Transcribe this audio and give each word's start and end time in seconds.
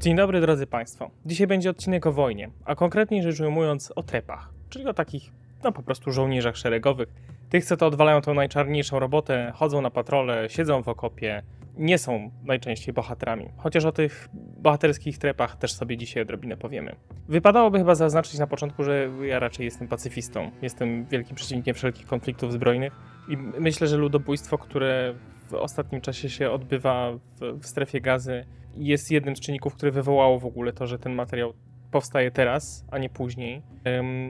Dzień 0.00 0.16
dobry 0.16 0.40
drodzy 0.40 0.66
Państwo. 0.66 1.10
Dzisiaj 1.26 1.46
będzie 1.46 1.70
odcinek 1.70 2.06
o 2.06 2.12
wojnie, 2.12 2.50
a 2.64 2.74
konkretniej 2.74 3.22
rzecz 3.22 3.40
ujmując 3.40 3.92
o 3.96 4.02
trepach, 4.02 4.50
czyli 4.68 4.86
o 4.86 4.94
takich, 4.94 5.32
no 5.64 5.72
po 5.72 5.82
prostu 5.82 6.12
żołnierzach 6.12 6.56
szeregowych. 6.56 7.08
Tych, 7.50 7.64
co 7.64 7.76
to 7.76 7.86
odwalają 7.86 8.20
tą 8.20 8.34
najczarniejszą 8.34 8.98
robotę, 8.98 9.52
chodzą 9.54 9.80
na 9.80 9.90
patrole, 9.90 10.48
siedzą 10.48 10.82
w 10.82 10.88
okopie, 10.88 11.42
nie 11.76 11.98
są 11.98 12.30
najczęściej 12.44 12.94
bohaterami. 12.94 13.48
Chociaż 13.56 13.84
o 13.84 13.92
tych 13.92 14.28
bohaterskich 14.58 15.18
trepach 15.18 15.56
też 15.56 15.72
sobie 15.72 15.96
dzisiaj 15.96 16.22
odrobinę 16.22 16.56
powiemy. 16.56 16.96
Wypadałoby 17.28 17.78
chyba 17.78 17.94
zaznaczyć 17.94 18.38
na 18.38 18.46
początku, 18.46 18.84
że 18.84 19.10
ja 19.22 19.38
raczej 19.38 19.64
jestem 19.64 19.88
pacyfistą. 19.88 20.50
Jestem 20.62 21.06
wielkim 21.06 21.36
przeciwnikiem 21.36 21.74
wszelkich 21.74 22.06
konfliktów 22.06 22.52
zbrojnych 22.52 22.92
i 23.28 23.36
myślę, 23.36 23.86
że 23.86 23.96
ludobójstwo, 23.96 24.58
które 24.58 25.14
w 25.50 25.54
ostatnim 25.54 26.00
czasie 26.00 26.30
się 26.30 26.50
odbywa 26.50 27.12
w, 27.12 27.58
w 27.60 27.66
strefie 27.66 28.00
gazy, 28.00 28.44
jest 28.76 29.10
jednym 29.10 29.36
z 29.36 29.40
czynników, 29.40 29.74
które 29.74 29.92
wywołało 29.92 30.38
w 30.38 30.46
ogóle 30.46 30.72
to, 30.72 30.86
że 30.86 30.98
ten 30.98 31.14
materiał 31.14 31.52
powstaje 31.90 32.30
teraz, 32.30 32.84
a 32.90 32.98
nie 32.98 33.08
później. 33.08 33.62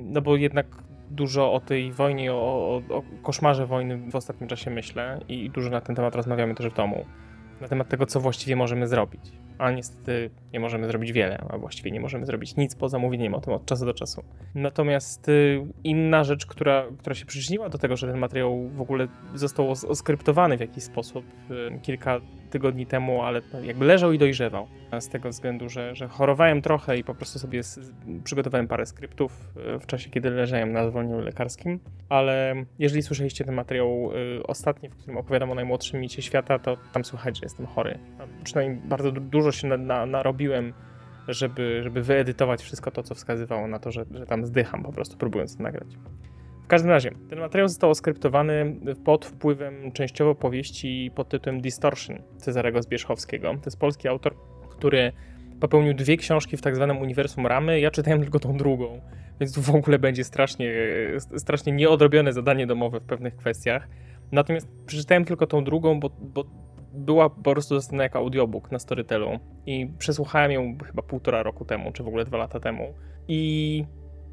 No 0.02 0.22
bo 0.22 0.36
jednak 0.36 0.66
dużo 1.10 1.52
o 1.52 1.60
tej 1.60 1.92
wojnie, 1.92 2.32
o, 2.32 2.36
o, 2.36 2.96
o 2.96 3.02
koszmarze 3.22 3.66
wojny 3.66 4.10
w 4.10 4.16
ostatnim 4.16 4.48
czasie 4.48 4.70
myślę 4.70 5.20
i 5.28 5.50
dużo 5.50 5.70
na 5.70 5.80
ten 5.80 5.96
temat 5.96 6.14
rozmawiamy 6.14 6.54
też 6.54 6.66
w 6.66 6.74
domu. 6.74 7.04
Na 7.60 7.68
temat 7.68 7.88
tego, 7.88 8.06
co 8.06 8.20
właściwie 8.20 8.56
możemy 8.56 8.86
zrobić. 8.86 9.20
A 9.58 9.70
niestety 9.70 10.30
nie 10.52 10.60
możemy 10.60 10.86
zrobić 10.86 11.12
wiele, 11.12 11.44
a 11.48 11.58
właściwie 11.58 11.91
nie 11.91 12.00
możemy 12.00 12.27
zrobić 12.27 12.56
nic 12.56 12.74
poza 12.74 12.98
mówieniem 12.98 13.34
o 13.34 13.41
tym 13.41 13.52
od 13.52 13.66
czasu 13.66 13.84
do 13.84 13.94
czasu. 13.94 14.22
Natomiast 14.54 15.28
y, 15.28 15.66
inna 15.84 16.24
rzecz, 16.24 16.46
która, 16.46 16.84
która 16.98 17.14
się 17.14 17.27
przyczyniła 17.27 17.68
do 17.68 17.78
tego, 17.78 17.96
że 17.96 18.06
ten 18.06 18.18
materiał 18.18 18.68
w 18.68 18.80
ogóle 18.80 19.08
został 19.34 19.70
os- 19.70 19.84
oskryptowany 19.84 20.56
w 20.56 20.60
jakiś 20.60 20.84
sposób 20.84 21.25
y, 21.50 21.78
kilka 21.82 22.20
tygodni 22.51 22.87
temu, 22.87 23.23
ale 23.23 23.41
jakby 23.62 23.84
leżał 23.84 24.12
i 24.12 24.19
dojrzewał. 24.19 24.67
Z 25.01 25.09
tego 25.09 25.29
względu, 25.29 25.69
że, 25.69 25.95
że 25.95 26.09
chorowałem 26.09 26.62
trochę 26.62 26.98
i 26.98 27.05
po 27.05 27.15
prostu 27.15 27.39
sobie 27.39 27.61
przygotowałem 28.25 28.69
parę 28.69 28.87
skryptów 28.87 29.53
y, 29.77 29.79
w 29.79 29.87
czasie, 29.87 30.11
kiedy 30.11 30.31
leżałem 30.31 30.73
na 30.73 30.91
zwolnieniu 30.91 31.21
lekarskim. 31.21 31.81
Ale 32.09 32.55
jeżeli 32.78 33.03
słyszeliście 33.03 33.45
ten 33.45 33.55
materiał 33.55 34.11
y, 34.39 34.43
ostatni, 34.47 34.89
w 34.89 34.97
którym 34.97 35.19
opowiadam 35.19 35.51
o 35.51 35.55
najmłodszym 35.55 36.01
micie 36.01 36.23
świata, 36.23 36.59
to 36.59 36.77
tam 36.93 37.05
słychać, 37.05 37.37
że 37.37 37.43
jestem 37.43 37.67
chory. 37.67 37.98
Przynajmniej 38.45 38.81
bardzo 38.89 39.12
du- 39.12 39.21
dużo 39.21 39.53
się 39.53 39.69
na, 39.69 39.77
na, 39.77 40.06
narobiłem, 40.06 40.73
żeby, 41.28 41.81
żeby 41.83 42.03
wyedytować 42.03 42.62
wszystko 42.62 42.91
to, 42.91 43.03
co 43.03 43.15
wskazywało 43.15 43.69
na 43.69 43.78
to, 43.78 43.91
że, 43.91 44.05
że 44.15 44.27
tam 44.27 44.47
zdycham 44.47 44.83
po 44.83 44.93
prostu 44.93 45.17
próbując 45.17 45.56
to 45.56 45.62
nagrać. 45.62 45.89
Każdym 46.70 46.90
razie, 46.90 47.10
ten 47.30 47.38
materiał 47.38 47.68
został 47.68 47.90
oskryptowany 47.90 48.76
pod 49.04 49.26
wpływem 49.26 49.92
częściowo 49.92 50.34
powieści 50.34 51.10
pod 51.14 51.28
tytułem 51.28 51.60
Distortion 51.60 52.22
Cezarego 52.36 52.82
Zbierzchowskiego. 52.82 53.54
To 53.54 53.64
jest 53.64 53.78
polski 53.78 54.08
autor, 54.08 54.34
który 54.70 55.12
popełnił 55.60 55.94
dwie 55.94 56.16
książki 56.16 56.56
w 56.56 56.62
tak 56.62 56.76
zwanym 56.76 56.98
uniwersum 56.98 57.46
Ramy. 57.46 57.80
Ja 57.80 57.91
czytałem 57.91 58.20
tylko 58.20 58.38
tą 58.38 58.56
drugą, 58.56 59.00
więc 59.41 59.54
tu 59.54 59.62
w 59.62 59.74
ogóle 59.74 59.98
będzie 59.98 60.24
strasznie, 60.24 60.74
strasznie 61.36 61.72
nieodrobione 61.72 62.32
zadanie 62.32 62.66
domowe 62.66 63.00
w 63.00 63.04
pewnych 63.04 63.36
kwestiach. 63.36 63.88
Natomiast 64.32 64.68
przeczytałem 64.86 65.24
tylko 65.24 65.46
tą 65.46 65.64
drugą, 65.64 66.00
bo, 66.00 66.10
bo 66.20 66.44
była 66.94 67.30
po 67.30 67.52
prostu 67.52 67.74
dostępna 67.74 68.02
jako 68.02 68.18
audiobook 68.18 68.72
na 68.72 68.78
Storytelu 68.78 69.38
i 69.66 69.91
przesłuchałem 69.98 70.52
ją 70.52 70.78
chyba 70.86 71.02
półtora 71.02 71.42
roku 71.42 71.64
temu, 71.64 71.92
czy 71.92 72.02
w 72.02 72.08
ogóle 72.08 72.24
dwa 72.24 72.38
lata 72.38 72.60
temu. 72.60 72.94
I 73.28 73.84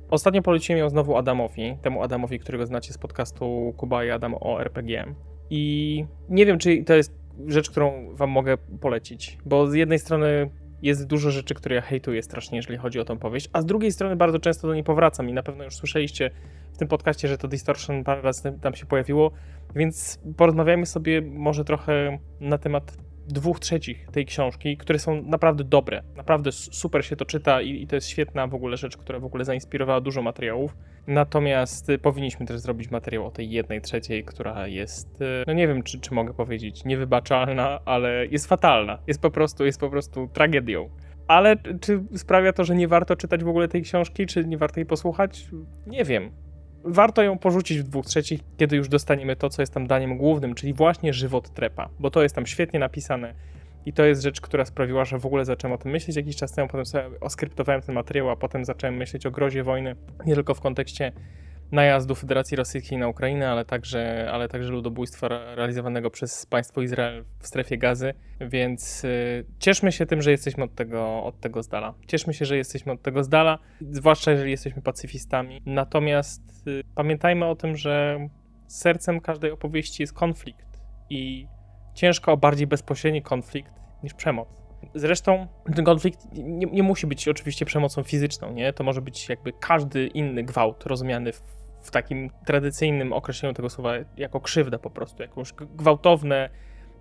ostatnio 0.09 0.41
poleciłem 0.41 0.79
ją 0.79 0.89
znowu 0.89 1.17
Adamowi, 1.17 1.77
temu 1.81 2.03
Adamowi, 2.03 2.39
którego 2.39 2.65
znacie 2.65 2.93
z 2.93 2.97
podcastu 2.97 3.73
Kuba 3.77 4.05
i 4.05 4.09
Adam 4.09 4.35
o 4.39 4.61
RPG. 4.61 5.05
I 5.49 6.05
nie 6.29 6.45
wiem, 6.45 6.57
czy 6.57 6.83
to 6.83 6.93
jest 6.93 7.13
rzecz, 7.47 7.69
którą 7.69 8.15
wam 8.15 8.29
mogę 8.29 8.57
polecić, 8.81 9.37
bo 9.45 9.67
z 9.67 9.73
jednej 9.73 9.99
strony 9.99 10.49
jest 10.81 11.07
dużo 11.07 11.31
rzeczy, 11.31 11.53
które 11.53 11.75
ja 11.75 11.81
hejtuję 11.81 12.23
strasznie, 12.23 12.57
jeżeli 12.57 12.77
chodzi 12.77 12.99
o 12.99 13.05
tą 13.05 13.17
powieść, 13.17 13.49
a 13.53 13.61
z 13.61 13.65
drugiej 13.65 13.91
strony 13.91 14.15
bardzo 14.15 14.39
często 14.39 14.67
do 14.67 14.73
niej 14.73 14.83
powracam 14.83 15.29
i 15.29 15.33
na 15.33 15.43
pewno 15.43 15.63
już 15.63 15.75
słyszeliście 15.75 16.31
w 16.73 16.77
tym 16.77 16.87
podcaście, 16.87 17.27
że 17.27 17.37
to 17.37 17.47
Distortion 17.47 18.03
parę 18.03 18.21
razy 18.21 18.59
tam 18.61 18.75
się 18.75 18.85
pojawiło, 18.85 19.31
więc 19.75 20.19
porozmawiajmy 20.37 20.85
sobie 20.85 21.21
może 21.21 21.65
trochę 21.65 22.17
na 22.39 22.57
temat 22.57 22.97
dwóch 23.27 23.59
trzecich 23.59 24.07
tej 24.11 24.25
książki, 24.25 24.77
które 24.77 24.99
są 24.99 25.21
naprawdę 25.21 25.63
dobre. 25.63 26.03
Naprawdę 26.15 26.51
super 26.51 27.05
się 27.05 27.15
to 27.15 27.25
czyta 27.25 27.61
i, 27.61 27.81
i 27.81 27.87
to 27.87 27.95
jest 27.95 28.07
świetna 28.07 28.47
w 28.47 28.55
ogóle 28.55 28.77
rzecz, 28.77 28.97
która 28.97 29.19
w 29.19 29.25
ogóle 29.25 29.45
zainspirowała 29.45 30.01
dużo 30.01 30.21
materiałów. 30.21 30.77
Natomiast 31.07 31.89
y, 31.89 31.97
powinniśmy 31.97 32.45
też 32.45 32.59
zrobić 32.59 32.91
materiał 32.91 33.25
o 33.25 33.31
tej 33.31 33.49
jednej 33.49 33.81
trzeciej, 33.81 34.23
która 34.23 34.67
jest, 34.67 35.21
y, 35.21 35.43
no 35.47 35.53
nie 35.53 35.67
wiem, 35.67 35.83
czy, 35.83 35.99
czy 35.99 36.13
mogę 36.13 36.33
powiedzieć, 36.33 36.85
niewybaczalna, 36.85 37.79
ale 37.85 38.25
jest 38.25 38.47
fatalna. 38.47 38.99
Jest 39.07 39.21
po 39.21 39.31
prostu, 39.31 39.65
jest 39.65 39.79
po 39.79 39.89
prostu 39.89 40.29
tragedią. 40.33 40.89
Ale 41.27 41.55
czy 41.81 42.03
sprawia 42.15 42.53
to, 42.53 42.63
że 42.63 42.75
nie 42.75 42.87
warto 42.87 43.15
czytać 43.15 43.43
w 43.43 43.47
ogóle 43.47 43.67
tej 43.67 43.81
książki, 43.81 44.25
czy 44.25 44.45
nie 44.45 44.57
warto 44.57 44.79
jej 44.79 44.85
posłuchać? 44.85 45.47
Nie 45.87 46.03
wiem 46.03 46.46
warto 46.83 47.23
ją 47.23 47.37
porzucić 47.37 47.79
w 47.79 47.83
dwóch 47.83 48.05
trzecich, 48.05 48.39
kiedy 48.57 48.75
już 48.75 48.89
dostaniemy 48.89 49.35
to, 49.35 49.49
co 49.49 49.61
jest 49.61 49.73
tam 49.73 49.87
daniem 49.87 50.17
głównym, 50.17 50.55
czyli 50.55 50.73
właśnie 50.73 51.13
żywot 51.13 51.49
trepa, 51.49 51.89
bo 51.99 52.11
to 52.11 52.23
jest 52.23 52.35
tam 52.35 52.45
świetnie 52.45 52.79
napisane. 52.79 53.33
I 53.85 53.93
to 53.93 54.05
jest 54.05 54.21
rzecz, 54.21 54.41
która 54.41 54.65
sprawiła, 54.65 55.05
że 55.05 55.19
w 55.19 55.25
ogóle 55.25 55.45
zacząłem 55.45 55.75
o 55.75 55.77
tym 55.77 55.91
myśleć 55.91 56.17
jakiś 56.17 56.35
czas 56.35 56.51
temu, 56.51 56.67
potem 56.67 56.85
sobie 56.85 57.19
oskryptowałem 57.21 57.81
ten 57.81 57.95
materiał, 57.95 58.29
a 58.29 58.35
potem 58.35 58.65
zacząłem 58.65 58.95
myśleć 58.95 59.25
o 59.25 59.31
grozie 59.31 59.63
wojny, 59.63 59.95
nie 60.25 60.35
tylko 60.35 60.53
w 60.53 60.61
kontekście 60.61 61.11
najazdu 61.71 62.15
Federacji 62.15 62.57
Rosyjskiej 62.57 62.97
na 62.97 63.07
Ukrainę, 63.07 63.49
ale 63.49 63.65
także, 63.65 64.29
ale 64.31 64.47
także 64.47 64.69
ludobójstwa 64.71 65.27
re- 65.27 65.55
realizowanego 65.55 66.11
przez 66.11 66.45
państwo 66.45 66.81
Izrael 66.81 67.25
w 67.39 67.47
strefie 67.47 67.77
gazy, 67.77 68.13
więc 68.41 69.03
y, 69.03 69.45
cieszmy 69.59 69.91
się 69.91 70.05
tym, 70.05 70.21
że 70.21 70.31
jesteśmy 70.31 70.63
od 70.63 70.75
tego, 70.75 71.23
od 71.23 71.39
tego 71.39 71.63
z 71.63 71.67
dala. 71.67 71.93
Cieszmy 72.07 72.33
się, 72.33 72.45
że 72.45 72.57
jesteśmy 72.57 72.91
od 72.91 73.01
tego 73.01 73.23
z 73.23 73.29
dala, 73.29 73.59
zwłaszcza 73.91 74.31
jeżeli 74.31 74.51
jesteśmy 74.51 74.81
pacyfistami. 74.81 75.61
Natomiast 75.65 76.67
y, 76.67 76.83
pamiętajmy 76.95 77.45
o 77.45 77.55
tym, 77.55 77.77
że 77.77 78.19
sercem 78.67 79.19
każdej 79.19 79.51
opowieści 79.51 80.03
jest 80.03 80.13
konflikt 80.13 80.79
i 81.09 81.47
ciężko 81.93 82.31
o 82.31 82.37
bardziej 82.37 82.67
bezpośredni 82.67 83.21
konflikt 83.21 83.73
niż 84.03 84.13
przemoc. 84.13 84.47
Zresztą 84.95 85.47
ten 85.75 85.85
konflikt 85.85 86.19
nie, 86.33 86.67
nie 86.67 86.83
musi 86.83 87.07
być 87.07 87.27
oczywiście 87.27 87.65
przemocą 87.65 88.03
fizyczną, 88.03 88.53
nie? 88.53 88.73
To 88.73 88.83
może 88.83 89.01
być 89.01 89.29
jakby 89.29 89.53
każdy 89.59 90.07
inny 90.07 90.43
gwałt 90.43 90.85
rozumiany 90.85 91.33
w, 91.33 91.41
w 91.87 91.91
takim 91.91 92.29
tradycyjnym 92.45 93.13
określeniu 93.13 93.53
tego 93.53 93.69
słowa 93.69 93.93
jako 94.17 94.39
krzywda 94.39 94.79
po 94.79 94.89
prostu, 94.89 95.21
jakąś 95.21 95.53
gwałtowne, 95.53 96.49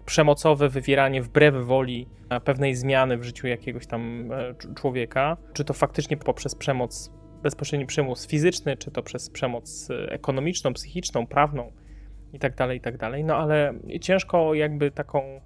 przemocowe 0.07 0.69
wywieranie 0.69 1.23
wbrew 1.23 1.55
woli 1.55 2.09
pewnej 2.45 2.75
zmiany 2.75 3.19
w 3.19 3.25
życiu 3.25 3.47
jakiegoś 3.47 3.87
tam 3.87 4.33
e, 4.33 4.53
cz- 4.53 4.75
człowieka, 4.75 5.37
czy 5.53 5.65
to 5.65 5.75
faktycznie 5.75 6.17
poprzez 6.17 6.55
przemoc, 6.55 7.13
bezpośredni 7.43 7.87
przymus 7.87 8.27
fizyczny, 8.27 8.77
czy 8.77 8.91
to 8.91 9.03
przez 9.03 9.31
przemoc 9.31 9.91
e, 9.91 10.13
ekonomiczną, 10.13 10.73
psychiczną, 10.73 11.27
prawną 11.27 11.73
i 12.33 12.39
tak 12.39 12.55
dalej, 12.55 12.79
i 12.79 12.81
tak 12.81 12.97
dalej. 12.97 13.25
No 13.25 13.37
ale 13.37 13.75
ciężko 14.01 14.55
jakby 14.55 14.91
taką 14.91 15.41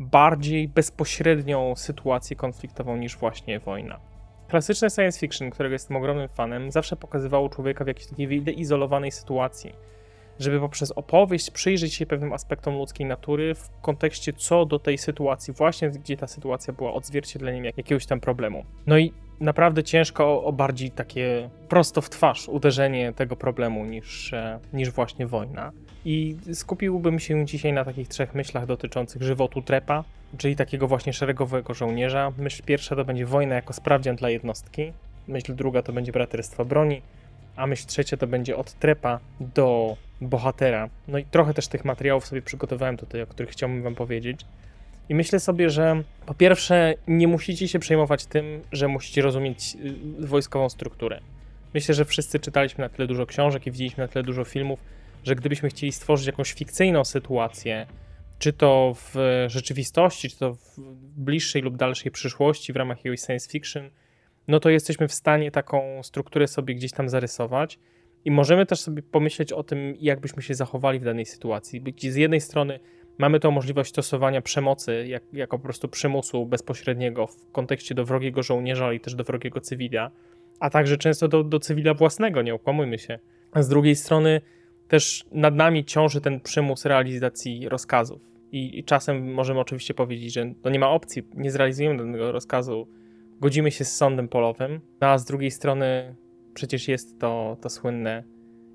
bardziej 0.00 0.68
bezpośrednią 0.68 1.76
sytuację 1.76 2.36
konfliktową 2.36 2.96
niż 2.96 3.16
właśnie 3.16 3.60
wojna. 3.60 4.00
Klasyczne 4.48 4.90
science 4.90 5.18
fiction, 5.20 5.50
którego 5.50 5.72
jestem 5.72 5.96
ogromnym 5.96 6.28
fanem, 6.28 6.72
zawsze 6.72 6.96
pokazywało 6.96 7.48
człowieka 7.48 7.84
w 7.84 7.86
jakiejś 7.86 8.06
takiej 8.06 8.40
wyizolowanej 8.40 9.10
sytuacji, 9.12 9.72
żeby 10.38 10.60
poprzez 10.60 10.92
opowieść 10.92 11.50
przyjrzeć 11.50 11.94
się 11.94 12.06
pewnym 12.06 12.32
aspektom 12.32 12.74
ludzkiej 12.74 13.06
natury 13.06 13.54
w 13.54 13.70
kontekście 13.82 14.32
co 14.32 14.66
do 14.66 14.78
tej 14.78 14.98
sytuacji, 14.98 15.54
właśnie 15.54 15.90
gdzie 15.90 16.16
ta 16.16 16.26
sytuacja 16.26 16.72
była 16.72 16.92
odzwierciedleniem 16.92 17.64
jak- 17.64 17.76
jakiegoś 17.76 18.06
tam 18.06 18.20
problemu. 18.20 18.64
No 18.86 18.98
i 18.98 19.12
naprawdę 19.40 19.82
ciężko 19.84 20.26
o, 20.26 20.44
o 20.44 20.52
bardziej 20.52 20.90
takie 20.90 21.50
prosto 21.68 22.00
w 22.00 22.10
twarz 22.10 22.48
uderzenie 22.48 23.12
tego 23.12 23.36
problemu 23.36 23.84
niż, 23.84 24.32
e, 24.32 24.58
niż 24.72 24.90
właśnie 24.90 25.26
wojna. 25.26 25.72
I 26.04 26.36
skupiłbym 26.52 27.18
się 27.18 27.46
dzisiaj 27.46 27.72
na 27.72 27.84
takich 27.84 28.08
trzech 28.08 28.34
myślach 28.34 28.66
dotyczących 28.66 29.22
żywotu 29.22 29.62
trepa, 29.62 30.04
czyli 30.38 30.56
takiego 30.56 30.88
właśnie 30.88 31.12
szeregowego 31.12 31.74
żołnierza. 31.74 32.32
Myśl 32.38 32.62
pierwsza 32.62 32.96
to 32.96 33.04
będzie 33.04 33.26
wojna 33.26 33.54
jako 33.54 33.72
sprawdzian 33.72 34.16
dla 34.16 34.30
jednostki. 34.30 34.92
Myśl 35.28 35.54
druga 35.54 35.82
to 35.82 35.92
będzie 35.92 36.12
braterstwo 36.12 36.64
broni. 36.64 37.02
A 37.56 37.66
myśl 37.66 37.86
trzecia 37.86 38.16
to 38.16 38.26
będzie 38.26 38.56
od 38.56 38.72
trepa 38.72 39.20
do 39.40 39.96
bohatera. 40.20 40.88
No 41.08 41.18
i 41.18 41.24
trochę 41.24 41.54
też 41.54 41.68
tych 41.68 41.84
materiałów 41.84 42.26
sobie 42.26 42.42
przygotowałem 42.42 42.96
tutaj, 42.96 43.22
o 43.22 43.26
których 43.26 43.50
chciałbym 43.50 43.82
wam 43.82 43.94
powiedzieć. 43.94 44.40
I 45.08 45.14
myślę 45.14 45.40
sobie, 45.40 45.70
że 45.70 46.02
po 46.26 46.34
pierwsze, 46.34 46.94
nie 47.08 47.28
musicie 47.28 47.68
się 47.68 47.78
przejmować 47.78 48.26
tym, 48.26 48.62
że 48.72 48.88
musicie 48.88 49.22
rozumieć 49.22 49.76
y, 50.20 50.26
wojskową 50.26 50.68
strukturę. 50.68 51.20
Myślę, 51.74 51.94
że 51.94 52.04
wszyscy 52.04 52.40
czytaliśmy 52.40 52.82
na 52.84 52.88
tyle 52.88 53.08
dużo 53.08 53.26
książek 53.26 53.66
i 53.66 53.70
widzieliśmy 53.70 54.04
na 54.04 54.08
tyle 54.08 54.22
dużo 54.22 54.44
filmów, 54.44 54.80
że 55.24 55.34
gdybyśmy 55.34 55.68
chcieli 55.68 55.92
stworzyć 55.92 56.26
jakąś 56.26 56.52
fikcyjną 56.52 57.04
sytuację, 57.04 57.86
czy 58.38 58.52
to 58.52 58.94
w 58.94 59.14
rzeczywistości, 59.46 60.30
czy 60.30 60.38
to 60.38 60.54
w 60.54 60.80
bliższej 61.16 61.62
lub 61.62 61.76
dalszej 61.76 62.12
przyszłości 62.12 62.72
w 62.72 62.76
ramach 62.76 62.98
jakiegoś 62.98 63.20
science 63.20 63.50
fiction, 63.50 63.90
no 64.48 64.60
to 64.60 64.70
jesteśmy 64.70 65.08
w 65.08 65.12
stanie 65.12 65.50
taką 65.50 66.02
strukturę 66.02 66.48
sobie 66.48 66.74
gdzieś 66.74 66.92
tam 66.92 67.08
zarysować. 67.08 67.78
I 68.24 68.30
możemy 68.30 68.66
też 68.66 68.80
sobie 68.80 69.02
pomyśleć 69.02 69.52
o 69.52 69.62
tym, 69.62 69.94
jak 70.00 70.20
byśmy 70.20 70.42
się 70.42 70.54
zachowali 70.54 71.00
w 71.00 71.04
danej 71.04 71.26
sytuacji. 71.26 71.80
Gdzie 71.80 72.12
z 72.12 72.16
jednej 72.16 72.40
strony 72.40 72.80
Mamy 73.18 73.40
tą 73.40 73.50
możliwość 73.50 73.90
stosowania 73.90 74.42
przemocy, 74.42 75.06
jak, 75.08 75.22
jako 75.32 75.58
po 75.58 75.64
prostu 75.64 75.88
przymusu 75.88 76.46
bezpośredniego 76.46 77.26
w 77.26 77.52
kontekście 77.52 77.94
do 77.94 78.04
wrogiego 78.04 78.42
żołnierza, 78.42 78.86
ale 78.86 79.00
też 79.00 79.14
do 79.14 79.24
wrogiego 79.24 79.60
cywila, 79.60 80.10
a 80.60 80.70
także 80.70 80.96
często 80.96 81.28
do, 81.28 81.44
do 81.44 81.60
cywila 81.60 81.94
własnego, 81.94 82.42
nie 82.42 82.54
okłamujmy 82.54 82.98
się. 82.98 83.18
A 83.52 83.62
z 83.62 83.68
drugiej 83.68 83.96
strony 83.96 84.40
też 84.88 85.24
nad 85.32 85.54
nami 85.54 85.84
ciąży 85.84 86.20
ten 86.20 86.40
przymus 86.40 86.84
realizacji 86.84 87.68
rozkazów. 87.68 88.20
I, 88.52 88.78
I, 88.78 88.84
czasem 88.84 89.34
możemy 89.34 89.60
oczywiście 89.60 89.94
powiedzieć, 89.94 90.32
że 90.32 90.52
to 90.62 90.70
nie 90.70 90.78
ma 90.78 90.90
opcji, 90.90 91.22
nie 91.34 91.50
zrealizujemy 91.50 91.96
danego 91.98 92.32
rozkazu, 92.32 92.88
godzimy 93.40 93.70
się 93.70 93.84
z 93.84 93.96
sądem 93.96 94.28
polowym, 94.28 94.80
no 95.00 95.06
a 95.06 95.18
z 95.18 95.24
drugiej 95.24 95.50
strony 95.50 96.16
przecież 96.54 96.88
jest 96.88 97.20
to, 97.20 97.56
to 97.60 97.70
słynne 97.70 98.24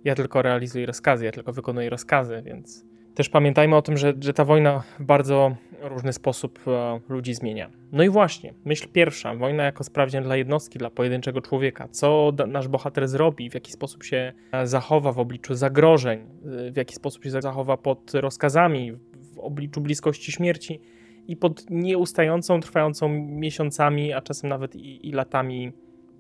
ja 0.04 0.16
tylko 0.16 0.42
realizuję 0.42 0.86
rozkazy, 0.86 1.26
ja 1.26 1.32
tylko 1.32 1.54
wykonuję 1.54 1.90
rozkazy, 1.90 2.42
więc 2.46 2.86
też 3.16 3.30
pamiętajmy 3.30 3.76
o 3.76 3.82
tym, 3.82 3.98
że, 3.98 4.14
że 4.22 4.34
ta 4.34 4.46
wojna 4.46 4.84
w 5.00 5.04
bardzo 5.04 5.56
różny 5.90 6.14
sposób 6.14 6.60
e, 6.68 7.00
ludzi 7.10 7.34
zmienia. 7.34 7.70
No 7.92 8.04
i 8.04 8.10
właśnie, 8.10 8.54
myśl 8.66 8.88
pierwsza, 8.88 9.36
wojna 9.36 9.64
jako 9.64 9.84
sprawdzian 9.84 10.24
dla 10.24 10.36
jednostki, 10.36 10.80
dla 10.80 10.90
pojedynczego 10.90 11.42
człowieka. 11.42 11.88
Co 11.92 12.32
nasz 12.48 12.68
bohater 12.68 13.08
zrobi, 13.08 13.50
w 13.50 13.54
jaki 13.54 13.72
sposób 13.72 14.04
się 14.04 14.34
e, 14.52 14.68
zachowa 14.68 15.12
w 15.12 15.20
obliczu 15.20 15.56
zagrożeń, 15.56 16.20
e, 16.20 16.72
w 16.72 16.78
jaki 16.78 16.96
sposób 16.96 17.24
się 17.24 17.32
zachowa 17.32 17.78
pod 17.78 18.14
rozkazami, 18.14 18.92
w 19.36 19.40
obliczu 19.40 19.82
bliskości 19.82 20.32
śmierci 20.32 20.80
i 21.28 21.36
pod 21.36 21.70
nieustającą, 21.70 22.60
trwającą 22.60 23.10
miesiącami, 23.10 24.14
a 24.14 24.22
czasem 24.22 24.50
nawet 24.50 24.76
i, 24.76 25.08
i 25.08 25.12
latami 25.12 25.72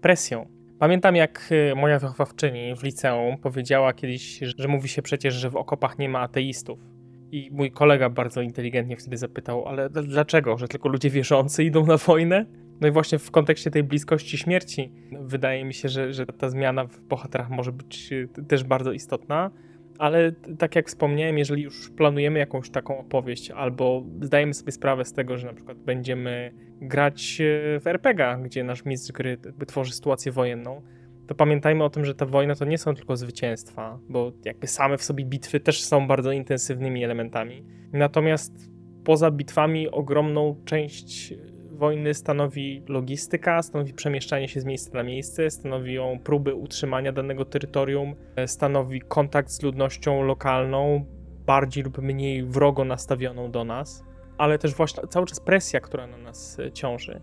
presją. 0.01 0.47
Pamiętam, 0.79 1.15
jak 1.15 1.49
moja 1.75 1.99
wychowawczyni 1.99 2.75
w 2.75 2.83
liceum 2.83 3.37
powiedziała 3.37 3.93
kiedyś, 3.93 4.39
że 4.57 4.67
mówi 4.67 4.89
się 4.89 5.01
przecież, 5.01 5.33
że 5.33 5.49
w 5.49 5.55
okopach 5.55 5.99
nie 5.99 6.09
ma 6.09 6.19
ateistów. 6.19 6.92
I 7.33 7.49
mój 7.51 7.71
kolega 7.71 8.09
bardzo 8.09 8.41
inteligentnie 8.41 8.97
wtedy 8.97 9.17
zapytał, 9.17 9.67
ale 9.67 9.89
dlaczego? 9.89 10.57
Że 10.57 10.67
tylko 10.67 10.89
ludzie 10.89 11.09
wierzący 11.09 11.63
idą 11.63 11.85
na 11.85 11.97
wojnę? 11.97 12.45
No 12.81 12.87
i 12.87 12.91
właśnie 12.91 13.19
w 13.19 13.31
kontekście 13.31 13.71
tej 13.71 13.83
bliskości 13.83 14.37
śmierci 14.37 14.91
wydaje 15.21 15.65
mi 15.65 15.73
się, 15.73 15.89
że, 15.89 16.13
że 16.13 16.25
ta 16.25 16.49
zmiana 16.49 16.85
w 16.85 17.01
bohaterach 17.01 17.49
może 17.49 17.71
być 17.71 18.11
y, 18.11 18.27
też 18.47 18.63
bardzo 18.63 18.91
istotna 18.91 19.51
ale 19.97 20.31
tak 20.57 20.75
jak 20.75 20.87
wspomniałem, 20.87 21.37
jeżeli 21.37 21.63
już 21.63 21.89
planujemy 21.89 22.39
jakąś 22.39 22.69
taką 22.69 22.97
opowieść, 22.97 23.51
albo 23.51 24.03
zdajemy 24.21 24.53
sobie 24.53 24.71
sprawę 24.71 25.05
z 25.05 25.13
tego, 25.13 25.37
że 25.37 25.47
na 25.47 25.53
przykład 25.53 25.77
będziemy 25.77 26.51
grać 26.81 27.41
e, 27.41 27.79
w 27.79 27.87
RPG, 27.87 28.39
gdzie 28.43 28.63
nasz 28.63 28.85
mistrz 28.85 29.11
gry 29.11 29.37
tworzy 29.67 29.93
sytuację 29.93 30.31
wojenną, 30.31 30.81
to 31.27 31.35
pamiętajmy 31.35 31.83
o 31.83 31.89
tym, 31.89 32.05
że 32.05 32.15
ta 32.15 32.25
wojna 32.25 32.55
to 32.55 32.65
nie 32.65 32.77
są 32.77 32.95
tylko 32.95 33.17
zwycięstwa, 33.17 33.99
bo 34.09 34.31
jakby 34.45 34.67
same 34.67 34.97
w 34.97 35.03
sobie 35.03 35.25
bitwy 35.25 35.59
też 35.59 35.83
są 35.83 36.07
bardzo 36.07 36.31
intensywnymi 36.31 37.03
elementami. 37.03 37.65
Natomiast 37.93 38.71
poza 39.03 39.31
bitwami 39.31 39.89
ogromną 39.91 40.55
część 40.65 41.33
wojny 41.71 42.13
stanowi 42.13 42.83
logistyka, 42.87 43.61
stanowi 43.61 43.93
przemieszczanie 43.93 44.47
się 44.47 44.61
z 44.61 44.65
miejsca 44.65 44.97
na 44.97 45.03
miejsce, 45.03 45.49
stanowią 45.49 46.19
próby 46.23 46.55
utrzymania 46.55 47.11
danego 47.11 47.45
terytorium, 47.45 48.15
stanowi 48.45 49.01
kontakt 49.01 49.49
z 49.49 49.61
ludnością 49.61 50.23
lokalną, 50.23 51.05
bardziej 51.45 51.83
lub 51.83 51.97
mniej 51.97 52.43
wrogo 52.43 52.85
nastawioną 52.85 53.51
do 53.51 53.63
nas, 53.63 54.03
ale 54.37 54.59
też 54.59 54.73
właśnie 54.73 55.03
cały 55.07 55.25
czas 55.25 55.39
presja, 55.39 55.79
która 55.79 56.07
na 56.07 56.17
nas 56.17 56.57
ciąży. 56.73 57.21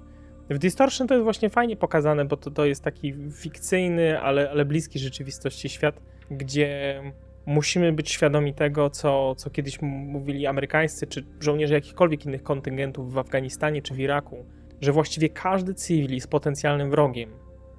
W 0.50 0.58
Distortion 0.58 1.08
to 1.08 1.14
jest 1.14 1.24
właśnie 1.24 1.50
fajnie 1.50 1.76
pokazane, 1.76 2.24
bo 2.24 2.36
to, 2.36 2.50
to 2.50 2.64
jest 2.64 2.84
taki 2.84 3.14
fikcyjny, 3.32 4.20
ale, 4.20 4.50
ale 4.50 4.64
bliski 4.64 4.98
rzeczywistości 4.98 5.68
świat, 5.68 6.00
gdzie 6.30 7.02
musimy 7.46 7.92
być 7.92 8.10
świadomi 8.10 8.54
tego, 8.54 8.90
co, 8.90 9.34
co 9.34 9.50
kiedyś 9.50 9.82
mówili 9.82 10.46
amerykańscy 10.46 11.06
czy 11.06 11.24
żołnierze 11.40 11.74
jakichkolwiek 11.74 12.26
innych 12.26 12.42
kontyngentów 12.42 13.12
w 13.12 13.18
Afganistanie 13.18 13.82
czy 13.82 13.94
w 13.94 14.00
Iraku, 14.00 14.44
że 14.80 14.92
właściwie 14.92 15.28
każdy 15.28 15.74
cywil 15.74 16.14
jest 16.14 16.30
potencjalnym 16.30 16.90
wrogiem. 16.90 17.30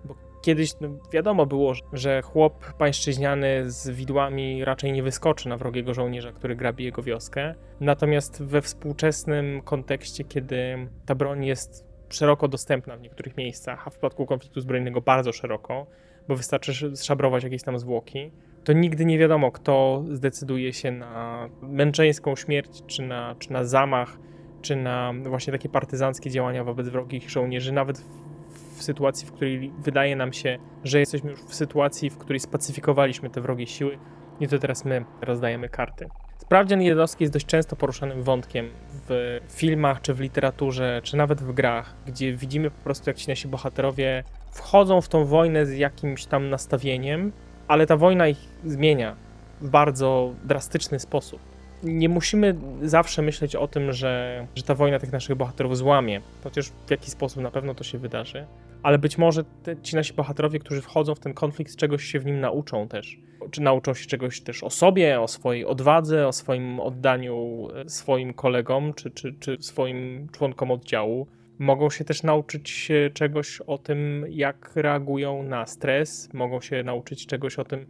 Bo 0.06 0.16
kiedyś 0.42 0.72
no, 0.82 0.90
wiadomo 1.14 1.46
było, 1.46 1.74
że 1.94 2.22
chłop 2.22 2.74
pańszczyźniany 2.74 3.72
z 3.72 3.90
widłami 3.90 4.66
raczej 4.66 4.92
nie 4.92 5.04
wyskoczy 5.04 5.50
na 5.50 5.58
wrogiego 5.58 5.94
żołnierza, 5.94 6.32
który 6.32 6.56
grabi 6.56 6.84
jego 6.84 7.04
wioskę. 7.04 7.56
Natomiast 7.80 8.44
we 8.44 8.62
współczesnym 8.62 9.62
kontekście, 9.62 10.24
kiedy 10.24 10.88
ta 11.06 11.16
broń 11.16 11.46
jest 11.46 11.91
szeroko 12.14 12.48
dostępna 12.48 12.98
w 12.98 13.02
niektórych 13.02 13.38
miejscach, 13.38 13.88
a 13.88 13.90
w 13.90 13.94
przypadku 13.94 14.26
konfliktu 14.26 14.62
zbrojnego 14.62 15.02
bardzo 15.02 15.32
szeroko, 15.32 15.88
bo 16.28 16.36
wystarczy 16.36 16.96
szabrować 16.96 17.44
jakieś 17.44 17.64
tam 17.64 17.80
zwłoki, 17.80 18.32
to 18.64 18.74
nigdy 18.74 19.06
nie 19.06 19.18
wiadomo, 19.18 19.52
kto 19.52 20.04
zdecyduje 20.12 20.74
się 20.74 20.92
na 20.92 21.50
męczeńską 21.62 22.36
śmierć, 22.36 22.84
czy 22.88 23.02
na, 23.02 23.36
czy 23.40 23.52
na 23.52 23.64
zamach, 23.64 24.18
czy 24.62 24.76
na 24.76 25.14
właśnie 25.24 25.54
takie 25.54 25.70
partyzanckie 25.70 26.30
działania 26.30 26.64
wobec 26.64 26.90
wrogich 26.90 27.30
żołnierzy, 27.30 27.72
nawet 27.72 28.00
w, 28.00 28.78
w 28.78 28.84
sytuacji, 28.84 29.28
w 29.28 29.32
której 29.32 29.72
wydaje 29.80 30.16
nam 30.16 30.34
się, 30.34 30.58
że 30.84 31.00
jesteśmy 31.00 31.32
już 31.32 31.40
w 31.40 31.56
sytuacji, 31.56 32.10
w 32.10 32.18
której 32.18 32.40
spacyfikowaliśmy 32.40 33.30
te 33.30 33.42
wrogie 33.42 33.68
siły 33.68 33.98
i 34.40 34.48
to 34.48 34.60
teraz 34.60 34.86
my 34.86 35.06
rozdajemy 35.22 35.70
karty. 35.70 36.10
Sprawdzian 36.52 36.82
jednostki 36.82 37.24
jest 37.24 37.34
dość 37.34 37.46
często 37.46 37.76
poruszanym 37.76 38.24
wątkiem 38.24 38.70
w 39.10 39.40
filmach, 39.50 40.02
czy 40.02 40.14
w 40.14 40.20
literaturze, 40.20 41.02
czy 41.04 41.18
nawet 41.18 41.42
w 41.42 41.54
grach, 41.54 41.94
gdzie 42.08 42.34
widzimy 42.34 42.72
po 42.72 42.84
prostu, 42.84 43.10
jak 43.10 43.18
ci 43.18 43.30
nasi 43.30 43.48
bohaterowie 43.48 44.24
wchodzą 44.52 45.02
w 45.02 45.08
tą 45.08 45.26
wojnę 45.26 45.66
z 45.66 45.78
jakimś 45.78 46.26
tam 46.26 46.50
nastawieniem, 46.50 47.32
ale 47.68 47.88
ta 47.88 47.98
wojna 47.98 48.28
ich 48.28 48.38
zmienia 48.66 49.16
w 49.62 49.70
bardzo 49.70 50.34
drastyczny 50.44 51.00
sposób. 51.00 51.40
Nie 51.84 52.10
musimy 52.10 52.56
zawsze 52.82 53.22
myśleć 53.22 53.56
o 53.56 53.68
tym, 53.68 53.94
że, 53.94 54.48
że 54.56 54.64
ta 54.64 54.76
wojna 54.76 55.00
tych 55.00 55.12
naszych 55.12 55.36
bohaterów 55.36 55.78
złamie, 55.78 56.22
chociaż 56.44 56.70
w 56.88 56.92
jakiś 56.92 57.10
sposób 57.10 57.44
na 57.44 57.52
pewno 57.52 57.76
to 57.76 57.84
się 57.84 57.98
wydarzy, 57.98 58.46
ale 58.84 59.00
być 59.00 59.18
może 59.18 59.44
te, 59.44 59.82
ci 59.82 59.96
nasi 59.96 60.14
bohaterowie, 60.14 60.60
którzy 60.60 60.82
wchodzą 60.82 61.16
w 61.16 61.20
ten 61.20 61.34
konflikt, 61.34 61.76
czegoś 61.76 62.04
się 62.04 62.20
w 62.20 62.26
nim 62.26 62.40
nauczą 62.40 62.88
też. 62.88 63.20
Czy 63.52 63.62
nauczą 63.62 63.94
się 63.94 64.06
czegoś 64.06 64.42
też 64.42 64.64
o 64.64 64.70
sobie, 64.70 65.22
o 65.22 65.28
swojej 65.28 65.66
odwadze, 65.66 66.28
o 66.28 66.32
swoim 66.32 66.80
oddaniu 66.80 67.68
e, 67.76 67.90
swoim 67.90 68.34
kolegom, 68.34 68.94
czy, 68.94 69.12
czy, 69.12 69.34
czy 69.34 69.58
swoim 69.60 70.28
członkom 70.32 70.72
oddziału 70.72 71.28
Mogą 71.62 71.90
się 71.90 72.04
też 72.04 72.24
nauczyć 72.24 72.92
czegoś 73.14 73.62
o 73.62 73.78
tym, 73.78 74.26
jak 74.30 74.72
reagują 74.76 75.44
na 75.44 75.66
stres, 75.66 76.34
mogą 76.34 76.62
się 76.62 76.84
nauczyć 76.84 77.28
czegoś 77.28 77.60
o 77.60 77.64
tym, 77.64 77.86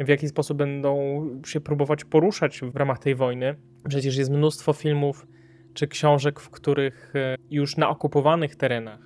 w 0.00 0.08
jaki 0.08 0.28
sposób 0.28 0.58
będą 0.58 1.24
się 1.46 1.60
próbować 1.60 2.04
poruszać 2.04 2.60
w 2.60 2.76
ramach 2.76 2.98
tej 2.98 3.14
wojny. 3.14 3.54
Przecież 3.88 4.16
jest 4.16 4.30
mnóstwo 4.30 4.72
filmów 4.72 5.26
czy 5.74 5.88
książek, 5.88 6.40
w 6.40 6.50
których 6.50 7.12
e, 7.16 7.36
już 7.50 7.76
na 7.76 7.88
okupowanych 7.88 8.56
terenach 8.56 9.05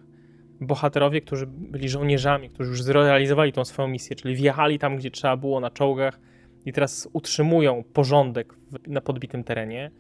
bohaterowie, 0.61 1.21
którzy 1.21 1.47
byli 1.47 1.89
żołnierzami, 1.89 2.51
którzy 2.51 2.71
już 2.71 2.83
zrealizowali 2.83 3.53
tą 3.53 3.65
swoją 3.65 3.89
misję, 3.89 4.17
czyli 4.17 4.35
wjechali 4.35 4.79
tam, 4.79 4.97
gdzie 4.97 5.11
trzeba 5.11 5.37
było 5.37 5.61
na 5.61 5.71
czołgach 5.71 6.21
i 6.67 6.73
teraz 6.73 7.09
utrzymują 7.13 7.85
porządek 7.93 8.55
na 8.87 9.01
podbitym 9.01 9.45
terenie, 9.45 9.91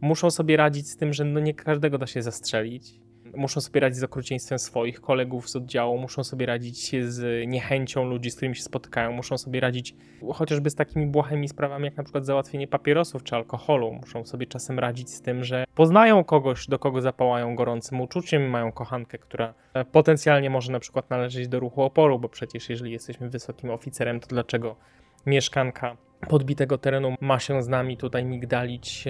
muszą 0.00 0.30
sobie 0.30 0.56
radzić 0.56 0.88
z 0.88 0.96
tym, 0.96 1.12
że 1.12 1.24
no 1.24 1.40
nie 1.40 1.54
każdego 1.54 1.98
da 1.98 2.06
się 2.06 2.22
zastrzelić 2.22 3.00
muszą 3.36 3.60
sobie 3.60 3.80
radzić 3.80 3.98
z 3.98 4.04
okrucieństwem 4.04 4.58
swoich 4.58 5.00
kolegów 5.00 5.50
z 5.50 5.56
oddziału, 5.56 5.98
muszą 5.98 6.24
sobie 6.24 6.46
radzić 6.46 6.90
z 7.08 7.48
niechęcią 7.48 8.04
ludzi, 8.04 8.30
z 8.30 8.36
którymi 8.36 8.56
się 8.56 8.62
spotykają, 8.62 9.12
muszą 9.12 9.38
sobie 9.38 9.60
radzić 9.60 9.94
chociażby 10.32 10.70
z 10.70 10.74
takimi 10.74 11.06
błahymi 11.06 11.48
sprawami, 11.48 11.84
jak 11.84 11.96
na 11.96 12.02
przykład 12.02 12.26
załatwienie 12.26 12.68
papierosów 12.68 13.22
czy 13.22 13.36
alkoholu. 13.36 13.92
Muszą 13.92 14.24
sobie 14.24 14.46
czasem 14.46 14.78
radzić 14.78 15.10
z 15.10 15.22
tym, 15.22 15.44
że 15.44 15.64
poznają 15.74 16.24
kogoś, 16.24 16.66
do 16.66 16.78
kogo 16.78 17.00
zapałają 17.00 17.56
gorącym 17.56 18.00
uczuciem, 18.00 18.50
mają 18.50 18.72
kochankę, 18.72 19.18
która 19.18 19.54
e, 19.74 19.84
potencjalnie 19.84 20.50
może 20.50 20.72
na 20.72 20.80
przykład 20.80 21.10
należeć 21.10 21.48
do 21.48 21.60
ruchu 21.60 21.82
oporu, 21.82 22.18
bo 22.18 22.28
przecież 22.28 22.70
jeżeli 22.70 22.92
jesteśmy 22.92 23.28
wysokim 23.28 23.70
oficerem, 23.70 24.20
to 24.20 24.26
dlaczego 24.26 24.76
mieszkanka 25.26 25.96
podbitego 26.28 26.78
terenu 26.78 27.14
ma 27.20 27.38
się 27.38 27.62
z 27.62 27.68
nami 27.68 27.96
tutaj 27.96 28.24
migdalić, 28.24 29.04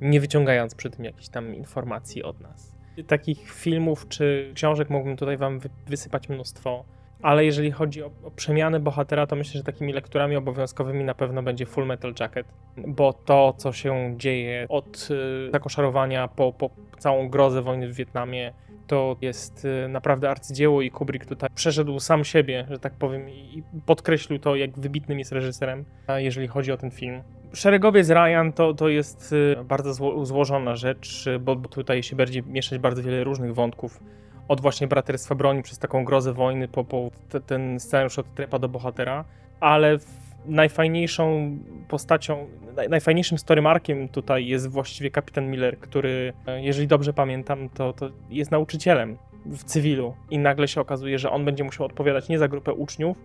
nie 0.00 0.20
wyciągając 0.20 0.74
przy 0.74 0.90
tym 0.90 1.04
jakichś 1.04 1.28
tam 1.28 1.54
informacji 1.54 2.22
od 2.22 2.40
nas. 2.40 2.81
Takich 3.06 3.50
filmów 3.50 4.08
czy 4.08 4.52
książek 4.54 4.90
mógłbym 4.90 5.16
tutaj 5.16 5.36
wam 5.36 5.60
wysypać 5.86 6.28
mnóstwo, 6.28 6.84
ale 7.22 7.44
jeżeli 7.44 7.70
chodzi 7.70 8.02
o, 8.02 8.10
o 8.24 8.30
przemiany 8.30 8.80
bohatera, 8.80 9.26
to 9.26 9.36
myślę, 9.36 9.58
że 9.58 9.64
takimi 9.64 9.92
lekturami 9.92 10.36
obowiązkowymi 10.36 11.04
na 11.04 11.14
pewno 11.14 11.42
będzie 11.42 11.66
Full 11.66 11.86
Metal 11.86 12.14
Jacket, 12.20 12.46
bo 12.76 13.12
to, 13.12 13.54
co 13.56 13.72
się 13.72 14.14
dzieje 14.16 14.66
od 14.68 15.08
y, 15.10 15.50
zakoszarowania 15.50 16.28
po, 16.28 16.52
po 16.52 16.70
całą 16.98 17.28
grozę 17.28 17.62
wojny 17.62 17.88
w 17.88 17.94
Wietnamie, 17.94 18.52
to 18.86 19.16
jest 19.20 19.64
y, 19.64 19.88
naprawdę 19.88 20.30
arcydzieło 20.30 20.82
i 20.82 20.90
Kubrick 20.90 21.26
tutaj 21.26 21.50
przeszedł 21.54 22.00
sam 22.00 22.24
siebie, 22.24 22.66
że 22.70 22.78
tak 22.78 22.92
powiem, 22.92 23.30
i 23.30 23.62
podkreślił 23.86 24.38
to, 24.38 24.56
jak 24.56 24.78
wybitnym 24.78 25.18
jest 25.18 25.32
reżyserem, 25.32 25.84
jeżeli 26.16 26.48
chodzi 26.48 26.72
o 26.72 26.76
ten 26.76 26.90
film. 26.90 27.22
Szeregowiec 27.52 28.08
Ryan 28.10 28.52
to, 28.52 28.74
to 28.74 28.88
jest 28.88 29.32
y, 29.32 29.56
bardzo 29.64 29.94
zło, 29.94 30.26
złożona 30.26 30.76
rzecz, 30.76 31.24
bo 31.40 31.56
tutaj 31.56 32.02
się 32.02 32.16
będzie 32.16 32.42
mieszać 32.42 32.78
bardzo 32.78 33.02
wiele 33.02 33.24
różnych 33.24 33.54
wątków. 33.54 34.00
Od 34.48 34.60
właśnie 34.60 34.86
braterstwa 34.86 35.34
broni 35.34 35.62
przez 35.62 35.78
taką 35.78 36.04
grozę 36.04 36.32
wojny, 36.32 36.68
po, 36.68 36.84
po 36.84 37.10
te, 37.28 37.40
ten 37.40 37.80
scenariusz 37.80 38.18
od 38.18 38.34
trepa 38.34 38.58
do 38.58 38.68
bohatera, 38.68 39.24
ale 39.60 39.98
najfajniejszą 40.46 41.56
postacią, 41.88 42.48
naj, 42.76 42.88
najfajniejszym 42.88 43.38
storymarkiem 43.38 44.08
tutaj 44.08 44.46
jest 44.46 44.68
właściwie 44.70 45.10
kapitan 45.10 45.50
Miller, 45.50 45.78
który, 45.78 46.32
e, 46.46 46.62
jeżeli 46.62 46.86
dobrze 46.86 47.12
pamiętam, 47.12 47.68
to, 47.68 47.92
to 47.92 48.10
jest 48.30 48.50
nauczycielem 48.50 49.16
w 49.46 49.64
cywilu 49.64 50.14
i 50.30 50.38
nagle 50.38 50.68
się 50.68 50.80
okazuje, 50.80 51.18
że 51.18 51.30
on 51.30 51.44
będzie 51.44 51.64
musiał 51.64 51.86
odpowiadać 51.86 52.28
nie 52.28 52.38
za 52.38 52.48
grupę 52.48 52.72
uczniów, 52.72 53.16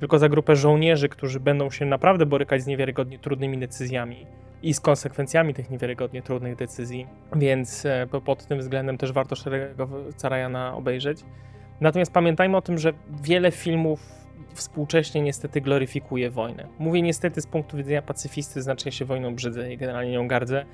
tylko 0.00 0.18
za 0.18 0.28
grupę 0.28 0.56
żołnierzy, 0.56 1.08
którzy 1.08 1.40
będą 1.40 1.70
się 1.70 1.86
naprawdę 1.86 2.26
borykać 2.26 2.62
z 2.62 2.66
niewiarygodnie 2.66 3.18
trudnymi 3.18 3.58
decyzjami 3.58 4.26
i 4.62 4.74
z 4.74 4.80
konsekwencjami 4.80 5.54
tych 5.54 5.70
niewiarygodnie 5.70 6.22
trudnych 6.22 6.56
decyzji, 6.56 7.06
więc 7.36 7.86
e, 7.86 8.06
pod 8.24 8.46
tym 8.46 8.58
względem 8.58 8.98
też 8.98 9.12
warto 9.12 9.36
szeregowego 9.36 10.12
Carajana 10.16 10.74
obejrzeć. 10.74 11.24
Natomiast 11.80 12.12
pamiętajmy 12.12 12.56
o 12.56 12.62
tym, 12.62 12.78
że 12.78 12.92
wiele 13.22 13.50
filmów 13.50 14.00
współcześnie 14.54 15.22
niestety 15.22 15.60
gloryfikuje 15.60 16.30
wojnę. 16.30 16.66
Mówię 16.78 17.02
niestety 17.02 17.40
z 17.40 17.46
punktu 17.46 17.76
widzenia 17.76 18.02
pacyfisty, 18.02 18.60
ja 18.86 18.92
się 18.92 19.04
wojną 19.04 19.34
brzydzę 19.34 19.72
i 19.72 19.76
generalnie 19.76 20.12
nią 20.12 20.28
gardzę, 20.28 20.64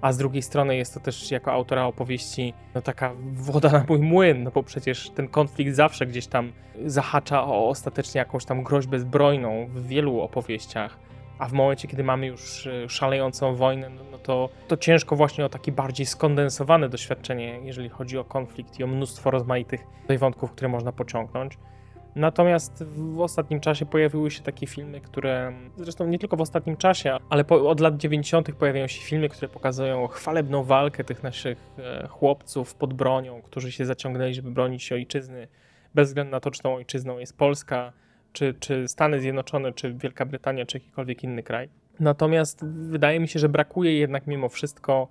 a 0.00 0.12
z 0.12 0.18
drugiej 0.18 0.42
strony 0.42 0.76
jest 0.76 0.94
to 0.94 1.00
też 1.00 1.30
jako 1.30 1.52
autora 1.52 1.84
opowieści 1.84 2.54
no 2.74 2.82
taka 2.82 3.12
woda 3.32 3.72
na 3.72 3.84
mój 3.88 3.98
młyn, 3.98 4.42
no 4.42 4.50
bo 4.50 4.62
przecież 4.62 5.10
ten 5.10 5.28
konflikt 5.28 5.74
zawsze 5.74 6.06
gdzieś 6.06 6.26
tam 6.26 6.52
zahacza 6.86 7.44
o 7.44 7.68
ostatecznie 7.68 8.18
jakąś 8.18 8.44
tam 8.44 8.62
groźbę 8.62 8.98
zbrojną 8.98 9.66
w 9.74 9.86
wielu 9.86 10.20
opowieściach, 10.20 10.98
a 11.38 11.48
w 11.48 11.52
momencie, 11.52 11.88
kiedy 11.88 12.04
mamy 12.04 12.26
już 12.26 12.66
e, 12.66 12.88
szalejącą 12.88 13.54
wojnę, 13.54 13.90
no, 13.90 14.02
no 14.10 14.18
to, 14.18 14.48
to 14.68 14.76
ciężko 14.76 15.16
właśnie 15.16 15.44
o 15.44 15.48
takie 15.48 15.72
bardziej 15.72 16.06
skondensowane 16.06 16.88
doświadczenie, 16.88 17.60
jeżeli 17.62 17.88
chodzi 17.88 18.18
o 18.18 18.24
konflikt 18.24 18.80
i 18.80 18.84
o 18.84 18.86
mnóstwo 18.86 19.30
rozmaitych 19.30 19.80
wątków, 20.18 20.52
które 20.52 20.68
można 20.68 20.92
pociągnąć. 20.92 21.58
Natomiast 22.16 22.84
w 22.84 23.20
ostatnim 23.20 23.60
czasie 23.60 23.86
pojawiły 23.86 24.30
się 24.30 24.42
takie 24.42 24.66
filmy, 24.66 25.00
które, 25.00 25.52
zresztą 25.76 26.06
nie 26.06 26.18
tylko 26.18 26.36
w 26.36 26.40
ostatnim 26.40 26.76
czasie, 26.76 27.16
ale 27.30 27.44
po, 27.44 27.70
od 27.70 27.80
lat 27.80 27.96
90. 27.96 28.52
pojawiają 28.52 28.86
się 28.86 29.02
filmy, 29.02 29.28
które 29.28 29.48
pokazują 29.48 30.06
chwalebną 30.06 30.64
walkę 30.64 31.04
tych 31.04 31.22
naszych 31.22 31.58
e, 31.78 32.08
chłopców 32.08 32.74
pod 32.74 32.94
bronią, 32.94 33.42
którzy 33.42 33.72
się 33.72 33.86
zaciągnęli, 33.86 34.34
żeby 34.34 34.50
bronić 34.50 34.82
się 34.82 34.94
ojczyzny, 34.94 35.48
bez 35.94 36.08
względu 36.08 36.30
na 36.30 36.40
to, 36.40 36.50
czy 36.50 36.62
tą 36.62 36.74
ojczyzną 36.74 37.18
jest 37.18 37.38
Polska, 37.38 37.92
czy, 38.32 38.54
czy 38.60 38.88
Stany 38.88 39.20
Zjednoczone, 39.20 39.72
czy 39.72 39.94
Wielka 39.94 40.26
Brytania, 40.26 40.66
czy 40.66 40.76
jakikolwiek 40.76 41.24
inny 41.24 41.42
kraj. 41.42 41.68
Natomiast 42.00 42.64
wydaje 42.64 43.20
mi 43.20 43.28
się, 43.28 43.38
że 43.38 43.48
brakuje 43.48 43.98
jednak 43.98 44.26
mimo 44.26 44.48
wszystko 44.48 45.08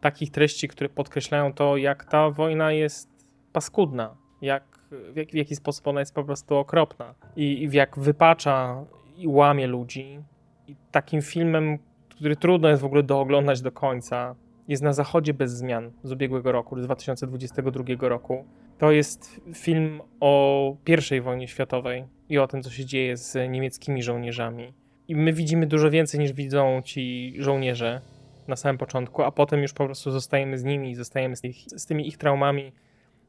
takich 0.00 0.30
treści, 0.30 0.68
które 0.68 0.88
podkreślają 0.88 1.52
to, 1.52 1.76
jak 1.76 2.04
ta 2.04 2.30
wojna 2.30 2.72
jest 2.72 3.08
paskudna, 3.52 4.16
jak 4.42 4.71
w, 5.12 5.16
jak, 5.16 5.28
w 5.28 5.34
jaki 5.34 5.56
sposób 5.56 5.86
ona 5.86 6.00
jest 6.00 6.14
po 6.14 6.24
prostu 6.24 6.56
okropna 6.56 7.14
i, 7.36 7.64
i 7.64 7.76
jak 7.76 7.98
wypacza 7.98 8.84
i 9.16 9.28
łamie 9.28 9.66
ludzi. 9.66 10.20
I 10.68 10.76
takim 10.90 11.22
filmem, 11.22 11.78
który 12.08 12.36
trudno 12.36 12.68
jest 12.68 12.82
w 12.82 12.84
ogóle 12.84 13.02
dooglądać 13.02 13.62
do 13.62 13.72
końca, 13.72 14.34
jest 14.68 14.82
Na 14.82 14.92
Zachodzie 14.92 15.34
bez 15.34 15.52
zmian 15.52 15.90
z 16.02 16.12
ubiegłego 16.12 16.52
roku, 16.52 16.80
z 16.80 16.84
2022 16.84 18.08
roku. 18.08 18.44
To 18.78 18.90
jest 18.90 19.40
film 19.54 20.00
o 20.20 20.76
I 21.16 21.20
wojnie 21.20 21.48
światowej 21.48 22.04
i 22.28 22.38
o 22.38 22.48
tym, 22.48 22.62
co 22.62 22.70
się 22.70 22.84
dzieje 22.84 23.16
z 23.16 23.50
niemieckimi 23.50 24.02
żołnierzami. 24.02 24.72
I 25.08 25.16
my 25.16 25.32
widzimy 25.32 25.66
dużo 25.66 25.90
więcej 25.90 26.20
niż 26.20 26.32
widzą 26.32 26.82
ci 26.84 27.34
żołnierze 27.38 28.00
na 28.48 28.56
samym 28.56 28.78
początku, 28.78 29.22
a 29.22 29.30
potem 29.30 29.62
już 29.62 29.72
po 29.72 29.84
prostu 29.84 30.10
zostajemy 30.10 30.58
z 30.58 30.64
nimi, 30.64 30.94
zostajemy 30.94 31.36
z, 31.36 31.44
ich, 31.44 31.56
z 31.56 31.86
tymi 31.86 32.08
ich 32.08 32.16
traumami 32.16 32.72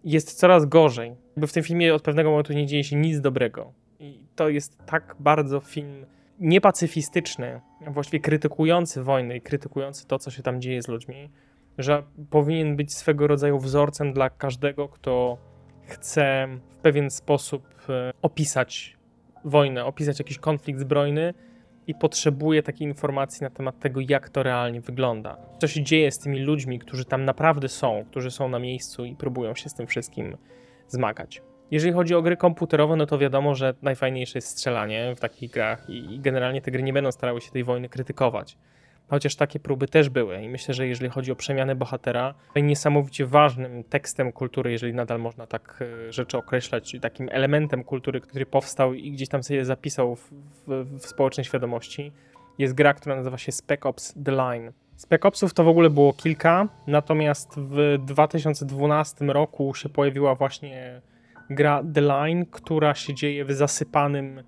jest 0.03 0.33
coraz 0.33 0.65
gorzej. 0.65 1.15
Bo 1.37 1.47
w 1.47 1.53
tym 1.53 1.63
filmie 1.63 1.95
od 1.95 2.01
pewnego 2.01 2.29
momentu 2.29 2.53
nie 2.53 2.65
dzieje 2.65 2.83
się 2.83 2.95
nic 2.95 3.21
dobrego. 3.21 3.73
I 3.99 4.27
to 4.35 4.49
jest 4.49 4.85
tak 4.85 5.15
bardzo 5.19 5.59
film 5.59 6.05
niepacyfistyczny, 6.39 7.61
właściwie 7.87 8.19
krytykujący 8.19 9.03
wojnę 9.03 9.37
i 9.37 9.41
krytykujący 9.41 10.07
to, 10.07 10.19
co 10.19 10.31
się 10.31 10.43
tam 10.43 10.61
dzieje 10.61 10.81
z 10.81 10.87
ludźmi, 10.87 11.29
że 11.77 12.03
powinien 12.29 12.75
być 12.75 12.93
swego 12.93 13.27
rodzaju 13.27 13.59
wzorcem 13.59 14.13
dla 14.13 14.29
każdego, 14.29 14.87
kto 14.87 15.37
chce 15.87 16.47
w 16.69 16.75
pewien 16.75 17.09
sposób 17.09 17.67
e, 17.89 18.11
opisać 18.21 18.97
wojnę, 19.45 19.85
opisać 19.85 20.19
jakiś 20.19 20.37
konflikt 20.37 20.79
zbrojny 20.79 21.33
i 21.87 21.95
potrzebuje 21.95 22.63
takiej 22.63 22.87
informacji 22.87 23.43
na 23.43 23.49
temat 23.49 23.79
tego, 23.79 24.01
jak 24.09 24.29
to 24.29 24.43
realnie 24.43 24.81
wygląda. 24.81 25.37
Co 25.59 25.67
się 25.67 25.83
dzieje 25.83 26.11
z 26.11 26.19
tymi 26.19 26.39
ludźmi, 26.39 26.79
którzy 26.79 27.05
tam 27.05 27.25
naprawdę 27.25 27.69
są, 27.69 28.05
którzy 28.09 28.31
są 28.31 28.49
na 28.49 28.59
miejscu 28.59 29.05
i 29.05 29.15
próbują 29.15 29.55
się 29.55 29.69
z 29.69 29.73
tym 29.73 29.87
wszystkim 29.87 30.37
zmagać. 30.87 31.41
Jeżeli 31.71 31.93
chodzi 31.93 32.15
o 32.15 32.21
gry 32.21 32.37
komputerowe, 32.37 32.95
no 32.95 33.05
to 33.05 33.17
wiadomo, 33.17 33.55
że 33.55 33.73
najfajniejsze 33.81 34.37
jest 34.37 34.47
strzelanie 34.47 35.13
w 35.15 35.19
takich 35.19 35.51
grach 35.51 35.89
i 35.89 36.19
generalnie 36.19 36.61
te 36.61 36.71
gry 36.71 36.83
nie 36.83 36.93
będą 36.93 37.11
starały 37.11 37.41
się 37.41 37.51
tej 37.51 37.63
wojny 37.63 37.89
krytykować. 37.89 38.57
Chociaż 39.07 39.35
takie 39.35 39.59
próby 39.59 39.87
też 39.87 40.09
były 40.09 40.41
i 40.41 40.49
myślę, 40.49 40.73
że 40.73 40.87
jeżeli 40.87 41.11
chodzi 41.11 41.31
o 41.31 41.35
przemianę 41.35 41.75
bohatera, 41.75 42.33
niesamowicie 42.55 43.25
ważnym 43.25 43.83
tekstem 43.83 44.31
kultury, 44.31 44.71
jeżeli 44.71 44.93
nadal 44.93 45.19
można 45.19 45.47
tak 45.47 45.83
e, 46.07 46.11
rzeczy 46.11 46.37
określać, 46.37 46.91
czyli 46.91 47.01
takim 47.01 47.29
elementem 47.31 47.83
kultury, 47.83 48.21
który 48.21 48.45
powstał 48.45 48.93
i 48.93 49.11
gdzieś 49.11 49.29
tam 49.29 49.43
sobie 49.43 49.65
zapisał 49.65 50.15
w, 50.15 50.31
w, 50.67 50.99
w 50.99 51.05
społecznej 51.05 51.45
świadomości, 51.45 52.11
jest 52.57 52.73
gra, 52.73 52.93
która 52.93 53.15
nazywa 53.15 53.37
się 53.37 53.51
Spec 53.51 53.85
Ops 53.85 54.13
The 54.25 54.31
Line. 54.31 54.71
Spec 54.95 55.25
Opsów 55.25 55.53
to 55.53 55.63
w 55.63 55.67
ogóle 55.67 55.89
było 55.89 56.13
kilka, 56.13 56.67
natomiast 56.87 57.55
w 57.57 57.97
2012 58.05 59.25
roku 59.25 59.73
się 59.73 59.89
pojawiła 59.89 60.35
właśnie 60.35 61.01
gra 61.49 61.83
The 61.93 62.01
Line, 62.01 62.45
która 62.45 62.95
się 62.95 63.13
dzieje 63.13 63.45
w 63.45 63.51
zasypanym 63.51 64.43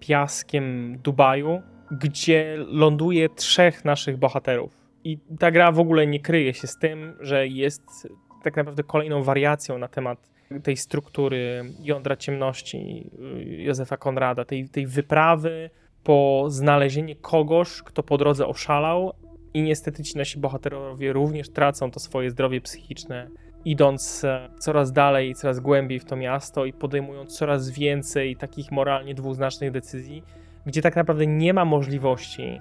piaskiem 0.00 0.98
Dubaju, 1.02 1.62
gdzie 1.90 2.56
ląduje 2.68 3.28
trzech 3.28 3.84
naszych 3.84 4.16
bohaterów. 4.16 4.78
I 5.04 5.18
ta 5.38 5.50
gra 5.50 5.72
w 5.72 5.78
ogóle 5.78 6.06
nie 6.06 6.20
kryje 6.20 6.54
się 6.54 6.66
z 6.66 6.78
tym, 6.78 7.16
że 7.20 7.46
jest 7.46 8.08
tak 8.42 8.56
naprawdę 8.56 8.82
kolejną 8.82 9.22
wariacją 9.22 9.78
na 9.78 9.88
temat 9.88 10.30
tej 10.62 10.76
struktury 10.76 11.64
jądra 11.80 12.16
ciemności 12.16 13.10
y, 13.38 13.44
Józefa 13.44 13.96
Konrada, 13.96 14.44
tej, 14.44 14.68
tej 14.68 14.86
wyprawy 14.86 15.70
po 16.04 16.44
znalezienie 16.48 17.16
kogoś, 17.16 17.82
kto 17.82 18.02
po 18.02 18.18
drodze 18.18 18.46
oszalał 18.46 19.12
i 19.54 19.62
niestety 19.62 20.02
ci 20.02 20.18
nasi 20.18 20.38
bohaterowie 20.38 21.12
również 21.12 21.48
tracą 21.50 21.90
to 21.90 22.00
swoje 22.00 22.30
zdrowie 22.30 22.60
psychiczne, 22.60 23.30
idąc 23.64 24.24
e, 24.24 24.48
coraz 24.58 24.92
dalej, 24.92 25.34
coraz 25.34 25.60
głębiej 25.60 26.00
w 26.00 26.04
to 26.04 26.16
miasto 26.16 26.64
i 26.64 26.72
podejmując 26.72 27.38
coraz 27.38 27.70
więcej 27.70 28.36
takich 28.36 28.72
moralnie 28.72 29.14
dwuznacznych 29.14 29.70
decyzji, 29.70 30.22
gdzie 30.66 30.82
tak 30.82 30.96
naprawdę 30.96 31.26
nie 31.26 31.54
ma 31.54 31.64
możliwości, 31.64 32.60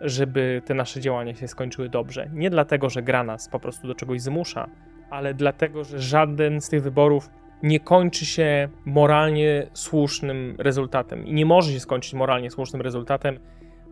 żeby 0.00 0.62
te 0.64 0.74
nasze 0.74 1.00
działania 1.00 1.34
się 1.34 1.48
skończyły 1.48 1.88
dobrze. 1.88 2.30
Nie 2.32 2.50
dlatego, 2.50 2.90
że 2.90 3.02
gra 3.02 3.24
nas 3.24 3.48
po 3.48 3.60
prostu 3.60 3.88
do 3.88 3.94
czegoś 3.94 4.20
zmusza, 4.20 4.68
ale 5.10 5.34
dlatego, 5.34 5.84
że 5.84 6.00
żaden 6.00 6.60
z 6.60 6.68
tych 6.68 6.82
wyborów 6.82 7.30
nie 7.62 7.80
kończy 7.80 8.26
się 8.26 8.68
moralnie 8.84 9.66
słusznym 9.72 10.54
rezultatem. 10.58 11.26
I 11.26 11.32
nie 11.32 11.46
może 11.46 11.72
się 11.72 11.80
skończyć 11.80 12.14
moralnie 12.14 12.50
słusznym 12.50 12.82
rezultatem, 12.82 13.38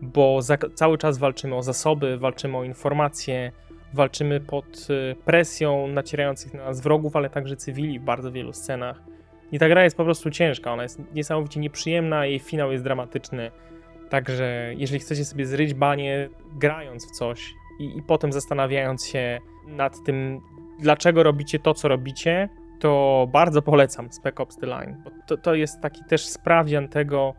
bo 0.01 0.41
za, 0.41 0.57
cały 0.57 0.97
czas 0.97 1.17
walczymy 1.17 1.55
o 1.55 1.63
zasoby, 1.63 2.17
walczymy 2.17 2.57
o 2.57 2.63
informacje, 2.63 3.51
walczymy 3.93 4.39
pod 4.39 4.87
y, 4.89 5.15
presją 5.25 5.87
nacierających 5.87 6.53
na 6.53 6.65
nas 6.65 6.81
wrogów, 6.81 7.15
ale 7.15 7.29
także 7.29 7.55
cywili 7.55 7.99
w 7.99 8.03
bardzo 8.03 8.31
wielu 8.31 8.53
scenach. 8.53 9.01
I 9.51 9.59
ta 9.59 9.69
gra 9.69 9.83
jest 9.83 9.97
po 9.97 10.03
prostu 10.03 10.31
ciężka, 10.31 10.73
ona 10.73 10.83
jest 10.83 11.01
niesamowicie 11.13 11.59
nieprzyjemna, 11.59 12.25
jej 12.25 12.39
finał 12.39 12.71
jest 12.71 12.83
dramatyczny. 12.83 13.51
Także 14.09 14.73
jeżeli 14.77 14.99
chcecie 14.99 15.25
sobie 15.25 15.45
zryć 15.45 15.73
banie 15.73 16.29
grając 16.55 17.07
w 17.07 17.11
coś 17.11 17.53
i, 17.79 17.97
i 17.97 18.03
potem 18.03 18.33
zastanawiając 18.33 19.05
się 19.05 19.39
nad 19.67 20.03
tym, 20.03 20.41
dlaczego 20.79 21.23
robicie 21.23 21.59
to, 21.59 21.73
co 21.73 21.87
robicie, 21.87 22.49
to 22.79 23.27
bardzo 23.31 23.61
polecam 23.61 24.11
Spec 24.11 24.39
Ops 24.39 24.57
The 24.57 24.67
Line. 24.67 25.03
To, 25.27 25.37
to 25.37 25.55
jest 25.55 25.81
taki 25.81 26.03
też 26.03 26.25
sprawdzian 26.25 26.87
tego, 26.87 27.33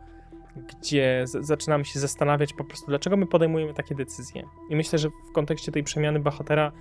gdzie 0.55 1.23
zaczynamy 1.25 1.85
się 1.85 1.99
zastanawiać 1.99 2.53
po 2.53 2.63
prostu, 2.63 2.87
dlaczego 2.87 3.17
my 3.17 3.25
podejmujemy 3.25 3.73
takie 3.73 3.95
decyzje. 3.95 4.43
I 4.69 4.75
myślę, 4.75 4.99
że 4.99 5.09
w 5.09 5.33
kontekście 5.33 5.71
tej 5.71 5.83
przemiany 5.83 6.19
bohatera 6.19 6.71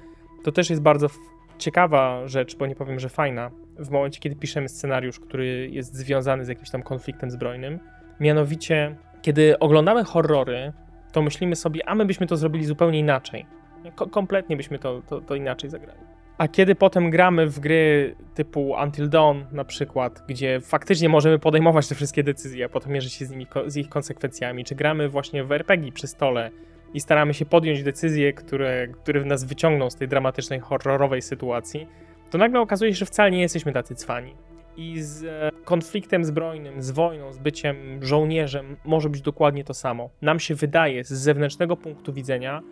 to 0.45 0.53
też 0.53 0.71
jest 0.71 0.83
bardzo 0.83 1.09
ciekawa 1.59 2.29
rzecz, 2.29 2.57
bo 2.57 2.67
nie 2.67 2.75
powiem, 2.75 3.01
że 3.01 3.09
fajna, 3.09 3.51
w 3.79 3.91
momencie, 3.91 4.21
kiedy 4.21 4.37
piszemy 4.37 4.69
scenariusz, 4.69 5.21
który 5.21 5.69
jest 5.73 5.95
związany 5.95 6.45
z 6.45 6.49
jakimś 6.49 6.71
tam 6.71 6.83
konfliktem 6.83 7.31
zbrojnym. 7.31 7.79
Mianowicie, 8.21 8.97
kiedy 9.23 9.59
oglądamy 9.59 10.05
horrory, 10.05 10.73
to 11.13 11.23
myślimy 11.23 11.57
sobie, 11.57 11.89
a 11.89 11.95
my 11.95 12.05
byśmy 12.05 12.27
to 12.27 12.37
zrobili 12.37 12.65
zupełnie 12.65 12.99
inaczej. 12.99 13.47
Ko 13.95 14.07
kompletnie 14.07 14.57
byśmy 14.57 14.79
to, 14.79 15.03
to, 15.03 15.21
to 15.21 15.35
inaczej 15.35 15.71
zagrali. 15.71 16.01
A 16.39 16.49
kiedy 16.49 16.75
potem 16.75 17.11
gramy 17.11 17.47
w 17.47 17.61
gry 17.61 18.15
typu 18.35 18.75
Until 18.85 19.09
Dawn 19.09 19.39
na 19.53 19.65
przykład, 19.65 20.25
gdzie 20.29 20.61
faktycznie 20.61 21.09
możemy 21.09 21.39
podejmować 21.39 21.89
te 21.89 21.95
wszystkie 21.95 22.23
decyzje, 22.23 22.65
a 22.65 22.69
potem 22.69 22.93
mierzyć 22.93 23.13
się 23.13 23.27
z, 23.27 23.31
nimi, 23.31 23.47
z 23.67 23.77
ich 23.77 23.89
konsekwencjami, 23.89 24.65
czy 24.65 24.75
gramy 24.75 25.09
właśnie 25.09 25.45
w 25.45 25.53
RPG 25.53 25.93
przy 25.93 26.07
stole 26.07 26.51
i 26.95 27.01
staramy 27.01 27.35
się 27.35 27.47
podjąć 27.47 27.83
decyzje, 27.83 28.33
które, 28.33 28.89
które 28.89 29.25
nas 29.25 29.45
wyciągną 29.45 29.91
z 29.91 29.97
tej 29.97 30.09
dramatycznej, 30.09 30.61
horrorowej 30.61 31.23
sytuacji, 31.23 31.87
to 32.31 32.39
nagle 32.39 32.61
okazuje 32.61 32.93
się, 32.95 32.99
że 32.99 33.07
wcale 33.07 33.31
nie 33.31 33.41
jesteśmy 33.41 33.73
tacy 33.73 33.95
cwani. 33.95 34.35
I 34.77 35.01
z 35.01 35.25
e, 35.25 35.51
konfliktem 35.65 36.25
zbrojnym, 36.25 36.83
z 36.83 36.91
wojną, 36.91 37.33
z 37.33 37.39
byciem 37.39 37.77
żołnierzem 38.03 38.77
może 38.85 39.09
być 39.09 39.21
dokładnie 39.21 39.65
to 39.65 39.75
samo. 39.75 40.11
Nam 40.23 40.41
się 40.41 40.55
wydaje 40.55 41.05
z 41.05 41.09
zewnętrznego 41.09 41.77
punktu 41.77 42.13
widzenia, 42.13 42.63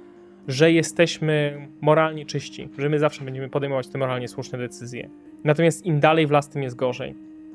że 0.48 0.72
jesteśmy 0.72 1.68
moralnie 1.80 2.26
czyści, 2.26 2.68
że 2.78 2.88
my 2.88 2.98
zawsze 2.98 3.24
będziemy 3.24 3.48
podejmować 3.48 3.88
te 3.88 3.98
moralnie 3.98 4.28
słuszne 4.28 4.58
decyzje. 4.58 5.10
Natomiast 5.44 5.86
im 5.86 6.00
dalej 6.00 6.26
w 6.26 6.30
las, 6.30 6.48
tym 6.48 6.62
jest 6.62 6.76
gorzej. 6.76 7.14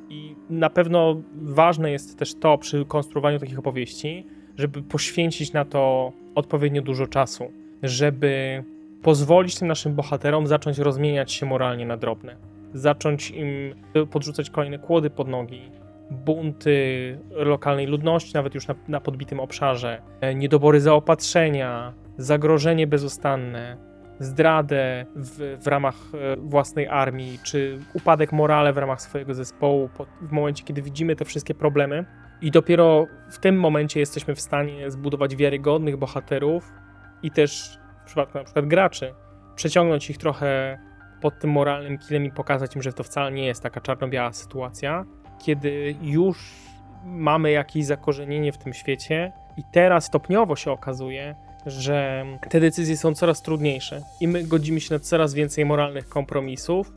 I 0.10 0.36
na 0.50 0.70
pewno 0.70 1.22
ważne 1.36 1.92
jest 1.92 2.20
też 2.20 2.36
to 2.36 2.58
przy 2.58 2.86
konstruowaniu 2.86 3.40
takich 3.40 3.60
opowieści, 3.60 4.26
żeby 4.60 4.82
poświęcić 4.82 5.54
na 5.54 5.66
to 5.66 6.12
odpowiednio 6.36 6.82
dużo 6.82 7.08
czasu, 7.08 7.52
żeby 7.84 8.64
pozwolić 9.02 9.60
tym 9.60 9.68
naszym 9.68 9.96
bohaterom 9.96 10.48
zacząć 10.48 10.78
rozmieniać 10.78 11.32
się 11.32 11.46
moralnie 11.46 11.86
na 11.86 11.98
drobne, 11.98 12.36
zacząć 12.74 13.32
im 13.32 13.76
podrzucać 14.12 14.50
kolejne 14.50 14.80
kłody 14.80 15.10
pod 15.10 15.28
nogi, 15.28 15.62
bunty 16.12 17.18
lokalnej 17.32 17.88
ludności, 17.88 18.32
nawet 18.34 18.56
już 18.56 18.68
na, 18.68 18.76
na 18.88 19.00
podbitym 19.00 19.40
obszarze, 19.40 20.02
niedobory 20.36 20.82
zaopatrzenia, 20.82 21.94
zagrożenie 22.18 22.88
bezustanne, 22.88 23.78
zdradę 24.20 25.06
w, 25.16 25.58
w 25.64 25.68
ramach 25.68 25.96
e, 26.14 26.36
własnej 26.38 26.88
armii, 26.88 27.40
czy 27.44 27.80
upadek 27.94 28.32
morale 28.32 28.74
w 28.74 28.78
ramach 28.78 29.02
swojego 29.02 29.34
zespołu, 29.34 29.90
w 30.22 30.32
momencie, 30.32 30.64
kiedy 30.64 30.82
widzimy 30.82 31.16
te 31.16 31.26
wszystkie 31.26 31.54
problemy. 31.54 32.06
I 32.42 32.52
dopiero 32.52 33.08
w 33.32 33.40
tym 33.40 33.60
momencie 33.60 34.00
jesteśmy 34.00 34.36
w 34.36 34.42
stanie 34.42 34.92
zbudować 34.92 35.36
wiarygodnych 35.36 35.98
bohaterów 35.98 36.72
i 37.24 37.32
też 37.32 37.80
w 38.02 38.06
przypadku 38.06 38.38
na 38.38 38.44
przykład 38.44 38.66
graczy, 38.66 39.14
przeciągnąć 39.56 40.10
ich 40.10 40.18
trochę 40.18 40.80
pod 41.22 41.40
tym 41.40 41.50
moralnym 41.50 41.98
kilem 41.98 42.26
i 42.26 42.32
pokazać 42.32 42.76
im, 42.76 42.82
że 42.82 42.94
to 42.94 43.04
wcale 43.04 43.32
nie 43.32 43.46
jest 43.46 43.64
taka 43.64 43.82
czarno-biała 43.82 44.34
sytuacja, 44.34 45.06
kiedy 45.46 45.96
już 46.02 46.38
mamy 47.06 47.52
jakieś 47.52 47.86
zakorzenienie 47.86 48.52
w 48.52 48.58
tym 48.58 48.74
świecie 48.74 49.32
i 49.58 49.62
teraz 49.72 50.06
stopniowo 50.06 50.56
się 50.56 50.72
okazuje, 50.72 51.36
że 51.66 52.26
te 52.50 52.60
decyzje 52.60 52.98
są 52.98 53.14
coraz 53.14 53.42
trudniejsze 53.42 54.02
i 54.22 54.28
my 54.28 54.44
godzimy 54.44 54.82
się 54.82 54.94
na 54.96 55.00
coraz 55.00 55.34
więcej 55.34 55.66
moralnych 55.66 56.10
kompromisów. 56.10 56.94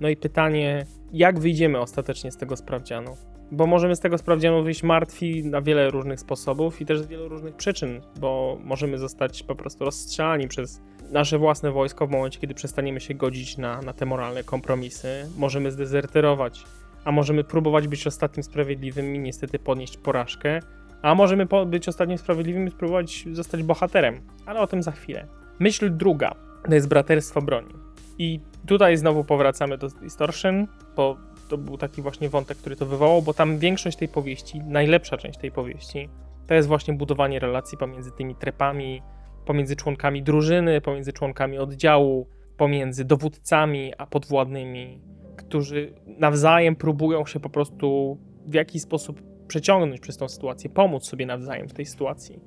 No 0.00 0.08
i 0.08 0.16
pytanie, 0.16 0.86
jak 1.12 1.40
wyjdziemy 1.40 1.80
ostatecznie 1.80 2.32
z 2.32 2.36
tego 2.36 2.56
sprawdzianu? 2.56 3.16
Bo 3.52 3.66
możemy 3.66 3.96
z 3.96 4.00
tego 4.00 4.18
sprawdzianu 4.18 4.62
wyjść 4.64 4.82
martwi 4.82 5.44
na 5.44 5.62
wiele 5.62 5.90
różnych 5.90 6.20
sposobów 6.20 6.80
i 6.80 6.86
też 6.86 7.00
z 7.00 7.06
wielu 7.06 7.28
różnych 7.28 7.56
przyczyn, 7.56 8.00
bo 8.20 8.58
możemy 8.64 8.98
zostać 8.98 9.42
po 9.42 9.54
prostu 9.54 9.84
rozstrzelani 9.84 10.48
przez 10.48 10.80
nasze 11.10 11.38
własne 11.38 11.70
wojsko 11.70 12.06
w 12.06 12.10
momencie, 12.10 12.40
kiedy 12.40 12.54
przestaniemy 12.54 13.00
się 13.00 13.14
godzić 13.14 13.58
na, 13.58 13.82
na 13.82 13.92
te 13.92 14.06
moralne 14.06 14.44
kompromisy. 14.44 15.08
Możemy 15.38 15.70
zdezerterować, 15.70 16.64
a 17.04 17.12
możemy 17.12 17.44
próbować 17.44 17.88
być 17.88 18.06
ostatnim 18.06 18.42
sprawiedliwym 18.42 19.16
i 19.16 19.18
niestety 19.18 19.58
ponieść 19.58 19.96
porażkę 19.96 20.60
a 21.02 21.14
możemy 21.14 21.46
być 21.66 21.88
ostatnim 21.88 22.18
sprawiedliwym 22.18 22.68
i 22.68 22.70
spróbować 22.70 23.24
zostać 23.32 23.62
bohaterem, 23.62 24.20
ale 24.46 24.60
o 24.60 24.66
tym 24.66 24.82
za 24.82 24.92
chwilę. 24.92 25.26
Myśl 25.58 25.96
druga 25.96 26.34
to 26.68 26.74
jest 26.74 26.88
braterstwo 26.88 27.42
broni. 27.42 27.74
I 28.18 28.40
tutaj 28.66 28.96
znowu 28.96 29.24
powracamy 29.24 29.78
do 29.78 29.88
Distortion, 29.88 30.66
bo 30.96 31.16
to 31.48 31.58
był 31.58 31.78
taki 31.78 32.02
właśnie 32.02 32.28
wątek, 32.28 32.58
który 32.58 32.76
to 32.76 32.86
wywołał, 32.86 33.22
bo 33.22 33.34
tam 33.34 33.58
większość 33.58 33.98
tej 33.98 34.08
powieści, 34.08 34.60
najlepsza 34.60 35.16
część 35.16 35.38
tej 35.38 35.50
powieści, 35.50 36.08
to 36.46 36.54
jest 36.54 36.68
właśnie 36.68 36.94
budowanie 36.94 37.38
relacji 37.38 37.78
pomiędzy 37.78 38.10
tymi 38.10 38.34
trepami, 38.34 39.02
pomiędzy 39.44 39.76
członkami 39.76 40.22
drużyny, 40.22 40.80
pomiędzy 40.80 41.12
członkami 41.12 41.58
oddziału, 41.58 42.26
pomiędzy 42.56 43.04
dowódcami 43.04 43.92
a 43.98 44.06
podwładnymi, 44.06 45.00
którzy 45.36 45.94
nawzajem 46.06 46.76
próbują 46.76 47.26
się 47.26 47.40
po 47.40 47.50
prostu 47.50 48.18
w 48.46 48.54
jakiś 48.54 48.82
sposób 48.82 49.22
przeciągnąć 49.48 50.00
przez 50.00 50.16
tą 50.16 50.28
sytuację, 50.28 50.70
pomóc 50.70 51.06
sobie 51.06 51.26
nawzajem 51.26 51.68
w 51.68 51.72
tej 51.72 51.86
sytuacji. 51.86 52.40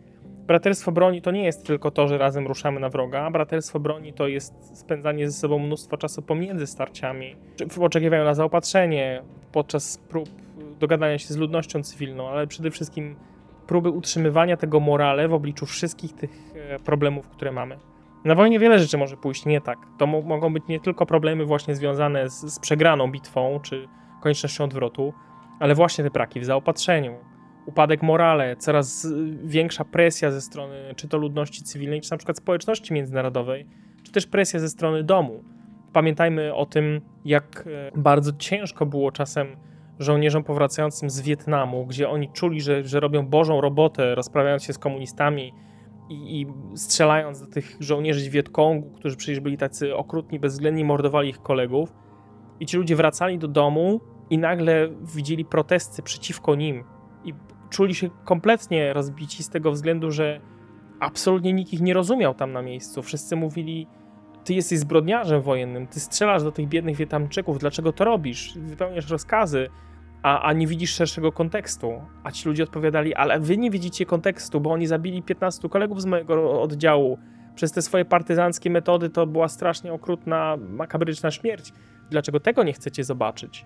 Braterstwo 0.47 0.91
broni 0.91 1.21
to 1.21 1.31
nie 1.31 1.43
jest 1.43 1.65
tylko 1.65 1.91
to, 1.91 2.07
że 2.07 2.17
razem 2.17 2.47
ruszamy 2.47 2.79
na 2.79 2.89
wroga. 2.89 3.31
Braterstwo 3.31 3.79
broni 3.79 4.13
to 4.13 4.27
jest 4.27 4.77
spędzanie 4.79 5.31
ze 5.31 5.37
sobą 5.37 5.59
mnóstwo 5.59 5.97
czasu 5.97 6.21
pomiędzy 6.21 6.67
starciami, 6.67 7.35
w 7.69 7.79
oczekiwaniu 7.79 8.23
na 8.23 8.33
zaopatrzenie, 8.33 9.21
podczas 9.51 9.97
prób 9.97 10.29
dogadania 10.79 11.19
się 11.19 11.33
z 11.33 11.37
ludnością 11.37 11.83
cywilną, 11.83 12.29
ale 12.29 12.47
przede 12.47 12.71
wszystkim 12.71 13.15
próby 13.67 13.89
utrzymywania 13.89 14.57
tego 14.57 14.79
morale 14.79 15.27
w 15.27 15.33
obliczu 15.33 15.65
wszystkich 15.65 16.13
tych 16.13 16.31
e, 16.55 16.79
problemów, 16.79 17.27
które 17.27 17.51
mamy. 17.51 17.77
Na 18.25 18.35
wojnie 18.35 18.59
wiele 18.59 18.79
rzeczy 18.79 18.97
może 18.97 19.17
pójść 19.17 19.45
nie 19.45 19.61
tak. 19.61 19.79
To 19.97 20.07
mogą 20.07 20.53
być 20.53 20.63
nie 20.67 20.79
tylko 20.79 21.05
problemy 21.05 21.45
właśnie 21.45 21.75
związane 21.75 22.29
z, 22.29 22.53
z 22.53 22.59
przegraną 22.59 23.11
bitwą, 23.11 23.59
czy 23.63 23.87
koniecznością 24.21 24.63
odwrotu, 24.63 25.13
ale 25.59 25.75
właśnie 25.75 26.03
te 26.03 26.09
braki 26.09 26.39
w 26.39 26.45
zaopatrzeniu, 26.45 27.15
upadek 27.65 28.03
morale, 28.03 28.55
coraz 28.55 29.07
większa 29.43 29.85
presja 29.85 30.31
ze 30.31 30.41
strony 30.41 30.75
czy 30.95 31.07
to 31.07 31.17
ludności 31.17 31.63
cywilnej, 31.63 32.01
czy 32.01 32.11
na 32.11 32.17
przykład 32.17 32.37
społeczności 32.37 32.93
międzynarodowej, 32.93 33.67
czy 34.03 34.11
też 34.11 34.27
presja 34.27 34.59
ze 34.59 34.69
strony 34.69 35.03
domu. 35.03 35.43
Pamiętajmy 35.93 36.53
o 36.53 36.65
tym, 36.65 37.01
jak 37.25 37.67
e, 37.67 37.91
bardzo 37.99 38.31
ciężko 38.31 38.85
było 38.85 39.11
czasem 39.11 39.47
żołnierzom 39.99 40.43
powracającym 40.43 41.09
z 41.09 41.21
Wietnamu, 41.21 41.85
gdzie 41.85 42.09
oni 42.09 42.29
czuli, 42.29 42.61
że, 42.61 42.83
że 42.83 42.99
robią 42.99 43.27
bożą 43.27 43.61
robotę, 43.61 44.15
rozprawiając 44.15 44.63
się 44.63 44.73
z 44.73 44.77
komunistami 44.77 45.53
i, 46.09 46.41
i 46.41 46.47
strzelając 46.75 47.39
do 47.39 47.47
tych 47.47 47.77
żołnierzy 47.79 48.19
z 48.19 48.27
Wietkongu, 48.27 48.89
którzy 48.89 49.17
przecież 49.17 49.39
byli 49.39 49.57
tacy 49.57 49.95
okrutni, 49.95 50.39
bezwzględni, 50.39 50.85
mordowali 50.85 51.29
ich 51.29 51.41
kolegów. 51.41 51.93
I 52.59 52.65
ci 52.65 52.77
ludzie 52.77 52.95
wracali 52.95 53.37
do 53.37 53.47
domu 53.47 54.01
i 54.29 54.37
nagle 54.37 54.89
widzieli 55.15 55.45
protesty 55.45 56.03
przeciwko 56.03 56.55
nim 56.55 56.83
i 57.23 57.33
czuli 57.75 57.95
się 57.95 58.09
kompletnie 58.25 58.93
rozbici 58.93 59.43
z 59.43 59.49
tego 59.49 59.71
względu, 59.71 60.11
że 60.11 60.41
absolutnie 60.99 61.53
nikt 61.53 61.73
ich 61.73 61.81
nie 61.81 61.93
rozumiał 61.93 62.33
tam 62.33 62.51
na 62.51 62.61
miejscu. 62.61 63.03
Wszyscy 63.03 63.35
mówili, 63.35 63.87
ty 64.43 64.53
jesteś 64.53 64.79
zbrodniarzem 64.79 65.41
wojennym, 65.41 65.87
ty 65.87 65.99
strzelasz 65.99 66.43
do 66.43 66.51
tych 66.51 66.67
biednych 66.67 66.97
Wietnamczyków, 66.97 67.59
dlaczego 67.59 67.93
to 67.93 68.05
robisz? 68.05 68.53
Wypełniasz 68.57 69.09
rozkazy, 69.09 69.69
a, 70.23 70.41
a 70.41 70.53
nie 70.53 70.67
widzisz 70.67 70.95
szerszego 70.95 71.31
kontekstu. 71.31 72.01
A 72.23 72.31
ci 72.31 72.49
ludzie 72.49 72.63
odpowiadali, 72.63 73.15
ale 73.15 73.39
wy 73.39 73.57
nie 73.57 73.71
widzicie 73.71 74.05
kontekstu, 74.05 74.61
bo 74.61 74.71
oni 74.71 74.87
zabili 74.87 75.23
15 75.23 75.69
kolegów 75.69 76.01
z 76.01 76.05
mojego 76.05 76.61
oddziału. 76.61 77.17
Przez 77.55 77.71
te 77.71 77.81
swoje 77.81 78.05
partyzanckie 78.05 78.69
metody 78.69 79.09
to 79.09 79.27
była 79.27 79.47
strasznie 79.47 79.93
okrutna, 79.93 80.57
makabryczna 80.57 81.31
śmierć. 81.31 81.73
Dlaczego 82.09 82.39
tego 82.39 82.63
nie 82.63 82.73
chcecie 82.73 83.03
zobaczyć? 83.03 83.65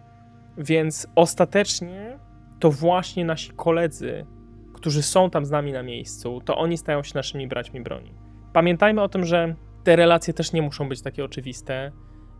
Więc 0.57 1.07
ostatecznie 1.15 2.19
to 2.59 2.71
właśnie 2.71 3.25
nasi 3.25 3.51
koledzy, 3.55 4.25
którzy 4.73 5.03
są 5.03 5.29
tam 5.29 5.45
z 5.45 5.51
nami 5.51 5.71
na 5.71 5.83
miejscu, 5.83 6.41
to 6.45 6.57
oni 6.57 6.77
stają 6.77 7.03
się 7.03 7.11
naszymi 7.15 7.47
braćmi 7.47 7.81
broni. 7.81 8.13
Pamiętajmy 8.53 9.01
o 9.01 9.09
tym, 9.09 9.25
że 9.25 9.55
te 9.83 9.95
relacje 9.95 10.33
też 10.33 10.53
nie 10.53 10.61
muszą 10.61 10.89
być 10.89 11.01
takie 11.01 11.25
oczywiste. 11.25 11.91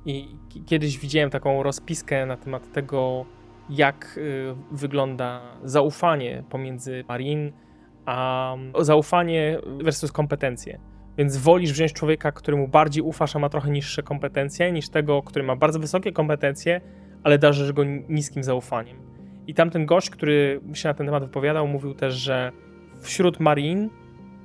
I 0.05 0.27
kiedyś 0.65 0.99
widziałem 0.99 1.29
taką 1.29 1.63
rozpiskę 1.63 2.25
na 2.25 2.37
temat 2.37 2.71
tego, 2.71 3.25
jak 3.69 4.17
y, 4.17 4.55
wygląda 4.71 5.41
zaufanie 5.63 6.43
pomiędzy 6.49 7.03
Marin 7.07 7.51
a 8.05 8.55
zaufanie 8.79 9.59
versus 9.83 10.11
kompetencje. 10.11 10.79
Więc 11.17 11.37
wolisz 11.37 11.71
wziąć 11.71 11.93
człowieka, 11.93 12.31
któremu 12.31 12.67
bardziej 12.67 13.03
ufasz, 13.03 13.35
a 13.35 13.39
ma 13.39 13.49
trochę 13.49 13.71
niższe 13.71 14.03
kompetencje, 14.03 14.71
niż 14.71 14.89
tego, 14.89 15.21
który 15.21 15.45
ma 15.45 15.55
bardzo 15.55 15.79
wysokie 15.79 16.11
kompetencje, 16.11 16.81
ale 17.23 17.37
darzysz 17.37 17.71
go 17.71 17.83
niskim 18.09 18.43
zaufaniem. 18.43 19.08
I 19.49 19.53
tamten 19.53 19.85
gość, 19.85 20.09
który 20.09 20.61
się 20.73 20.87
na 20.87 20.93
ten 20.93 21.05
temat 21.05 21.23
wypowiadał, 21.23 21.67
mówił 21.67 21.93
też, 21.93 22.13
że 22.13 22.51
wśród 23.01 23.39
Marine, 23.39 23.89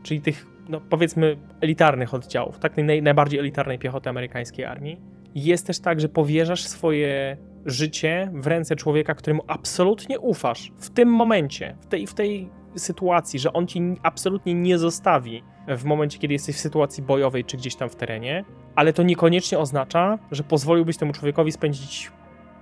czyli 0.02 0.20
tych, 0.20 0.46
no 0.68 0.80
powiedzmy, 0.80 1.36
elitarnych 1.60 2.14
oddziałów, 2.14 2.58
tak 2.58 2.76
naj, 2.76 3.02
najbardziej 3.02 3.40
elitarnej 3.40 3.78
piechoty 3.78 4.10
amerykańskiej 4.10 4.64
armii, 4.64 5.00
jest 5.34 5.66
też 5.66 5.80
tak, 5.80 6.00
że 6.00 6.08
powierzasz 6.08 6.64
swoje 6.64 7.36
życie 7.66 8.30
w 8.34 8.46
ręce 8.46 8.76
człowieka, 8.76 9.14
któremu 9.14 9.42
absolutnie 9.46 10.20
ufasz 10.20 10.72
w 10.78 10.90
tym 10.90 11.08
momencie, 11.08 11.76
w 11.80 11.86
tej, 11.86 12.06
w 12.06 12.14
tej 12.14 12.48
sytuacji, 12.76 13.38
że 13.38 13.52
on 13.52 13.66
ci 13.66 13.80
absolutnie 14.02 14.54
nie 14.54 14.78
zostawi 14.78 15.42
w 15.68 15.84
momencie, 15.84 16.18
kiedy 16.18 16.34
jesteś 16.34 16.56
w 16.56 16.60
sytuacji 16.60 17.02
bojowej 17.02 17.44
czy 17.44 17.56
gdzieś 17.56 17.76
tam 17.76 17.88
w 17.88 17.96
terenie, 17.96 18.44
ale 18.74 18.92
to 18.92 19.02
niekoniecznie 19.02 19.58
oznacza, 19.58 20.18
że 20.30 20.42
pozwoliłbyś 20.42 20.96
temu 20.96 21.12
człowiekowi 21.12 21.52
spędzić 21.52 22.10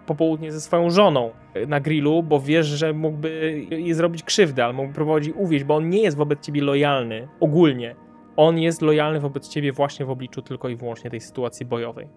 popołudnie 0.06 0.52
ze 0.52 0.60
swoją 0.60 0.90
żoną 0.90 1.30
na 1.66 1.80
grillu, 1.80 2.22
bo 2.22 2.40
wiesz, 2.40 2.66
że 2.66 2.92
mógłby 2.92 3.60
jej 3.70 3.94
zrobić 3.94 4.22
krzywdę, 4.22 4.64
albo 4.64 4.76
mógłby 4.76 4.94
próbować 4.94 5.28
uwieść, 5.28 5.64
bo 5.64 5.76
on 5.76 5.88
nie 5.88 6.02
jest 6.02 6.16
wobec 6.16 6.40
ciebie 6.40 6.62
lojalny 6.62 7.28
ogólnie. 7.40 7.96
On 8.36 8.58
jest 8.58 8.82
lojalny 8.82 9.20
wobec 9.20 9.48
ciebie 9.48 9.72
właśnie 9.72 10.06
w 10.06 10.10
obliczu 10.10 10.42
tylko 10.42 10.68
i 10.68 10.76
wyłącznie 10.76 11.10
tej 11.10 11.20
sytuacji 11.20 11.66
bojowej. 11.66 12.08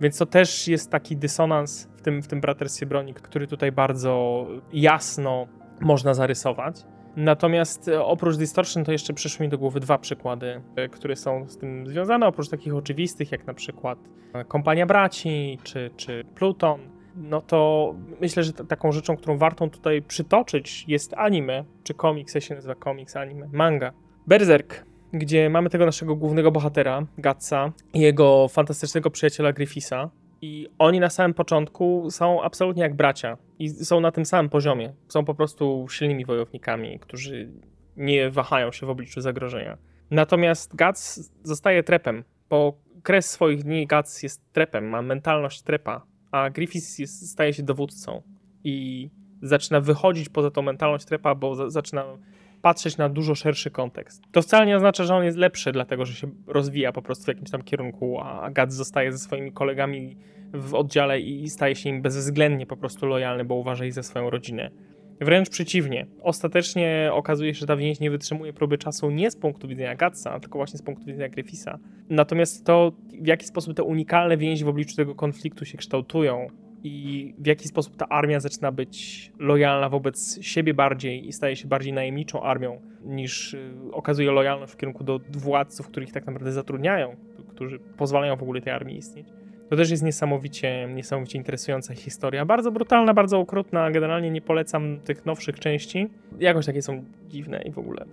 Więc 0.00 0.18
to 0.18 0.26
też 0.26 0.68
jest 0.68 0.90
taki 0.90 1.16
dysonans 1.16 1.88
w 1.96 2.02
tym, 2.02 2.22
w 2.22 2.26
tym 2.26 2.40
braterstwie 2.40 2.86
broni, 2.86 3.14
który 3.14 3.46
tutaj 3.46 3.72
bardzo 3.72 4.46
jasno 4.72 5.46
można 5.80 6.14
zarysować. 6.14 6.76
Natomiast 7.16 7.88
e, 7.88 8.04
oprócz 8.04 8.36
Distortion 8.36 8.84
to 8.84 8.92
jeszcze 8.92 9.12
przyszły 9.12 9.46
mi 9.46 9.50
do 9.50 9.58
głowy 9.58 9.80
dwa 9.80 9.98
przykłady, 9.98 10.62
e, 10.76 10.88
które 10.88 11.16
są 11.16 11.48
z 11.48 11.58
tym 11.58 11.86
związane, 11.86 12.26
oprócz 12.26 12.48
takich 12.48 12.74
oczywistych, 12.74 13.32
jak 13.32 13.46
na 13.46 13.54
przykład 13.54 13.98
e, 14.32 14.44
Kompania 14.44 14.86
Braci 14.86 15.58
czy, 15.62 15.90
czy 15.96 16.24
Pluton 16.34 16.80
no 17.16 17.40
to 17.40 17.94
myślę, 18.20 18.42
że 18.42 18.52
taką 18.52 18.92
rzeczą, 18.92 19.16
którą 19.16 19.38
warto 19.38 19.68
tutaj 19.68 20.02
przytoczyć 20.02 20.84
jest 20.88 21.14
anime, 21.14 21.64
czy 21.84 21.94
komiks, 21.94 22.34
jak 22.34 22.44
się 22.44 22.54
nazywa 22.54 22.74
komiks, 22.74 23.16
anime, 23.16 23.48
manga. 23.52 23.92
Berserk, 24.26 24.84
gdzie 25.12 25.50
mamy 25.50 25.70
tego 25.70 25.86
naszego 25.86 26.16
głównego 26.16 26.52
bohatera, 26.52 27.06
Gatsa, 27.18 27.72
i 27.94 28.00
jego 28.00 28.48
fantastycznego 28.48 29.10
przyjaciela 29.10 29.52
Griffisa. 29.52 30.10
I 30.42 30.68
oni 30.78 31.00
na 31.00 31.10
samym 31.10 31.34
początku 31.34 32.10
są 32.10 32.42
absolutnie 32.42 32.82
jak 32.82 32.94
bracia 32.94 33.36
i 33.58 33.68
są 33.68 34.00
na 34.00 34.12
tym 34.12 34.26
samym 34.26 34.48
poziomie. 34.50 34.92
Są 35.08 35.24
po 35.24 35.34
prostu 35.34 35.86
silnymi 35.90 36.24
wojownikami, 36.24 36.98
którzy 36.98 37.50
nie 37.96 38.30
wahają 38.30 38.72
się 38.72 38.86
w 38.86 38.90
obliczu 38.90 39.20
zagrożenia. 39.20 39.78
Natomiast 40.10 40.76
Guts 40.76 41.30
zostaje 41.42 41.82
trepem. 41.82 42.24
Po 42.48 42.74
kres 43.02 43.30
swoich 43.30 43.62
dni 43.62 43.86
Guts 43.86 44.22
jest 44.22 44.52
trepem, 44.52 44.88
ma 44.88 45.02
mentalność 45.02 45.62
trepa, 45.62 46.06
a 46.30 46.50
Griffiths 46.50 46.98
jest, 46.98 47.30
staje 47.30 47.52
się 47.52 47.62
dowódcą 47.62 48.22
i 48.64 49.08
zaczyna 49.42 49.80
wychodzić 49.80 50.28
poza 50.28 50.50
tą 50.50 50.62
mentalność 50.62 51.04
trepa, 51.04 51.34
bo 51.34 51.54
za, 51.54 51.70
zaczyna 51.70 52.04
patrzeć 52.62 52.96
na 52.96 53.08
dużo 53.08 53.34
szerszy 53.34 53.70
kontekst. 53.70 54.22
To 54.32 54.42
wcale 54.42 54.66
nie 54.66 54.76
oznacza, 54.76 55.04
że 55.04 55.14
on 55.14 55.24
jest 55.24 55.38
lepszy, 55.38 55.72
dlatego 55.72 56.06
że 56.06 56.14
się 56.14 56.30
rozwija 56.46 56.92
po 56.92 57.02
prostu 57.02 57.24
w 57.24 57.28
jakimś 57.28 57.50
tam 57.50 57.62
kierunku, 57.62 58.20
a 58.20 58.50
Guts 58.50 58.74
zostaje 58.74 59.12
ze 59.12 59.18
swoimi 59.18 59.52
kolegami 59.52 60.16
w 60.54 60.74
oddziale 60.74 61.20
i 61.20 61.50
staje 61.50 61.74
się 61.74 61.88
im 61.90 62.02
bezwzględnie 62.02 62.66
po 62.66 62.76
prostu 62.76 63.06
lojalny, 63.06 63.44
bo 63.44 63.54
uważa 63.54 63.84
ich 63.84 63.92
za 63.92 64.02
swoją 64.02 64.30
rodzinę. 64.30 64.70
Wręcz 65.20 65.50
przeciwnie. 65.50 66.06
Ostatecznie 66.22 67.10
okazuje 67.12 67.54
się, 67.54 67.60
że 67.60 67.66
ta 67.66 67.76
więź 67.76 68.00
nie 68.00 68.10
wytrzymuje 68.10 68.52
próby 68.52 68.78
czasu 68.78 69.10
nie 69.10 69.30
z 69.30 69.36
punktu 69.36 69.68
widzenia 69.68 69.94
Gatsa, 69.94 70.40
tylko 70.40 70.58
właśnie 70.58 70.78
z 70.78 70.82
punktu 70.82 71.06
widzenia 71.06 71.28
Griffisa. 71.28 71.78
Natomiast 72.10 72.64
to, 72.64 72.92
w 73.22 73.26
jaki 73.26 73.46
sposób 73.46 73.76
te 73.76 73.82
unikalne 73.82 74.36
więzi 74.36 74.64
w 74.64 74.68
obliczu 74.68 74.96
tego 74.96 75.14
konfliktu 75.14 75.64
się 75.64 75.78
kształtują 75.78 76.46
i 76.84 77.34
w 77.38 77.46
jaki 77.46 77.68
sposób 77.68 77.96
ta 77.96 78.08
armia 78.08 78.40
zaczyna 78.40 78.72
być 78.72 79.32
lojalna 79.38 79.88
wobec 79.88 80.42
siebie 80.42 80.74
bardziej 80.74 81.28
i 81.28 81.32
staje 81.32 81.56
się 81.56 81.68
bardziej 81.68 81.92
najemniczą 81.92 82.42
armią, 82.42 82.80
niż 83.04 83.54
y, 83.54 83.72
okazuje 83.92 84.30
lojalność 84.30 84.72
w 84.72 84.76
kierunku 84.76 85.04
do 85.04 85.20
władców, 85.30 85.88
których 85.88 86.12
tak 86.12 86.26
naprawdę 86.26 86.52
zatrudniają, 86.52 87.16
którzy 87.48 87.78
pozwalają 87.78 88.36
w 88.36 88.42
ogóle 88.42 88.60
tej 88.60 88.72
armii 88.72 88.96
istnieć. 88.96 89.26
To 89.70 89.76
też 89.76 89.90
jest 89.90 90.02
niesamowicie, 90.02 90.88
niesamowicie 90.94 91.38
interesująca 91.38 91.94
historia. 91.94 92.44
Bardzo 92.44 92.72
brutalna, 92.72 93.14
bardzo 93.14 93.38
okrutna. 93.38 93.90
Generalnie 93.90 94.30
nie 94.30 94.40
polecam 94.40 95.00
tych 95.00 95.26
nowszych 95.26 95.60
części. 95.60 96.08
Jakoś 96.38 96.66
takie 96.66 96.82
są 96.82 97.04
dziwne 97.28 97.62
i 97.62 97.70
w 97.70 97.78
ogóle. 97.78 98.04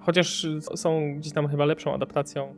Chociaż 0.00 0.46
są 0.74 1.14
gdzieś 1.16 1.32
tam 1.32 1.48
chyba 1.48 1.64
lepszą 1.64 1.94
adaptacją 1.94 2.54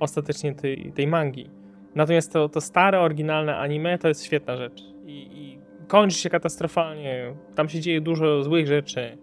ostatecznie 0.00 0.54
tej, 0.54 0.92
tej 0.92 1.06
mangi. 1.06 1.50
Natomiast 1.94 2.32
to, 2.32 2.48
to 2.48 2.60
stare, 2.60 3.00
oryginalne 3.00 3.56
anime 3.56 3.98
to 3.98 4.08
jest 4.08 4.24
świetna 4.24 4.56
rzecz. 4.56 4.82
I, 5.06 5.28
I 5.32 5.58
kończy 5.86 6.18
się 6.18 6.30
katastrofalnie. 6.30 7.34
Tam 7.54 7.68
się 7.68 7.80
dzieje 7.80 8.00
dużo 8.00 8.42
złych 8.42 8.66
rzeczy. 8.66 9.18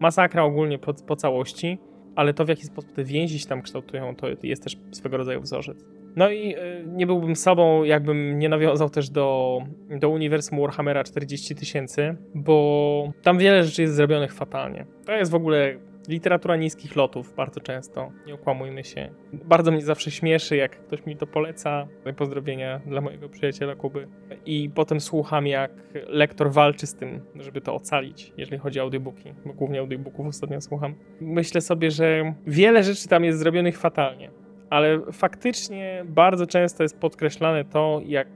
Masakra 0.00 0.42
ogólnie 0.44 0.78
po, 0.78 0.94
po 0.94 1.16
całości. 1.16 1.78
Ale 2.16 2.34
to, 2.34 2.44
w 2.44 2.48
jaki 2.48 2.62
sposób 2.62 2.92
te 2.92 3.04
więzi 3.04 3.38
się 3.38 3.46
tam 3.46 3.62
kształtują, 3.62 4.16
to 4.16 4.26
jest 4.42 4.62
też 4.62 4.76
swego 4.92 5.16
rodzaju 5.16 5.40
wzorzec. 5.40 5.84
No 6.16 6.30
i 6.30 6.54
y, 6.56 6.84
nie 6.86 7.06
byłbym 7.06 7.36
sobą, 7.36 7.84
jakbym 7.84 8.38
nie 8.38 8.48
nawiązał 8.48 8.90
też 8.90 9.10
do, 9.10 9.58
do 10.00 10.08
uniwersum 10.08 10.60
Warhammera 10.60 11.04
40 11.04 11.54
tysięcy, 11.54 12.16
bo 12.34 13.12
tam 13.22 13.38
wiele 13.38 13.64
rzeczy 13.64 13.82
jest 13.82 13.94
zrobionych 13.94 14.34
fatalnie. 14.34 14.86
To 15.06 15.12
jest 15.12 15.30
w 15.30 15.34
ogóle 15.34 15.76
literatura 16.08 16.56
niskich 16.56 16.96
lotów 16.96 17.34
bardzo 17.36 17.60
często, 17.60 18.12
nie 18.26 18.34
okłamujmy 18.34 18.84
się. 18.84 19.10
Bardzo 19.32 19.72
mnie 19.72 19.82
zawsze 19.82 20.10
śmieszy, 20.10 20.56
jak 20.56 20.86
ktoś 20.86 21.06
mi 21.06 21.16
to 21.16 21.26
poleca. 21.26 21.86
Pozdrowienia 22.16 22.80
dla 22.86 23.00
mojego 23.00 23.28
przyjaciela 23.28 23.74
Kuby. 23.74 24.08
I 24.46 24.70
potem 24.74 25.00
słucham, 25.00 25.46
jak 25.46 25.70
lektor 26.06 26.52
walczy 26.52 26.86
z 26.86 26.94
tym, 26.94 27.20
żeby 27.40 27.60
to 27.60 27.74
ocalić, 27.74 28.32
jeżeli 28.36 28.58
chodzi 28.58 28.80
o 28.80 28.82
audiobooki, 28.82 29.34
bo 29.46 29.52
głównie 29.52 29.80
audiobooków 29.80 30.26
ostatnio 30.26 30.60
słucham. 30.60 30.94
Myślę 31.20 31.60
sobie, 31.60 31.90
że 31.90 32.34
wiele 32.46 32.82
rzeczy 32.82 33.08
tam 33.08 33.24
jest 33.24 33.38
zrobionych 33.38 33.78
fatalnie 33.78 34.43
ale 34.70 35.00
faktycznie 35.12 36.04
bardzo 36.08 36.46
często 36.46 36.82
jest 36.82 37.00
podkreślane 37.00 37.64
to, 37.64 38.00
jak 38.06 38.28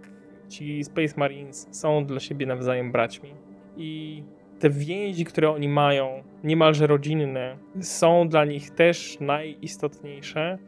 ci 0.48 0.84
Space 0.84 1.14
Marines 1.16 1.68
są 1.70 2.06
dla 2.06 2.20
siebie 2.20 2.46
nawzajem 2.46 2.92
braćmi. 2.92 3.34
I 3.76 4.22
te 4.58 4.70
więzi, 4.70 5.24
które 5.24 5.50
oni 5.50 5.68
mają, 5.68 6.22
niemalże 6.44 6.86
rodzinne, 6.86 7.56
są 7.80 8.28
dla 8.28 8.44
nich 8.44 8.70
też 8.70 9.20
najistotniejsze. 9.20 10.58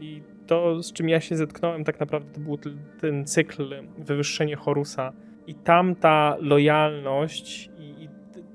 I 0.00 0.22
to, 0.46 0.82
z 0.82 0.92
czym 0.92 1.08
ja 1.08 1.20
się 1.20 1.36
zetknąłem, 1.36 1.84
tak 1.84 2.00
naprawdę 2.00 2.34
to 2.34 2.40
był 2.40 2.58
ten 3.00 3.24
cykl 3.24 3.74
wywyższenie 3.98 4.56
Horusa. 4.56 5.12
I 5.46 5.54
tam 5.54 5.94
ta 5.94 6.36
lojalność 6.40 7.70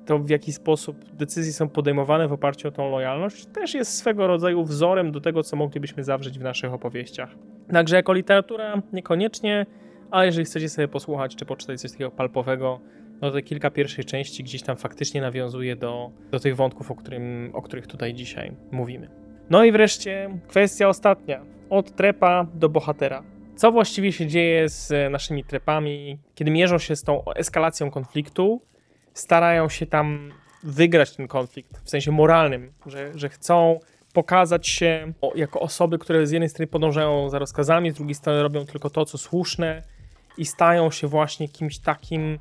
to 0.06 0.20
w 0.20 0.30
jaki 0.30 0.54
sposób 0.54 1.06
decyzje 1.13 1.54
są 1.54 1.70
podejmowane 1.70 2.28
w 2.28 2.34
oparciu 2.34 2.68
o 2.68 2.72
tą 2.72 2.92
lojalność, 2.92 3.46
też 3.46 3.74
jest 3.74 3.98
swego 3.98 4.28
rodzaju 4.28 4.63
wzorem 4.63 5.12
do 5.12 5.22
tego, 5.22 5.44
co 5.44 5.56
moglibyśmy 5.56 6.04
zawrzeć 6.04 6.39
w 6.39 6.44
naszych 6.44 6.74
opowieściach. 6.74 7.30
Także 7.72 7.96
jako 7.96 8.13
literatura 8.13 8.82
niekoniecznie, 8.94 9.66
ale 10.12 10.26
jeżeli 10.26 10.46
chcecie 10.46 10.70
sobie 10.70 10.88
posłuchać 10.88 11.36
czy 11.36 11.46
poczytać 11.46 11.82
coś 11.82 11.92
takiego 11.92 12.12
palpowego, 12.12 12.80
no 13.22 13.32
to 13.32 13.42
kilka 13.42 13.72
pierwszych 13.72 14.06
części 14.06 14.44
gdzieś 14.44 14.62
tam 14.62 14.78
faktycznie 14.78 15.22
nawiązuje 15.22 15.76
do, 15.76 16.12
do 16.32 16.39
tych 16.39 16.56
wątków, 16.56 16.92
o, 16.92 16.96
którym, 16.96 17.52
o 17.54 17.62
których 17.62 17.88
tutaj 17.88 18.13
dzisiaj 18.13 18.52
mówimy. 18.72 19.10
No 19.50 19.63
i 19.63 19.72
wreszcie 19.72 20.39
kwestia 20.48 20.88
ostatnia. 20.88 21.46
Od 21.70 21.96
trepa 21.96 22.48
do 22.54 22.70
bohatera. 22.70 23.24
Co 23.56 23.72
właściwie 23.72 24.12
się 24.12 24.28
dzieje 24.28 24.70
z 24.70 25.12
naszymi 25.12 25.44
trepami, 25.44 26.20
kiedy 26.36 26.52
mierzą 26.52 26.78
się 26.78 26.96
z 26.96 27.04
tą 27.04 27.34
eskalacją 27.34 27.92
konfliktu 27.92 28.62
starają 29.13 29.69
się 29.69 29.86
tam 29.86 30.32
wygrać 30.63 31.15
ten 31.15 31.28
konflikt 31.28 31.82
w 31.84 31.89
sensie 31.89 32.12
moralnym, 32.12 32.73
że, 32.86 33.12
że 33.15 33.30
chcą 33.30 33.80
pokazać 34.13 34.67
się 34.67 35.13
jako 35.36 35.60
osoby, 35.60 35.99
które 35.99 36.28
z 36.28 36.32
jednej 36.32 36.49
strony 36.49 36.67
podążają 36.67 37.30
za 37.30 37.39
rozkazami, 37.39 37.91
z 37.91 37.93
drugiej 37.93 38.15
strony 38.15 38.43
robią 38.43 38.65
tylko 38.65 38.89
to, 38.89 39.06
co 39.06 39.17
słuszne 39.17 39.84
i 40.38 40.45
stają 40.45 40.91
się 40.91 41.08
właśnie 41.08 41.47
kimś 41.49 41.80
takim, 41.80 42.39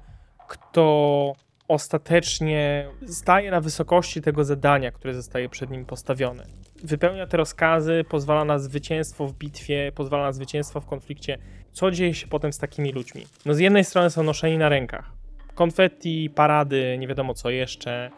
kto 0.48 1.32
ostatecznie 1.68 2.88
staje 3.06 3.50
na 3.50 3.60
wysokości 3.60 4.22
tego 4.22 4.44
zadania, 4.44 4.92
które 4.92 5.14
zostaje 5.14 5.48
przed 5.48 5.70
nim 5.70 5.84
postawione. 5.84 6.44
Wypełnia 6.84 7.26
te 7.26 7.36
rozkazy, 7.36 8.04
pozwala 8.08 8.44
na 8.44 8.58
zwycięstwo 8.58 9.26
w 9.26 9.32
bitwie, 9.32 9.92
pozwala 9.94 10.24
na 10.24 10.32
zwycięstwo 10.32 10.80
w 10.80 10.86
konflikcie. 10.86 11.38
Co 11.72 11.90
dzieje 11.90 12.14
się 12.14 12.26
potem 12.26 12.52
z 12.52 12.58
takimi 12.58 12.92
ludźmi? 12.92 13.26
No 13.46 13.54
z 13.54 13.58
jednej 13.58 13.84
strony 13.84 14.10
są 14.10 14.22
noszeni 14.22 14.58
na 14.58 14.68
rękach 14.68 15.21
konfetti, 15.54 16.30
parady, 16.34 16.96
nie 16.98 17.08
wiadomo 17.08 17.34
co 17.34 17.50
jeszcze. 17.50 18.10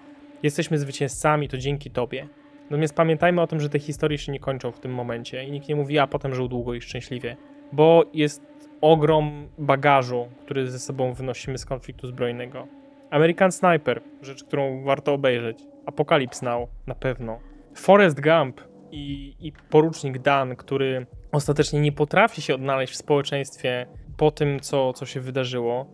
Jesteśmy 0.42 0.78
zwycięzcami, 0.78 1.48
to 1.48 1.58
dzięki 1.58 1.90
tobie. 1.90 2.28
Natomiast 2.64 2.94
pamiętajmy 2.94 3.40
o 3.40 3.46
tym, 3.46 3.60
że 3.60 3.68
te 3.68 3.78
historie 3.78 4.18
się 4.18 4.32
nie 4.32 4.40
kończą 4.40 4.72
w 4.72 4.80
tym 4.80 4.94
momencie 4.94 5.44
i 5.44 5.50
nikt 5.50 5.68
nie 5.68 5.76
mówi, 5.76 5.98
a 5.98 6.06
potem 6.06 6.34
żył 6.34 6.48
długo 6.48 6.74
i 6.74 6.80
szczęśliwie. 6.80 7.36
Bo 7.72 8.04
jest 8.12 8.42
ogrom 8.80 9.48
bagażu, 9.58 10.28
który 10.42 10.70
ze 10.70 10.78
sobą 10.78 11.12
wynosimy 11.12 11.58
z 11.58 11.64
konfliktu 11.64 12.06
zbrojnego. 12.06 12.66
American 13.10 13.52
Sniper, 13.52 14.00
rzecz, 14.22 14.44
którą 14.44 14.84
warto 14.84 15.12
obejrzeć. 15.12 15.58
Apocalypse 15.86 16.46
Now, 16.46 16.68
na 16.86 16.94
pewno. 16.94 17.38
Forrest 17.74 18.20
Gump 18.20 18.60
i, 18.90 19.34
i 19.40 19.52
porucznik 19.70 20.18
Dan, 20.18 20.56
który 20.56 21.06
ostatecznie 21.32 21.80
nie 21.80 21.92
potrafi 21.92 22.42
się 22.42 22.54
odnaleźć 22.54 22.92
w 22.92 22.96
społeczeństwie 22.96 23.86
po 24.16 24.30
tym, 24.30 24.60
co, 24.60 24.92
co 24.92 25.06
się 25.06 25.20
wydarzyło. 25.20 25.86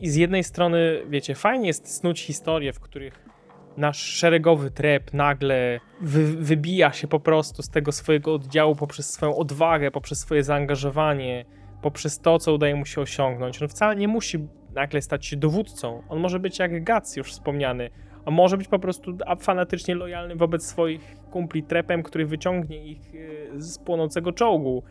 I, 0.00 0.08
z 0.08 0.16
jednej 0.16 0.44
strony, 0.44 1.02
wiecie, 1.08 1.34
fajnie 1.34 1.66
jest 1.66 1.94
snuć 1.96 2.20
historie, 2.20 2.72
w 2.72 2.80
których 2.80 3.30
nasz 3.76 3.98
szeregowy 3.98 4.70
trep 4.70 5.14
nagle 5.14 5.80
wy, 6.00 6.36
wybija 6.36 6.92
się 6.92 7.08
po 7.08 7.20
prostu 7.20 7.62
z 7.62 7.68
tego 7.68 7.92
swojego 7.92 8.34
oddziału 8.34 8.76
poprzez 8.76 9.10
swoją 9.10 9.36
odwagę, 9.36 9.90
poprzez 9.90 10.18
swoje 10.18 10.44
zaangażowanie, 10.44 11.44
poprzez 11.82 12.18
to, 12.18 12.38
co 12.38 12.54
udaje 12.54 12.74
mu 12.74 12.86
się 12.86 13.00
osiągnąć. 13.00 13.62
On 13.62 13.68
wcale 13.68 13.96
nie 13.96 14.08
musi 14.08 14.38
nagle 14.74 15.02
stać 15.02 15.26
się 15.26 15.36
dowódcą. 15.36 16.02
On 16.08 16.20
może 16.20 16.40
być 16.40 16.58
jak 16.58 16.84
Gats 16.84 17.16
już 17.16 17.32
wspomniany, 17.32 17.90
a 18.24 18.30
może 18.30 18.56
być 18.56 18.68
po 18.68 18.78
prostu 18.78 19.18
fanatycznie 19.40 19.94
lojalny 19.94 20.36
wobec 20.36 20.66
swoich 20.66 21.14
kumpli 21.30 21.62
trepem, 21.62 22.02
który 22.02 22.26
wyciągnie 22.26 22.86
ich 22.86 23.14
e, 23.14 23.60
z 23.60 23.78
płonącego 23.78 24.32
czołgu 24.32 24.82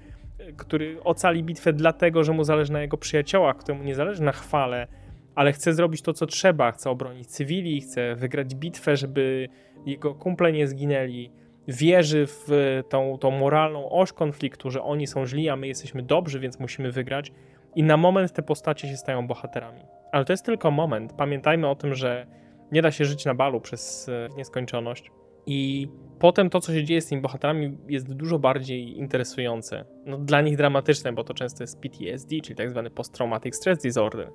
który 0.57 1.03
ocali 1.03 1.43
bitwę 1.43 1.73
dlatego, 1.73 2.23
że 2.23 2.33
mu 2.33 2.43
zależy 2.43 2.73
na 2.73 2.81
jego 2.81 2.97
przyjaciołach, 2.97 3.57
któremu 3.57 3.83
nie 3.83 3.95
zależy 3.95 4.23
na 4.23 4.31
chwale, 4.31 4.87
ale 5.35 5.53
chce 5.53 5.73
zrobić 5.73 6.01
to, 6.01 6.13
co 6.13 6.25
trzeba, 6.25 6.71
chce 6.71 6.89
obronić 6.89 7.27
cywili, 7.27 7.81
chce 7.81 8.15
wygrać 8.15 8.55
bitwę, 8.55 8.97
żeby 8.97 9.49
jego 9.85 10.15
kumple 10.15 10.51
nie 10.51 10.67
zginęli. 10.67 11.31
Wierzy 11.67 12.25
w 12.27 12.47
tą, 12.89 13.17
tą 13.17 13.31
moralną 13.31 13.89
oś 13.89 14.11
konfliktu, 14.11 14.69
że 14.69 14.83
oni 14.83 15.07
są 15.07 15.25
źli, 15.25 15.49
a 15.49 15.55
my 15.55 15.67
jesteśmy 15.67 16.03
dobrzy, 16.03 16.39
więc 16.39 16.59
musimy 16.59 16.91
wygrać. 16.91 17.31
I 17.75 17.83
na 17.83 17.97
moment 17.97 18.31
te 18.33 18.41
postacie 18.41 18.87
się 18.87 18.97
stają 18.97 19.27
bohaterami. 19.27 19.81
Ale 20.11 20.25
to 20.25 20.33
jest 20.33 20.45
tylko 20.45 20.71
moment. 20.71 21.13
Pamiętajmy 21.13 21.67
o 21.67 21.75
tym, 21.75 21.93
że 21.93 22.27
nie 22.71 22.81
da 22.81 22.91
się 22.91 23.05
żyć 23.05 23.25
na 23.25 23.35
balu 23.35 23.61
przez 23.61 24.09
e, 24.09 24.29
nieskończoność. 24.37 25.11
I 25.45 25.87
potem 26.19 26.49
to, 26.49 26.59
co 26.59 26.73
się 26.73 26.83
dzieje 26.83 27.01
z 27.01 27.05
tymi 27.05 27.21
bohaterami, 27.21 27.77
jest 27.87 28.13
dużo 28.13 28.39
bardziej 28.39 28.97
interesujące. 28.97 29.85
No, 30.05 30.17
dla 30.17 30.41
nich 30.41 30.57
dramatyczne, 30.57 31.13
bo 31.13 31.23
to 31.23 31.33
często 31.33 31.63
jest 31.63 31.79
PTSD, 31.79 32.35
czyli 32.43 32.55
tak 32.55 32.69
zwany 32.69 32.89
Post-Traumatic 32.89 33.55
Stress 33.55 33.79
Disorder. 33.79 34.31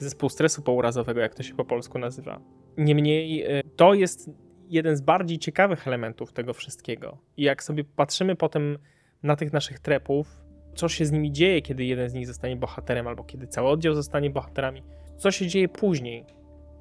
zespół 0.00 0.28
stresu 0.28 0.62
pourazowego, 0.62 1.20
jak 1.20 1.34
to 1.34 1.42
się 1.42 1.54
po 1.54 1.64
polsku 1.64 1.98
nazywa. 1.98 2.40
Niemniej 2.76 3.44
y, 3.58 3.62
to 3.76 3.94
jest 3.94 4.30
jeden 4.68 4.96
z 4.96 5.00
bardziej 5.00 5.38
ciekawych 5.38 5.88
elementów 5.88 6.32
tego 6.32 6.52
wszystkiego. 6.52 7.18
I 7.36 7.42
jak 7.42 7.62
sobie 7.62 7.84
patrzymy 7.84 8.36
potem 8.36 8.78
na 9.22 9.36
tych 9.36 9.52
naszych 9.52 9.78
trepów, 9.78 10.44
co 10.74 10.88
się 10.88 11.06
z 11.06 11.12
nimi 11.12 11.32
dzieje, 11.32 11.62
kiedy 11.62 11.84
jeden 11.84 12.08
z 12.08 12.14
nich 12.14 12.26
zostanie 12.26 12.56
bohaterem, 12.56 13.06
albo 13.06 13.24
kiedy 13.24 13.46
cały 13.46 13.68
oddział 13.68 13.94
zostanie 13.94 14.30
bohaterami, 14.30 14.82
co 15.16 15.30
się 15.30 15.46
dzieje 15.46 15.68
później, 15.68 16.24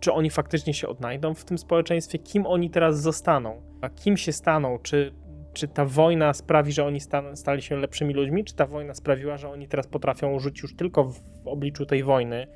czy 0.03 0.13
oni 0.13 0.29
faktycznie 0.29 0.73
się 0.73 0.87
odnajdą 0.87 1.33
w 1.33 1.45
tym 1.45 1.57
społeczeństwie, 1.57 2.19
kim 2.19 2.45
oni 2.45 2.69
teraz 2.69 3.01
zostaną, 3.01 3.61
a 3.81 3.89
kim 3.89 4.17
się 4.17 4.31
staną, 4.31 4.79
czy, 4.79 5.13
czy 5.53 5.67
ta 5.67 5.85
wojna 5.85 6.33
sprawi, 6.33 6.71
że 6.71 6.85
oni 6.85 6.99
sta, 6.99 7.35
stali 7.35 7.61
się 7.61 7.75
lepszymi 7.75 8.13
ludźmi, 8.13 8.43
czy 8.43 8.55
ta 8.55 8.65
wojna 8.65 8.93
sprawiła, 8.93 9.37
że 9.37 9.49
oni 9.49 9.67
teraz 9.67 9.87
potrafią 9.87 10.39
żyć 10.39 10.61
już 10.61 10.75
tylko 10.75 11.03
w 11.03 11.21
obliczu 11.45 11.85
tej 11.85 12.03
wojny, 12.03 12.47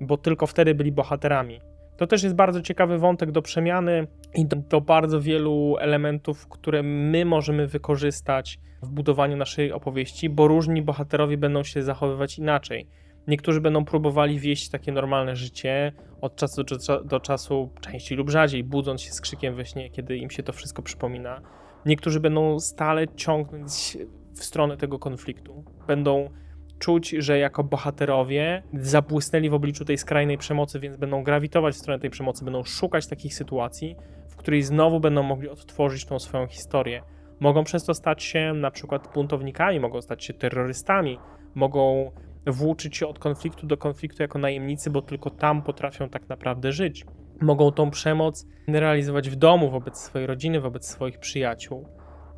bo 0.00 0.16
tylko 0.16 0.46
wtedy 0.46 0.74
byli 0.74 0.92
bohaterami. 0.92 1.60
To 1.96 2.06
też 2.06 2.22
jest 2.22 2.34
bardzo 2.34 2.62
ciekawy 2.62 2.98
wątek 2.98 3.30
do 3.30 3.42
przemiany 3.42 4.06
i 4.34 4.46
do, 4.46 4.56
do 4.56 4.80
bardzo 4.80 5.20
wielu 5.20 5.76
elementów, 5.80 6.48
które 6.48 6.82
my 6.82 7.24
możemy 7.24 7.66
wykorzystać 7.66 8.58
w 8.82 8.88
budowaniu 8.88 9.36
naszej 9.36 9.72
opowieści, 9.72 10.28
bo 10.28 10.48
różni 10.48 10.82
bohaterowie 10.82 11.36
będą 11.36 11.62
się 11.62 11.82
zachowywać 11.82 12.38
inaczej. 12.38 12.88
Niektórzy 13.26 13.60
będą 13.60 13.84
próbowali 13.84 14.38
wieść 14.38 14.68
takie 14.68 14.92
normalne 14.92 15.36
życie 15.36 15.92
od 16.20 16.36
czasu 16.36 16.64
do, 16.64 17.04
do 17.04 17.20
czasu, 17.20 17.70
częściej 17.80 18.18
lub 18.18 18.30
rzadziej, 18.30 18.64
budząc 18.64 19.02
się 19.02 19.12
z 19.12 19.20
krzykiem 19.20 19.54
we 19.54 19.66
śnie, 19.66 19.90
kiedy 19.90 20.16
im 20.16 20.30
się 20.30 20.42
to 20.42 20.52
wszystko 20.52 20.82
przypomina. 20.82 21.40
Niektórzy 21.86 22.20
będą 22.20 22.60
stale 22.60 23.08
ciągnąć 23.08 23.98
w 24.34 24.44
stronę 24.44 24.76
tego 24.76 24.98
konfliktu. 24.98 25.64
Będą 25.86 26.30
czuć, 26.78 27.10
że 27.10 27.38
jako 27.38 27.64
bohaterowie 27.64 28.62
zabłysnęli 28.74 29.50
w 29.50 29.54
obliczu 29.54 29.84
tej 29.84 29.98
skrajnej 29.98 30.38
przemocy, 30.38 30.80
więc 30.80 30.96
będą 30.96 31.22
grawitować 31.22 31.74
w 31.74 31.78
stronę 31.78 32.00
tej 32.00 32.10
przemocy, 32.10 32.44
będą 32.44 32.64
szukać 32.64 33.06
takich 33.06 33.34
sytuacji, 33.34 33.96
w 34.28 34.36
której 34.36 34.62
znowu 34.62 35.00
będą 35.00 35.22
mogli 35.22 35.48
odtworzyć 35.48 36.04
tą 36.04 36.18
swoją 36.18 36.46
historię. 36.46 37.02
Mogą 37.40 37.64
przez 37.64 37.84
to 37.84 37.94
stać 37.94 38.22
się 38.22 38.52
na 38.54 38.70
przykład 38.70 39.08
buntownikami, 39.14 39.80
mogą 39.80 40.02
stać 40.02 40.24
się 40.24 40.34
terrorystami, 40.34 41.18
mogą 41.54 42.10
włóczyć 42.46 42.96
się 42.96 43.06
od 43.06 43.18
konfliktu 43.18 43.66
do 43.66 43.76
konfliktu 43.76 44.22
jako 44.22 44.38
najemnicy, 44.38 44.90
bo 44.90 45.02
tylko 45.02 45.30
tam 45.30 45.62
potrafią 45.62 46.08
tak 46.08 46.28
naprawdę 46.28 46.72
żyć. 46.72 47.04
Mogą 47.40 47.72
tą 47.72 47.90
przemoc 47.90 48.46
realizować 48.68 49.30
w 49.30 49.36
domu 49.36 49.70
wobec 49.70 49.98
swojej 49.98 50.26
rodziny, 50.26 50.60
wobec 50.60 50.88
swoich 50.88 51.18
przyjaciół. 51.18 51.88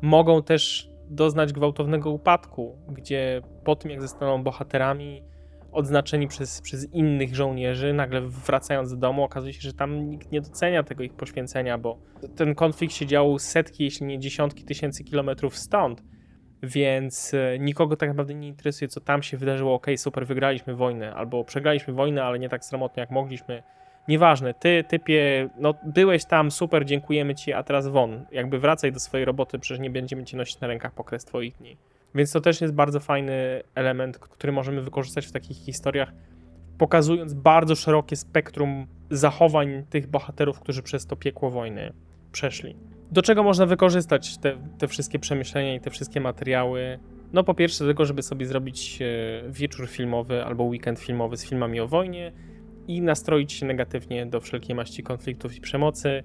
Mogą 0.01 0.43
też 0.43 0.89
doznać 1.09 1.53
gwałtownego 1.53 2.11
upadku, 2.11 2.77
gdzie 2.89 3.41
po 3.63 3.75
tym, 3.75 3.91
jak 3.91 4.01
zostaną 4.01 4.43
bohaterami 4.43 5.23
odznaczeni 5.71 6.27
przez, 6.27 6.61
przez 6.61 6.93
innych 6.93 7.35
żołnierzy, 7.35 7.93
nagle 7.93 8.21
wracając 8.21 8.91
do 8.91 8.97
domu, 8.97 9.23
okazuje 9.23 9.53
się, 9.53 9.61
że 9.61 9.73
tam 9.73 10.09
nikt 10.09 10.31
nie 10.31 10.41
docenia 10.41 10.83
tego 10.83 11.03
ich 11.03 11.13
poświęcenia, 11.13 11.77
bo 11.77 11.97
ten 12.35 12.55
konflikt 12.55 12.93
się 12.93 13.05
dział 13.05 13.39
setki, 13.39 13.83
jeśli 13.83 14.05
nie 14.05 14.19
dziesiątki 14.19 14.63
tysięcy 14.63 15.03
kilometrów 15.03 15.57
stąd 15.57 16.03
więc 16.63 17.33
e, 17.33 17.59
nikogo 17.59 17.95
tak 17.95 18.09
naprawdę 18.09 18.33
nie 18.33 18.47
interesuje, 18.47 18.89
co 18.89 19.01
tam 19.01 19.23
się 19.23 19.37
wydarzyło. 19.37 19.73
Ok, 19.73 19.87
super, 19.97 20.27
wygraliśmy 20.27 20.75
wojnę, 20.75 21.13
albo 21.13 21.43
przegraliśmy 21.43 21.93
wojnę, 21.93 22.23
ale 22.23 22.39
nie 22.39 22.49
tak 22.49 22.65
sromotnie 22.65 23.01
jak 23.01 23.11
mogliśmy. 23.11 23.63
Nieważne, 24.07 24.53
ty, 24.53 24.83
typie, 24.87 25.49
no 25.57 25.73
byłeś 25.83 26.25
tam, 26.25 26.51
super, 26.51 26.85
dziękujemy 26.85 27.35
ci, 27.35 27.53
a 27.53 27.63
teraz 27.63 27.87
won. 27.87 28.25
Jakby 28.31 28.59
wracaj 28.59 28.91
do 28.91 28.99
swojej 28.99 29.25
roboty, 29.25 29.59
przecież 29.59 29.79
nie 29.79 29.89
będziemy 29.89 30.23
cię 30.23 30.37
nosić 30.37 30.59
na 30.59 30.67
rękach 30.67 30.93
po 30.93 31.03
kres 31.03 31.25
twoich 31.25 31.57
dni. 31.57 31.77
Więc 32.15 32.31
to 32.31 32.41
też 32.41 32.61
jest 32.61 32.73
bardzo 32.73 32.99
fajny 32.99 33.63
element, 33.75 34.19
który 34.19 34.53
możemy 34.53 34.81
wykorzystać 34.81 35.25
w 35.25 35.31
takich 35.31 35.57
historiach, 35.57 36.11
pokazując 36.77 37.33
bardzo 37.33 37.75
szerokie 37.75 38.15
spektrum 38.15 38.87
zachowań 39.09 39.83
tych 39.89 40.07
bohaterów, 40.07 40.59
którzy 40.59 40.83
przez 40.83 41.07
to 41.07 41.15
piekło 41.15 41.51
wojny 41.51 41.93
przeszli. 42.31 42.75
Do 43.11 43.21
czego 43.21 43.43
można 43.43 43.65
wykorzystać 43.65 44.37
te, 44.37 44.57
te 44.77 44.87
wszystkie 44.87 45.19
przemyślenia 45.19 45.75
i 45.75 45.79
te 45.79 45.89
wszystkie 45.89 46.21
materiały? 46.21 46.99
No 47.33 47.43
po 47.43 47.53
pierwsze 47.53 47.83
do 47.83 47.89
tego, 47.89 48.05
żeby 48.05 48.21
sobie 48.21 48.45
zrobić 48.45 48.99
e, 49.01 49.05
wieczór 49.51 49.87
filmowy 49.87 50.45
albo 50.45 50.63
weekend 50.63 50.99
filmowy 50.99 51.37
z 51.37 51.49
filmami 51.49 51.79
o 51.79 51.87
wojnie 51.87 52.31
i 52.87 53.01
nastroić 53.01 53.53
się 53.53 53.65
negatywnie 53.65 54.25
do 54.25 54.41
wszelkiej 54.41 54.75
maści 54.75 55.03
konfliktów 55.03 55.57
i 55.57 55.61
przemocy. 55.61 56.23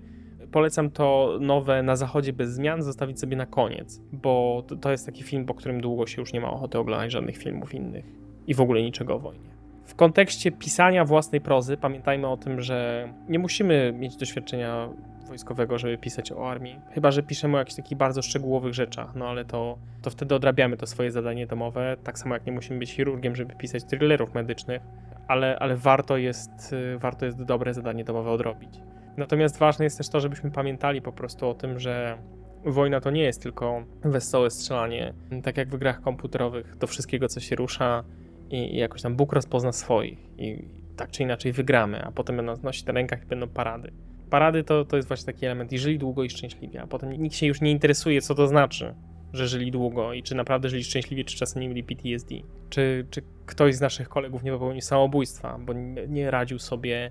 Polecam 0.53 0.91
to 0.91 1.39
nowe 1.41 1.83
Na 1.83 1.97
Zachodzie 1.97 2.33
bez 2.33 2.51
zmian 2.51 2.83
zostawić 2.83 3.21
sobie 3.21 3.37
na 3.37 3.47
koniec, 3.47 4.01
bo 4.13 4.65
to 4.81 4.91
jest 4.91 5.07
taki 5.07 5.23
film, 5.23 5.47
po 5.47 5.55
którym 5.55 5.81
długo 5.81 6.07
się 6.07 6.23
już 6.23 6.33
nie 6.33 6.41
ma 6.41 6.51
ochoty 6.51 6.79
oglądać 6.79 7.13
żadnych 7.13 7.37
filmów 7.37 7.75
innych 7.75 8.05
i 8.47 8.55
w 8.55 8.61
ogóle 8.61 8.83
niczego 8.83 9.15
o 9.15 9.19
wojnie. 9.19 9.51
W 9.85 9.95
kontekście 9.95 10.53
pisania 10.53 11.05
własnej 11.05 11.41
prozy 11.41 11.77
pamiętajmy 11.77 12.29
o 12.29 12.37
tym, 12.37 12.61
że 12.61 13.09
nie 13.29 13.39
musimy 13.39 13.93
mieć 13.93 14.17
doświadczenia 14.17 14.89
wojskowego, 15.31 15.79
żeby 15.79 15.99
pisać 15.99 16.33
o 16.33 16.51
armii. 16.51 16.81
Chyba, 16.93 17.11
że 17.11 17.23
piszemy 17.23 17.57
o 17.57 17.59
jakichś 17.59 17.77
takich 17.77 17.99
bardzo 17.99 18.23
szczegółowych 18.23 18.75
rzeczach, 18.75 19.15
no 19.15 19.29
ale 19.29 19.45
to, 19.45 19.79
to 20.03 20.11
wtedy 20.11 20.35
odrabiamy 20.35 20.77
to 20.77 20.87
swoje 20.87 21.11
zadanie 21.11 21.47
domowe, 21.47 21.97
tak 22.05 22.19
samo 22.19 22.35
jak 22.35 22.47
nie 22.47 22.53
musimy 22.53 22.79
być 22.79 22.93
chirurgiem, 22.93 23.37
żeby 23.37 23.55
pisać 23.55 23.85
thrillerów 23.85 24.35
medycznych, 24.35 24.83
ale, 25.29 25.59
ale 25.59 25.77
warto, 25.77 26.17
jest, 26.17 26.75
warto 26.99 27.27
jest 27.27 27.43
dobre 27.43 27.75
zadanie 27.75 28.05
domowe 28.05 28.31
odrobić. 28.31 28.71
Natomiast 29.17 29.59
ważne 29.59 29.85
jest 29.85 29.99
też 29.99 30.09
to, 30.09 30.21
żebyśmy 30.21 30.51
pamiętali 30.51 31.03
po 31.03 31.13
prostu 31.13 31.49
o 31.49 31.55
tym, 31.55 31.79
że 31.79 32.19
wojna 32.65 33.01
to 33.01 33.11
nie 33.11 33.23
jest 33.23 33.43
tylko 33.43 33.85
wesołe 34.03 34.51
strzelanie, 34.51 35.15
tak 35.43 35.57
jak 35.57 35.69
w 35.69 35.79
grach 35.79 36.01
komputerowych, 36.01 36.77
do 36.79 36.87
wszystkiego, 36.87 37.29
co 37.29 37.41
się 37.41 37.57
rusza 37.57 38.05
i, 38.51 38.75
i 38.75 38.77
jakoś 38.77 39.03
tam 39.03 39.17
Bóg 39.17 39.33
rozpozna 39.33 39.73
swoich 39.73 40.19
i 40.39 40.65
tak 40.97 41.11
czy 41.11 41.23
inaczej 41.23 41.53
wygramy, 41.53 42.05
a 42.05 42.13
potem 42.13 42.37
będą 42.37 42.57
nosić 42.63 42.87
na 42.87 42.93
rękach 42.93 43.23
i 43.23 43.27
będą 43.27 43.49
parady 43.49 43.93
parady 44.31 44.65
to, 44.65 44.85
to 44.85 44.97
jest 44.97 45.09
właśnie 45.09 45.33
taki 45.33 45.47
element 45.47 45.73
i 45.73 45.79
żyli 45.79 45.99
długo 45.99 46.25
i 46.25 46.31
szczęśliwie, 46.31 46.83
a 46.83 46.87
potem 46.87 47.13
nikt 47.13 47.37
się 47.37 47.47
już 47.47 47.61
nie 47.61 47.71
interesuje, 47.71 48.23
co 48.23 48.35
to 48.35 48.47
znaczy, 48.47 48.95
że 49.33 49.49
żyli 49.49 49.71
długo 49.71 50.13
i 50.13 50.23
czy 50.23 50.35
naprawdę 50.35 50.69
żyli 50.69 50.85
szczęśliwie, 50.85 51.25
czy 51.25 51.37
czasem 51.37 51.63
nie 51.63 51.69
mieli 51.69 51.85
PTSD. 51.85 52.35
Czy, 52.71 53.07
czy 53.11 53.23
ktoś 53.47 53.75
z 53.75 53.81
naszych 53.81 54.09
kolegów 54.09 54.43
nie 54.43 54.53
popełnił 54.53 54.81
samobójstwa, 54.81 55.59
bo 55.59 55.73
nie, 55.73 56.09
nie 56.09 56.31
radził 56.31 56.59
sobie 56.59 57.11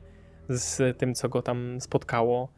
z 0.50 0.98
tym, 0.98 1.16
co 1.16 1.30
go 1.30 1.42
tam 1.42 1.82
spotkało 1.82 2.50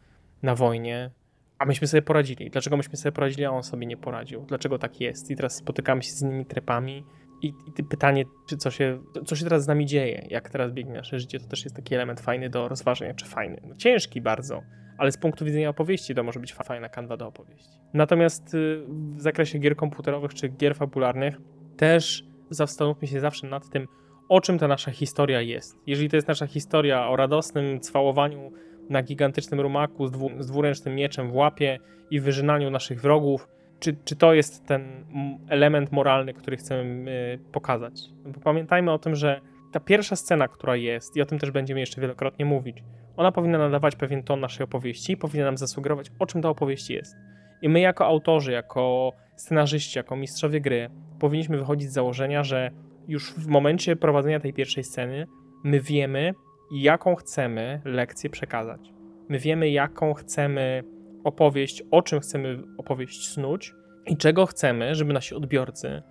na 0.43 0.55
wojnie, 0.55 1.11
a 1.59 1.65
myśmy 1.65 1.87
sobie 1.87 2.01
poradzili. 2.01 2.49
Dlaczego 2.49 2.77
myśmy 2.77 2.97
sobie 2.97 3.11
poradzili, 3.11 3.45
a 3.45 3.51
on 3.51 3.63
sobie 3.63 3.85
nie 3.85 3.97
poradził? 3.97 4.45
Dlaczego 4.47 4.79
tak 4.79 5.01
jest? 5.01 5.31
I 5.31 5.35
teraz 5.35 5.55
spotykamy 5.55 6.03
się 6.03 6.11
z 6.11 6.21
innymi 6.21 6.45
trepami 6.45 7.03
i, 7.41 7.53
i 7.77 7.83
pytanie, 7.83 8.25
czy 8.47 8.57
co 8.57 8.71
się, 8.71 8.99
co 9.25 9.35
się 9.35 9.43
teraz 9.43 9.63
z 9.63 9.67
nami 9.67 9.85
dzieje, 9.85 10.25
jak 10.29 10.49
teraz 10.49 10.71
biegnie 10.71 10.93
nasze 10.93 11.19
życie, 11.19 11.39
to 11.39 11.47
też 11.47 11.63
jest 11.63 11.75
taki 11.75 11.95
element 11.95 12.21
fajny 12.21 12.49
do 12.49 12.67
rozważenia, 12.67 13.13
czy 13.13 13.25
fajny. 13.25 13.61
No, 13.67 13.75
ciężki 13.75 14.21
bardzo, 14.21 14.61
ale 14.97 15.11
z 15.11 15.17
punktu 15.17 15.45
widzenia 15.45 15.69
opowieści 15.69 16.15
to 16.15 16.23
może 16.23 16.39
być 16.39 16.53
fajna 16.53 16.89
kanwa 16.89 17.17
do 17.17 17.27
opowieści. 17.27 17.79
Natomiast 17.93 18.53
y, 18.53 18.83
w 18.87 19.21
zakresie 19.21 19.59
gier 19.59 19.75
komputerowych 19.75 20.33
czy 20.33 20.49
gier 20.49 20.75
fabularnych 20.75 21.37
też 21.77 22.23
zastanówmy 22.49 23.07
się 23.07 23.19
zawsze 23.19 23.47
nad 23.47 23.69
tym, 23.69 23.87
o 24.29 24.41
czym 24.41 24.59
ta 24.59 24.67
nasza 24.67 24.91
historia 24.91 25.41
jest. 25.41 25.75
Jeżeli 25.87 26.09
to 26.09 26.17
jest 26.17 26.27
nasza 26.27 26.47
historia 26.47 27.07
o 27.07 27.15
radosnym 27.15 27.79
cwałowaniu 27.79 28.51
na 28.89 29.03
gigantycznym 29.03 29.59
rumaku 29.59 30.07
z, 30.07 30.11
dwu, 30.11 30.29
z 30.39 30.47
dwuręcznym 30.47 30.95
mieczem 30.95 31.31
w 31.31 31.35
łapie 31.35 31.79
i 32.11 32.19
wyżynaniu 32.19 32.69
naszych 32.69 33.01
wrogów, 33.01 33.47
czy, 33.81 33.95
czy 34.05 34.15
to 34.15 34.33
jest 34.33 34.65
ten 34.65 35.05
element 35.49 35.91
moralny, 35.91 36.33
który 36.33 36.57
chcemy 36.57 37.11
y, 37.11 37.51
pokazać. 37.51 37.93
Bo 38.25 38.39
pamiętajmy 38.39 38.91
o 38.91 38.99
tym, 38.99 39.15
że 39.15 39.41
ta 39.71 39.79
pierwsza 39.79 40.15
scena, 40.15 40.47
która 40.47 40.75
jest, 40.75 41.15
i 41.15 41.21
o 41.21 41.25
tym 41.25 41.39
też 41.39 41.51
będziemy 41.51 41.79
jeszcze 41.79 42.01
wielokrotnie 42.01 42.45
mówić, 42.45 42.83
ona 43.17 43.31
powinna 43.31 43.57
nadawać 43.57 43.95
pewien 43.95 44.23
ton 44.23 44.39
naszej 44.39 44.63
opowieści, 44.63 45.17
powinna 45.17 45.45
nam 45.45 45.57
zasugerować, 45.57 46.11
o 46.19 46.25
czym 46.25 46.41
ta 46.41 46.49
opowieść 46.49 46.89
jest. 46.89 47.15
I 47.61 47.69
my, 47.69 47.79
jako 47.79 48.05
autorzy, 48.05 48.51
jako 48.51 49.13
scenarzyści, 49.35 49.99
jako 49.99 50.15
mistrzowie 50.15 50.61
gry, 50.61 50.89
powinniśmy 51.19 51.57
wychodzić 51.57 51.89
z 51.89 51.93
założenia, 51.93 52.43
że 52.43 52.71
już 53.07 53.33
w 53.33 53.47
momencie 53.47 53.95
prowadzenia 53.95 54.39
tej 54.39 54.53
pierwszej 54.53 54.83
sceny 54.83 55.27
my 55.63 55.79
wiemy, 55.79 56.33
jaką 56.71 57.15
chcemy 57.15 57.81
lekcję 57.85 58.29
przekazać. 58.29 58.93
My 59.29 59.39
wiemy, 59.39 59.69
jaką 59.69 60.13
chcemy 60.13 60.83
opowieść, 61.23 61.83
o 61.91 62.01
czym 62.01 62.19
chcemy 62.19 62.63
opowieść 62.77 63.29
snuć 63.29 63.75
i 64.05 64.17
czego 64.17 64.45
chcemy, 64.45 64.95
żeby 64.95 65.13
nasi 65.13 65.35
odbiorcy, 65.35 66.01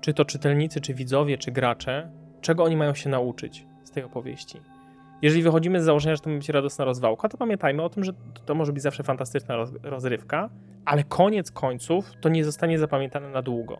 czy 0.00 0.14
to 0.14 0.24
czytelnicy, 0.24 0.80
czy 0.80 0.94
widzowie, 0.94 1.38
czy 1.38 1.52
gracze, 1.52 2.10
czego 2.40 2.64
oni 2.64 2.76
mają 2.76 2.94
się 2.94 3.10
nauczyć 3.10 3.66
z 3.84 3.90
tej 3.90 4.04
opowieści. 4.04 4.60
Jeżeli 5.22 5.42
wychodzimy 5.42 5.82
z 5.82 5.84
założenia, 5.84 6.16
że 6.16 6.22
to 6.22 6.30
ma 6.30 6.36
być 6.36 6.48
radosna 6.48 6.84
rozwałka, 6.84 7.28
to 7.28 7.38
pamiętajmy 7.38 7.82
o 7.82 7.88
tym, 7.88 8.04
że 8.04 8.12
to 8.44 8.54
może 8.54 8.72
być 8.72 8.82
zawsze 8.82 9.02
fantastyczna 9.02 9.56
rozrywka, 9.82 10.50
ale 10.84 11.04
koniec 11.04 11.50
końców 11.50 12.12
to 12.20 12.28
nie 12.28 12.44
zostanie 12.44 12.78
zapamiętane 12.78 13.30
na 13.30 13.42
długo. 13.42 13.78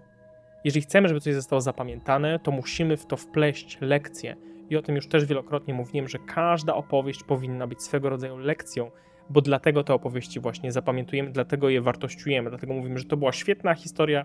Jeżeli 0.64 0.82
chcemy, 0.82 1.08
żeby 1.08 1.20
coś 1.20 1.34
zostało 1.34 1.60
zapamiętane, 1.60 2.38
to 2.38 2.50
musimy 2.50 2.96
w 2.96 3.06
to 3.06 3.16
wpleść 3.16 3.78
lekcję. 3.80 4.36
I 4.70 4.76
o 4.76 4.82
tym 4.82 4.96
już 4.96 5.08
też 5.08 5.24
wielokrotnie 5.24 5.74
mówiłem, 5.74 6.08
że 6.08 6.18
każda 6.18 6.74
opowieść 6.74 7.24
powinna 7.24 7.66
być 7.66 7.82
swego 7.82 8.08
rodzaju 8.08 8.36
lekcją, 8.36 8.90
bo 9.30 9.40
dlatego 9.40 9.84
te 9.84 9.94
opowieści 9.94 10.40
właśnie 10.40 10.72
zapamiętujemy, 10.72 11.30
dlatego 11.30 11.68
je 11.68 11.80
wartościujemy, 11.80 12.50
dlatego 12.50 12.74
mówimy, 12.74 12.98
że 12.98 13.04
to 13.04 13.16
była 13.16 13.32
świetna 13.32 13.74
historia, 13.74 14.24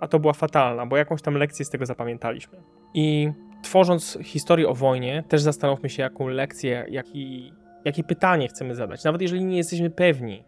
a 0.00 0.08
to 0.08 0.18
była 0.18 0.32
fatalna, 0.32 0.86
bo 0.86 0.96
jakąś 0.96 1.22
tam 1.22 1.34
lekcję 1.34 1.64
z 1.64 1.70
tego 1.70 1.86
zapamiętaliśmy. 1.86 2.58
I 2.94 3.32
tworząc 3.62 4.18
historię 4.22 4.68
o 4.68 4.74
wojnie, 4.74 5.24
też 5.28 5.42
zastanówmy 5.42 5.88
się, 5.88 6.02
jaką 6.02 6.28
lekcję, 6.28 6.86
jaki, 6.88 7.52
jakie 7.84 8.04
pytanie 8.04 8.48
chcemy 8.48 8.74
zadać. 8.74 9.04
Nawet 9.04 9.22
jeżeli 9.22 9.44
nie 9.44 9.56
jesteśmy 9.56 9.90
pewni 9.90 10.44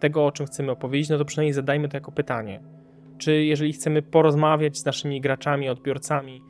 tego, 0.00 0.26
o 0.26 0.32
czym 0.32 0.46
chcemy 0.46 0.72
opowiedzieć, 0.72 1.08
no 1.10 1.18
to 1.18 1.24
przynajmniej 1.24 1.52
zadajmy 1.52 1.88
to 1.88 1.96
jako 1.96 2.12
pytanie. 2.12 2.60
Czy 3.18 3.44
jeżeli 3.44 3.72
chcemy 3.72 4.02
porozmawiać 4.02 4.78
z 4.78 4.84
naszymi 4.84 5.20
graczami, 5.20 5.68
odbiorcami 5.68 6.40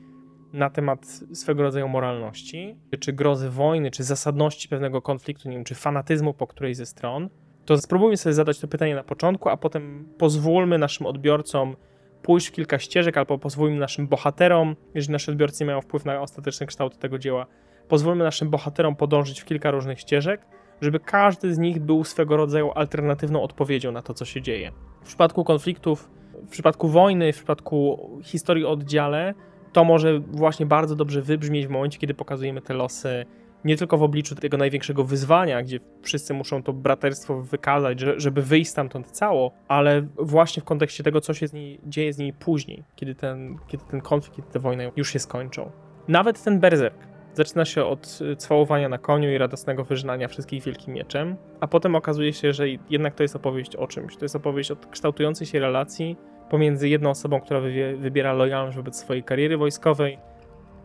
na 0.56 0.70
temat 0.70 1.06
swego 1.32 1.62
rodzaju 1.62 1.88
moralności, 1.88 2.76
czy 3.00 3.12
grozy 3.12 3.50
wojny, 3.50 3.90
czy 3.90 4.04
zasadności 4.04 4.68
pewnego 4.68 5.02
konfliktu, 5.02 5.48
nie 5.48 5.56
wiem, 5.56 5.64
czy 5.64 5.74
fanatyzmu 5.74 6.34
po 6.34 6.46
którejś 6.46 6.76
ze 6.76 6.86
stron, 6.86 7.28
to 7.64 7.78
spróbujmy 7.78 8.16
sobie 8.16 8.32
zadać 8.32 8.58
to 8.58 8.68
pytanie 8.68 8.94
na 8.94 9.04
początku, 9.04 9.48
a 9.48 9.56
potem 9.56 10.08
pozwólmy 10.18 10.78
naszym 10.78 11.06
odbiorcom 11.06 11.76
pójść 12.22 12.46
w 12.46 12.52
kilka 12.52 12.78
ścieżek, 12.78 13.16
albo 13.16 13.38
pozwólmy 13.38 13.76
naszym 13.76 14.06
bohaterom, 14.06 14.76
jeżeli 14.94 15.12
nasi 15.12 15.30
odbiorcy 15.30 15.64
mają 15.64 15.80
wpływ 15.80 16.04
na 16.04 16.20
ostateczny 16.20 16.66
kształt 16.66 16.98
tego 16.98 17.18
dzieła, 17.18 17.46
pozwólmy 17.88 18.24
naszym 18.24 18.50
bohaterom 18.50 18.96
podążyć 18.96 19.40
w 19.40 19.44
kilka 19.44 19.70
różnych 19.70 20.00
ścieżek, 20.00 20.46
żeby 20.80 21.00
każdy 21.00 21.54
z 21.54 21.58
nich 21.58 21.80
był 21.80 22.04
swego 22.04 22.36
rodzaju 22.36 22.70
alternatywną 22.74 23.42
odpowiedzią 23.42 23.92
na 23.92 24.02
to, 24.02 24.14
co 24.14 24.24
się 24.24 24.42
dzieje. 24.42 24.72
W 25.02 25.06
przypadku 25.06 25.44
konfliktów, 25.44 26.10
w 26.46 26.48
przypadku 26.48 26.88
wojny, 26.88 27.32
w 27.32 27.36
przypadku 27.36 28.10
historii 28.22 28.64
o 28.64 28.70
oddziale, 28.70 29.34
to 29.76 29.84
może 29.84 30.20
właśnie 30.20 30.66
bardzo 30.66 30.96
dobrze 30.96 31.22
wybrzmieć 31.22 31.66
w 31.66 31.70
momencie, 31.70 31.98
kiedy 31.98 32.14
pokazujemy 32.14 32.62
te 32.62 32.74
losy 32.74 33.26
nie 33.64 33.76
tylko 33.76 33.98
w 33.98 34.02
obliczu 34.02 34.34
tego 34.34 34.56
największego 34.56 35.04
wyzwania, 35.04 35.62
gdzie 35.62 35.80
wszyscy 36.02 36.34
muszą 36.34 36.62
to 36.62 36.72
braterstwo 36.72 37.42
wykazać, 37.42 38.00
żeby 38.16 38.42
wyjść 38.42 38.70
stamtąd 38.70 39.10
cało, 39.10 39.52
ale 39.68 40.06
właśnie 40.18 40.62
w 40.62 40.64
kontekście 40.64 41.04
tego, 41.04 41.20
co 41.20 41.34
się 41.34 41.48
z 41.48 41.52
niej, 41.52 41.80
dzieje 41.86 42.12
z 42.12 42.18
nimi 42.18 42.32
później, 42.32 42.84
kiedy 42.94 43.14
ten, 43.14 43.56
kiedy 43.66 43.84
ten 43.90 44.00
konflikt, 44.00 44.36
kiedy 44.36 44.48
te 44.48 44.58
wojny 44.58 44.92
już 44.96 45.12
się 45.12 45.18
skończą. 45.18 45.70
Nawet 46.08 46.42
ten 46.42 46.60
berserk 46.60 46.98
zaczyna 47.34 47.64
się 47.64 47.84
od 47.84 48.18
cwałowania 48.38 48.88
na 48.88 48.98
koniu 48.98 49.30
i 49.30 49.38
radosnego 49.38 49.84
wyżynania 49.84 50.28
wszystkich 50.28 50.62
wielkim 50.62 50.94
mieczem, 50.94 51.36
a 51.60 51.66
potem 51.66 51.94
okazuje 51.94 52.32
się, 52.32 52.52
że 52.52 52.68
jednak 52.90 53.14
to 53.14 53.22
jest 53.22 53.36
opowieść 53.36 53.76
o 53.76 53.86
czymś. 53.86 54.16
To 54.16 54.24
jest 54.24 54.36
opowieść 54.36 54.70
o 54.70 54.76
kształtującej 54.76 55.46
się 55.46 55.60
relacji 55.60 56.16
pomiędzy 56.50 56.88
jedną 56.88 57.10
osobą, 57.10 57.40
która 57.40 57.60
wybiera 57.96 58.32
lojalność 58.32 58.76
wobec 58.76 58.96
swojej 58.96 59.22
kariery 59.22 59.56
wojskowej, 59.56 60.18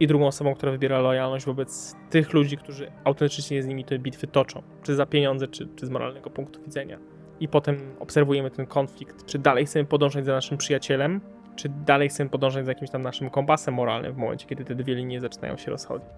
i 0.02 0.08
drugą 0.08 0.28
osobą, 0.28 0.54
która 0.54 0.72
wybiera 0.72 1.00
lojalność 1.00 1.46
wobec 1.46 1.96
tych 2.10 2.34
ludzi, 2.34 2.58
którzy 2.58 2.92
autentycznie 3.04 3.64
z 3.64 3.68
nimi 3.68 3.86
te 3.86 4.00
bitwy 4.00 4.28
toczą, 4.28 4.62
czy 4.84 4.96
za 4.96 5.06
pieniądze, 5.06 5.48
czy, 5.48 5.68
czy 5.76 5.86
z 5.86 5.90
moralnego 5.90 6.30
punktu 6.30 6.62
widzenia. 6.62 7.00
I 7.40 7.48
potem 7.48 7.96
obserwujemy 8.00 8.52
ten 8.52 8.66
konflikt, 8.66 9.26
czy 9.26 9.40
dalej 9.40 9.66
chcemy 9.66 9.86
podążać 9.86 10.26
za 10.26 10.34
naszym 10.34 10.58
przyjacielem, 10.58 11.22
czy 11.56 11.70
dalej 11.70 12.10
chcemy 12.10 12.30
podążać 12.30 12.66
za 12.66 12.72
jakimś 12.72 12.90
tam 12.90 13.02
naszym 13.02 13.30
kompasem 13.30 13.74
moralnym 13.74 14.14
w 14.14 14.18
momencie, 14.18 14.48
kiedy 14.48 14.66
te 14.66 14.76
dwie 14.76 14.96
linie 14.96 15.22
zaczynają 15.22 15.58
się 15.58 15.72
rozchodzić. 15.72 16.10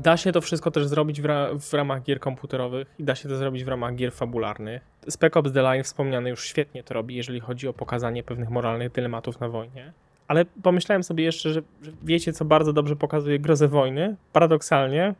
Da 0.00 0.16
się 0.16 0.32
to 0.32 0.40
wszystko 0.40 0.70
też 0.70 0.86
zrobić 0.86 1.20
w, 1.20 1.24
ra 1.24 1.48
w 1.60 1.72
ramach 1.72 2.02
gier 2.02 2.20
komputerowych 2.20 2.94
i 2.98 3.04
da 3.04 3.14
się 3.14 3.28
to 3.28 3.36
zrobić 3.36 3.64
w 3.64 3.68
ramach 3.68 3.94
gier 3.94 4.12
fabularnych. 4.12 4.82
Spec 5.08 5.36
Ops 5.36 5.52
The 5.52 5.62
Line 5.62 5.84
wspomniany 5.84 6.30
już 6.30 6.44
świetnie 6.44 6.82
to 6.82 6.94
robi, 6.94 7.14
jeżeli 7.14 7.40
chodzi 7.40 7.68
o 7.68 7.72
pokazanie 7.72 8.22
pewnych 8.22 8.50
moralnych 8.50 8.92
dylematów 8.92 9.40
na 9.40 9.48
wojnie. 9.48 9.92
Ale 10.28 10.44
pomyślałem 10.62 11.02
sobie 11.02 11.24
jeszcze, 11.24 11.52
że, 11.52 11.62
że 11.82 11.92
wiecie, 12.02 12.32
co 12.32 12.44
bardzo 12.44 12.72
dobrze 12.72 12.96
pokazuje 12.96 13.38
grozę 13.38 13.68
wojny. 13.68 14.16
Paradoksalnie, 14.32 15.14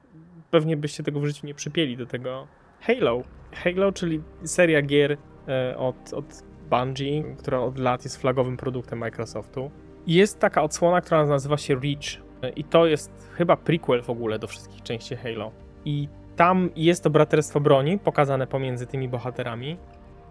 pewnie 0.50 0.76
byście 0.76 1.02
tego 1.02 1.20
w 1.20 1.26
życiu 1.26 1.46
nie 1.46 1.54
przypieli 1.54 1.96
do 1.96 2.06
tego. 2.06 2.46
Halo. 2.80 3.22
Halo, 3.52 3.92
czyli 3.92 4.22
seria 4.44 4.82
gier 4.82 5.16
e, 5.48 5.76
od, 5.76 6.12
od 6.12 6.42
Bungie, 6.70 7.22
która 7.38 7.60
od 7.60 7.78
lat 7.78 8.04
jest 8.04 8.16
flagowym 8.16 8.56
produktem 8.56 8.98
Microsoftu. 8.98 9.70
Jest 10.06 10.38
taka 10.38 10.62
odsłona, 10.62 11.00
która 11.00 11.26
nazywa 11.26 11.56
się 11.56 11.74
Reach. 11.74 12.29
E, 12.42 12.50
I 12.50 12.64
to 12.64 12.86
jest 12.86 13.30
chyba 13.34 13.56
prequel 13.56 14.02
w 14.02 14.10
ogóle 14.10 14.38
do 14.38 14.46
wszystkich 14.46 14.82
części 14.82 15.16
Halo. 15.16 15.50
I 15.84 16.08
tam 16.36 16.70
jest 16.76 17.04
to 17.04 17.10
braterstwo 17.10 17.60
broni 17.60 17.98
pokazane 17.98 18.46
pomiędzy 18.46 18.86
tymi 18.86 19.08
bohaterami. 19.08 19.76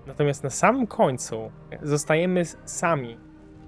Natomiast 0.08 0.43
na 0.43 0.50
samym 0.50 0.88
końcu 0.88 1.52
zostajemy 1.82 2.45
sami. 2.65 3.17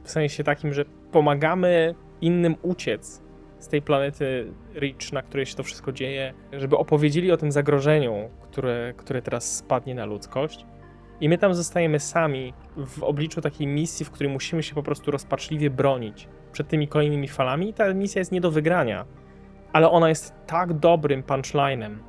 W 0.03 0.11
sensie 0.11 0.43
takim, 0.43 0.73
że 0.73 0.85
pomagamy 1.11 1.95
innym 2.21 2.55
uciec 2.61 3.21
z 3.59 3.67
tej 3.67 3.81
planety 3.81 4.53
Rich, 4.75 5.13
na 5.13 5.21
której 5.21 5.45
się 5.45 5.55
to 5.55 5.63
wszystko 5.63 5.91
dzieje, 5.91 6.33
żeby 6.53 6.77
opowiedzieli 6.77 7.31
o 7.31 7.37
tym 7.37 7.51
zagrożeniu, 7.51 8.29
które, 8.41 8.93
które 8.97 9.21
teraz 9.21 9.57
spadnie 9.57 9.95
na 9.95 10.05
ludzkość. 10.05 10.65
I 11.21 11.29
my 11.29 11.37
tam 11.37 11.55
zostajemy 11.55 11.99
sami 11.99 12.53
w 12.77 13.03
obliczu 13.03 13.41
takiej 13.41 13.67
misji, 13.67 14.05
w 14.05 14.11
której 14.11 14.33
musimy 14.33 14.63
się 14.63 14.75
po 14.75 14.83
prostu 14.83 15.11
rozpaczliwie 15.11 15.69
bronić 15.69 16.27
przed 16.51 16.67
tymi 16.67 16.87
kolejnymi 16.87 17.27
falami. 17.27 17.69
I 17.69 17.73
ta 17.73 17.93
misja 17.93 18.19
jest 18.19 18.31
nie 18.31 18.41
do 18.41 18.51
wygrania, 18.51 19.05
ale 19.73 19.89
ona 19.89 20.09
jest 20.09 20.33
tak 20.47 20.73
dobrym 20.73 21.23
punchlinem 21.23 21.99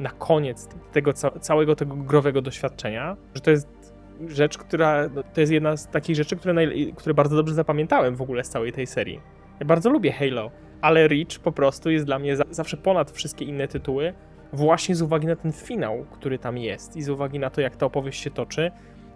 na 0.00 0.10
koniec 0.10 0.68
tego 0.92 1.12
całego 1.40 1.76
tego 1.76 1.96
growego 1.96 2.42
doświadczenia, 2.42 3.16
że 3.34 3.40
to 3.40 3.50
jest 3.50 3.94
rzecz, 4.26 4.58
która 4.58 5.08
no, 5.14 5.22
to 5.34 5.40
jest 5.40 5.52
jedna 5.52 5.76
z 5.76 5.88
takich 5.88 6.16
rzeczy, 6.16 6.36
które, 6.36 6.54
naj, 6.54 6.92
które 6.96 7.14
bardzo 7.14 7.36
dobrze 7.36 7.54
zapamiętałem 7.54 8.16
w 8.16 8.22
ogóle 8.22 8.44
z 8.44 8.48
całej 8.48 8.72
tej 8.72 8.86
serii. 8.86 9.20
Ja 9.60 9.66
bardzo 9.66 9.90
lubię 9.90 10.12
Halo, 10.12 10.50
ale 10.80 11.08
Reach 11.08 11.38
po 11.42 11.52
prostu 11.52 11.90
jest 11.90 12.06
dla 12.06 12.18
mnie 12.18 12.36
za, 12.36 12.44
zawsze 12.50 12.76
ponad 12.76 13.10
wszystkie 13.10 13.44
inne 13.44 13.68
tytuły, 13.68 14.14
właśnie 14.52 14.94
z 14.94 15.02
uwagi 15.02 15.26
na 15.26 15.36
ten 15.36 15.52
finał, 15.52 16.06
który 16.10 16.38
tam 16.38 16.58
jest 16.58 16.96
i 16.96 17.02
z 17.02 17.08
uwagi 17.08 17.38
na 17.38 17.50
to, 17.50 17.60
jak 17.60 17.76
ta 17.76 17.86
opowieść 17.86 18.22
się 18.22 18.30
toczy 18.30 18.70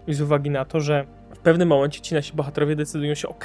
i 0.06 0.14
z 0.14 0.20
uwagi 0.20 0.50
na 0.50 0.64
to, 0.64 0.80
że 0.80 1.06
w 1.34 1.38
pewnym 1.38 1.68
momencie 1.68 2.00
ci 2.00 2.14
nasi 2.14 2.32
bohaterowie 2.32 2.76
decydują 2.76 3.14
się, 3.14 3.28
ok, 3.28 3.44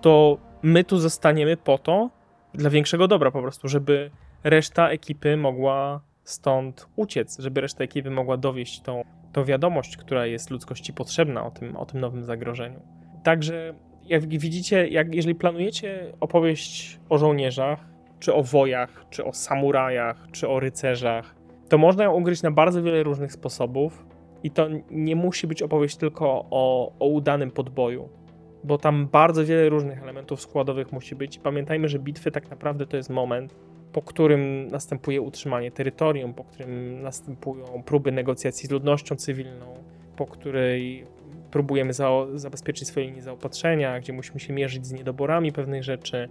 to 0.00 0.38
my 0.62 0.84
tu 0.84 0.98
zostaniemy 0.98 1.56
po 1.56 1.78
to, 1.78 2.10
dla 2.54 2.70
większego 2.70 3.08
dobra 3.08 3.30
po 3.30 3.42
prostu, 3.42 3.68
żeby 3.68 4.10
reszta 4.44 4.88
ekipy 4.88 5.36
mogła 5.36 6.00
stąd 6.24 6.88
uciec, 6.96 7.38
żeby 7.38 7.60
reszta 7.60 7.84
ekipy 7.84 8.10
mogła 8.10 8.36
dowieść 8.36 8.80
tą 8.80 9.04
to 9.32 9.44
wiadomość, 9.44 9.96
która 9.96 10.26
jest 10.26 10.50
ludzkości 10.50 10.92
potrzebna 10.92 11.46
o 11.46 11.50
tym, 11.50 11.76
o 11.76 11.86
tym 11.86 12.00
nowym 12.00 12.24
zagrożeniu. 12.24 12.80
Także 13.22 13.74
jak 14.04 14.28
widzicie, 14.28 14.88
jak, 14.88 15.14
jeżeli 15.14 15.34
planujecie 15.34 16.12
opowieść 16.20 17.00
o 17.08 17.18
żołnierzach, 17.18 17.84
czy 18.20 18.34
o 18.34 18.42
wojach, 18.42 19.04
czy 19.10 19.24
o 19.24 19.32
samurajach, 19.32 20.26
czy 20.32 20.48
o 20.48 20.60
rycerzach, 20.60 21.34
to 21.68 21.78
można 21.78 22.04
ją 22.04 22.14
ugryźć 22.14 22.42
na 22.42 22.50
bardzo 22.50 22.82
wiele 22.82 23.02
różnych 23.02 23.32
sposobów 23.32 24.06
i 24.42 24.50
to 24.50 24.68
nie 24.90 25.16
musi 25.16 25.46
być 25.46 25.62
opowieść 25.62 25.96
tylko 25.96 26.46
o, 26.50 26.92
o 26.98 27.06
udanym 27.06 27.50
podboju, 27.50 28.08
bo 28.64 28.78
tam 28.78 29.06
bardzo 29.06 29.44
wiele 29.44 29.68
różnych 29.68 30.02
elementów 30.02 30.40
składowych 30.40 30.92
musi 30.92 31.14
być. 31.14 31.38
Pamiętajmy, 31.38 31.88
że 31.88 31.98
bitwy 31.98 32.30
tak 32.30 32.50
naprawdę 32.50 32.86
to 32.86 32.96
jest 32.96 33.10
moment, 33.10 33.54
po 33.92 34.02
którym 34.02 34.68
następuje 34.68 35.20
utrzymanie 35.20 35.70
terytorium, 35.70 36.34
po 36.34 36.44
którym 36.44 37.02
następują 37.02 37.82
próby 37.82 38.12
negocjacji 38.12 38.68
z 38.68 38.70
ludnością 38.70 39.16
cywilną, 39.16 39.74
po 40.16 40.26
której 40.26 41.04
próbujemy 41.50 41.92
za 41.92 42.10
zabezpieczyć 42.34 42.88
swoje 42.88 43.06
linie 43.06 43.22
zaopatrzenia, 43.22 44.00
gdzie 44.00 44.12
musimy 44.12 44.40
się 44.40 44.52
mierzyć 44.52 44.86
z 44.86 44.92
niedoborami 44.92 45.52
pewnych 45.52 45.84
rzeczy, 45.84 46.28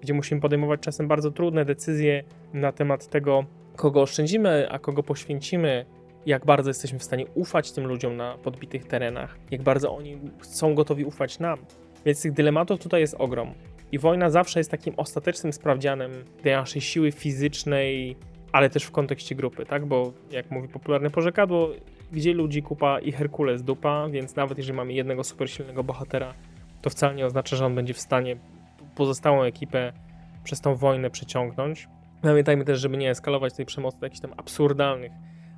gdzie 0.00 0.14
musimy 0.14 0.40
podejmować 0.40 0.80
czasem 0.80 1.08
bardzo 1.08 1.30
trudne 1.30 1.64
decyzje 1.64 2.24
na 2.52 2.72
temat 2.72 3.08
tego, 3.08 3.44
kogo 3.76 4.02
oszczędzimy, 4.02 4.68
a 4.70 4.78
kogo 4.78 5.02
poświęcimy, 5.02 5.86
jak 6.26 6.44
bardzo 6.44 6.70
jesteśmy 6.70 6.98
w 6.98 7.04
stanie 7.04 7.26
ufać 7.34 7.72
tym 7.72 7.86
ludziom 7.86 8.16
na 8.16 8.38
podbitych 8.38 8.84
terenach, 8.84 9.38
jak 9.50 9.62
bardzo 9.62 9.96
oni 9.96 10.18
są 10.40 10.74
gotowi 10.74 11.04
ufać 11.04 11.38
nam. 11.38 11.58
Więc 12.06 12.22
tych 12.22 12.32
dylematów 12.32 12.80
tutaj 12.80 13.00
jest 13.00 13.14
ogrom. 13.18 13.54
I 13.92 13.98
wojna 13.98 14.30
zawsze 14.30 14.60
jest 14.60 14.70
takim 14.70 14.94
ostatecznym 14.96 15.52
sprawdzianem 15.52 16.10
tej 16.42 16.52
naszej 16.52 16.82
siły 16.82 17.12
fizycznej, 17.12 18.16
ale 18.52 18.70
też 18.70 18.84
w 18.84 18.90
kontekście 18.90 19.34
grupy, 19.34 19.66
tak? 19.66 19.86
Bo 19.86 20.12
jak 20.30 20.50
mówi 20.50 20.68
popularne 20.68 21.10
porzekadło, 21.10 21.68
gdzie 22.12 22.34
ludzi 22.34 22.62
kupa 22.62 23.00
i 23.00 23.12
Herkules 23.12 23.62
dupa, 23.62 24.08
więc 24.08 24.36
nawet 24.36 24.58
jeżeli 24.58 24.76
mamy 24.76 24.92
jednego 24.92 25.24
super 25.24 25.50
silnego 25.50 25.84
bohatera, 25.84 26.34
to 26.82 26.90
wcale 26.90 27.14
nie 27.14 27.26
oznacza, 27.26 27.56
że 27.56 27.66
on 27.66 27.74
będzie 27.74 27.94
w 27.94 28.00
stanie 28.00 28.36
pozostałą 28.94 29.42
ekipę 29.42 29.92
przez 30.44 30.60
tą 30.60 30.74
wojnę 30.74 31.10
przeciągnąć. 31.10 31.88
Pamiętajmy 32.22 32.64
też, 32.64 32.80
żeby 32.80 32.96
nie 32.96 33.10
eskalować 33.10 33.54
tej 33.54 33.66
przemocy 33.66 34.00
do 34.00 34.06
jakichś 34.06 34.20
tam 34.20 34.32
absurdalnych 34.36 35.12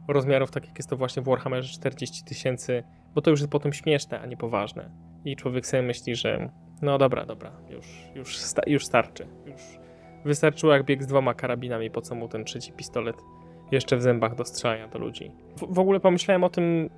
rozmiarów, 0.09 0.51
tak 0.51 0.66
jak 0.66 0.79
jest 0.79 0.90
to 0.90 0.97
właśnie 0.97 1.23
w 1.23 1.25
Warhammerze 1.25 1.73
40 1.73 2.25
tysięcy, 2.25 2.83
bo 3.15 3.21
to 3.23 3.31
już 3.31 3.40
jest 3.40 3.52
potem 3.52 3.73
śmieszne, 3.73 4.21
a 4.21 4.27
nie 4.27 4.37
poważne. 4.37 4.90
I 5.25 5.37
człowiek 5.37 5.67
sobie 5.67 5.83
myśli, 5.83 6.17
że 6.17 6.50
no 6.83 6.98
dobra, 6.98 7.27
dobra, 7.27 7.52
już, 7.71 7.87
już, 8.15 8.38
sta 8.38 8.63
już 8.67 8.87
starczy. 8.87 9.27
Już 9.46 9.61
wystarczyło 10.25 10.73
jak 10.73 10.85
bieg 10.85 11.02
z 11.02 11.07
dwoma 11.07 11.35
karabinami, 11.35 11.90
po 11.90 12.00
co 12.00 12.15
mu 12.15 12.29
ten 12.29 12.44
trzeci 12.44 12.73
pistolet 12.73 13.17
jeszcze 13.73 13.96
w 13.96 14.02
zębach 14.02 14.35
do 14.35 14.44
strzelania 14.44 14.88
do 14.88 14.98
ludzi. 14.98 15.31
W, 15.57 15.75
w 15.75 15.79
ogóle 15.79 16.00
pomyślałem 16.00 16.44
o 16.44 16.48
tym 16.48 16.90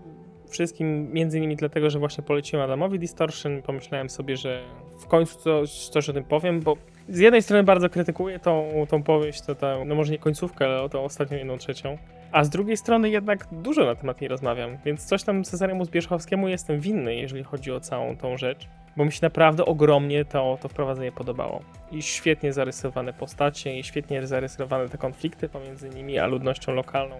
wszystkim 0.50 1.12
między 1.12 1.38
innymi 1.38 1.56
dlatego, 1.56 1.90
że 1.90 1.98
właśnie 1.98 2.24
poleciłem 2.24 2.64
Adamowi 2.64 2.98
Distortion. 2.98 3.62
Pomyślałem 3.62 4.10
sobie, 4.10 4.36
że 4.36 4.62
w 5.00 5.06
końcu 5.06 5.38
coś, 5.38 5.88
coś 5.88 6.08
o 6.08 6.12
tym 6.12 6.24
powiem, 6.24 6.60
bo 6.60 6.76
z 7.08 7.18
jednej 7.18 7.42
strony 7.42 7.64
bardzo 7.64 7.88
krytykuję 7.88 8.38
tą, 8.38 8.70
tą 8.88 9.02
powieść, 9.02 9.40
to 9.40 9.54
ta, 9.54 9.84
no 9.84 9.94
może 9.94 10.12
nie 10.12 10.18
końcówkę, 10.18 10.64
ale 10.64 10.82
o 10.82 10.88
tą 10.88 11.04
ostatnią 11.04 11.38
jedną 11.38 11.58
trzecią. 11.58 11.98
A 12.32 12.44
z 12.44 12.50
drugiej 12.50 12.76
strony 12.76 13.10
jednak 13.10 13.46
dużo 13.52 13.84
na 13.84 13.94
temat 13.94 14.20
nie 14.20 14.28
rozmawiam, 14.28 14.78
więc 14.84 15.04
coś 15.04 15.22
tam 15.22 15.44
Cezaremu 15.44 15.84
Zbierzchowskiemu 15.84 16.48
jestem 16.48 16.80
winny, 16.80 17.14
jeżeli 17.14 17.44
chodzi 17.44 17.72
o 17.72 17.80
całą 17.80 18.16
tą 18.16 18.36
rzecz 18.36 18.68
bo 18.98 19.04
mi 19.04 19.12
się 19.12 19.18
naprawdę 19.22 19.64
ogromnie 19.64 20.24
to, 20.24 20.58
to 20.60 20.68
wprowadzenie 20.68 21.12
podobało. 21.12 21.60
I 21.90 22.02
świetnie 22.02 22.52
zarysowane 22.52 23.12
postacie, 23.12 23.78
i 23.78 23.84
świetnie 23.84 24.26
zarysowane 24.26 24.88
te 24.88 24.98
konflikty 24.98 25.48
pomiędzy 25.48 25.88
nimi 25.88 26.18
a 26.18 26.26
ludnością 26.26 26.72
lokalną. 26.72 27.16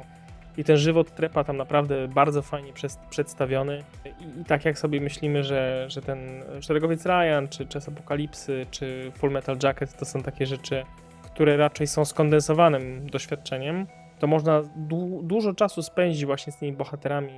I 0.56 0.64
ten 0.64 0.76
żywot 0.76 1.14
trepa 1.14 1.44
tam 1.44 1.56
naprawdę 1.56 2.08
bardzo 2.08 2.42
fajnie 2.42 2.72
przez, 2.72 2.98
przedstawiony. 3.10 3.84
I, 4.04 4.40
I, 4.40 4.44
tak 4.44 4.64
jak 4.64 4.78
sobie 4.78 5.00
myślimy, 5.00 5.44
że, 5.44 5.86
że 5.88 6.02
ten 6.02 6.42
Szeregowiec 6.60 7.06
Ryan, 7.06 7.48
czy 7.50 7.66
Czas 7.66 7.88
Apokalipsy, 7.88 8.66
czy 8.70 9.12
Full 9.14 9.30
Metal 9.30 9.56
Jacket 9.62 9.96
to 9.96 10.04
są 10.04 10.22
takie 10.22 10.46
rzeczy, 10.46 10.84
które 11.22 11.56
raczej 11.56 11.86
są 11.86 12.04
skondensowanym 12.04 13.10
doświadczeniem, 13.10 13.86
to 14.18 14.26
można 14.26 14.62
du 14.76 15.20
dużo 15.22 15.54
czasu 15.54 15.82
spędzić 15.82 16.26
właśnie 16.26 16.52
z 16.52 16.58
tymi 16.58 16.72
bohaterami 16.72 17.32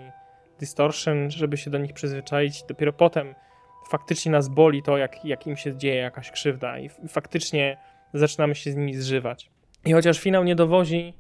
Distortion, 0.61 1.31
żeby 1.31 1.57
się 1.57 1.71
do 1.71 1.79
nich 1.79 1.93
przyzwyczaić. 1.93 2.63
Dopiero 2.69 2.93
potem 2.93 3.35
faktycznie 3.91 4.33
nas 4.33 4.49
boli 4.49 4.83
to, 4.83 4.99
jak, 4.99 5.25
jak 5.25 5.47
im 5.47 5.57
się 5.57 5.77
dzieje 5.77 5.97
jakaś 5.97 6.31
krzywda 6.31 6.79
i, 6.79 6.89
faktycznie 7.09 7.77
zaczynamy 8.15 8.55
się 8.55 8.73
z 8.73 8.77
nimi 8.77 8.95
zżywać. 8.95 9.51
I 9.85 9.93
chociaż 9.93 10.21
finał 10.21 10.45
nie 10.45 10.55
dowozi, 10.55 11.15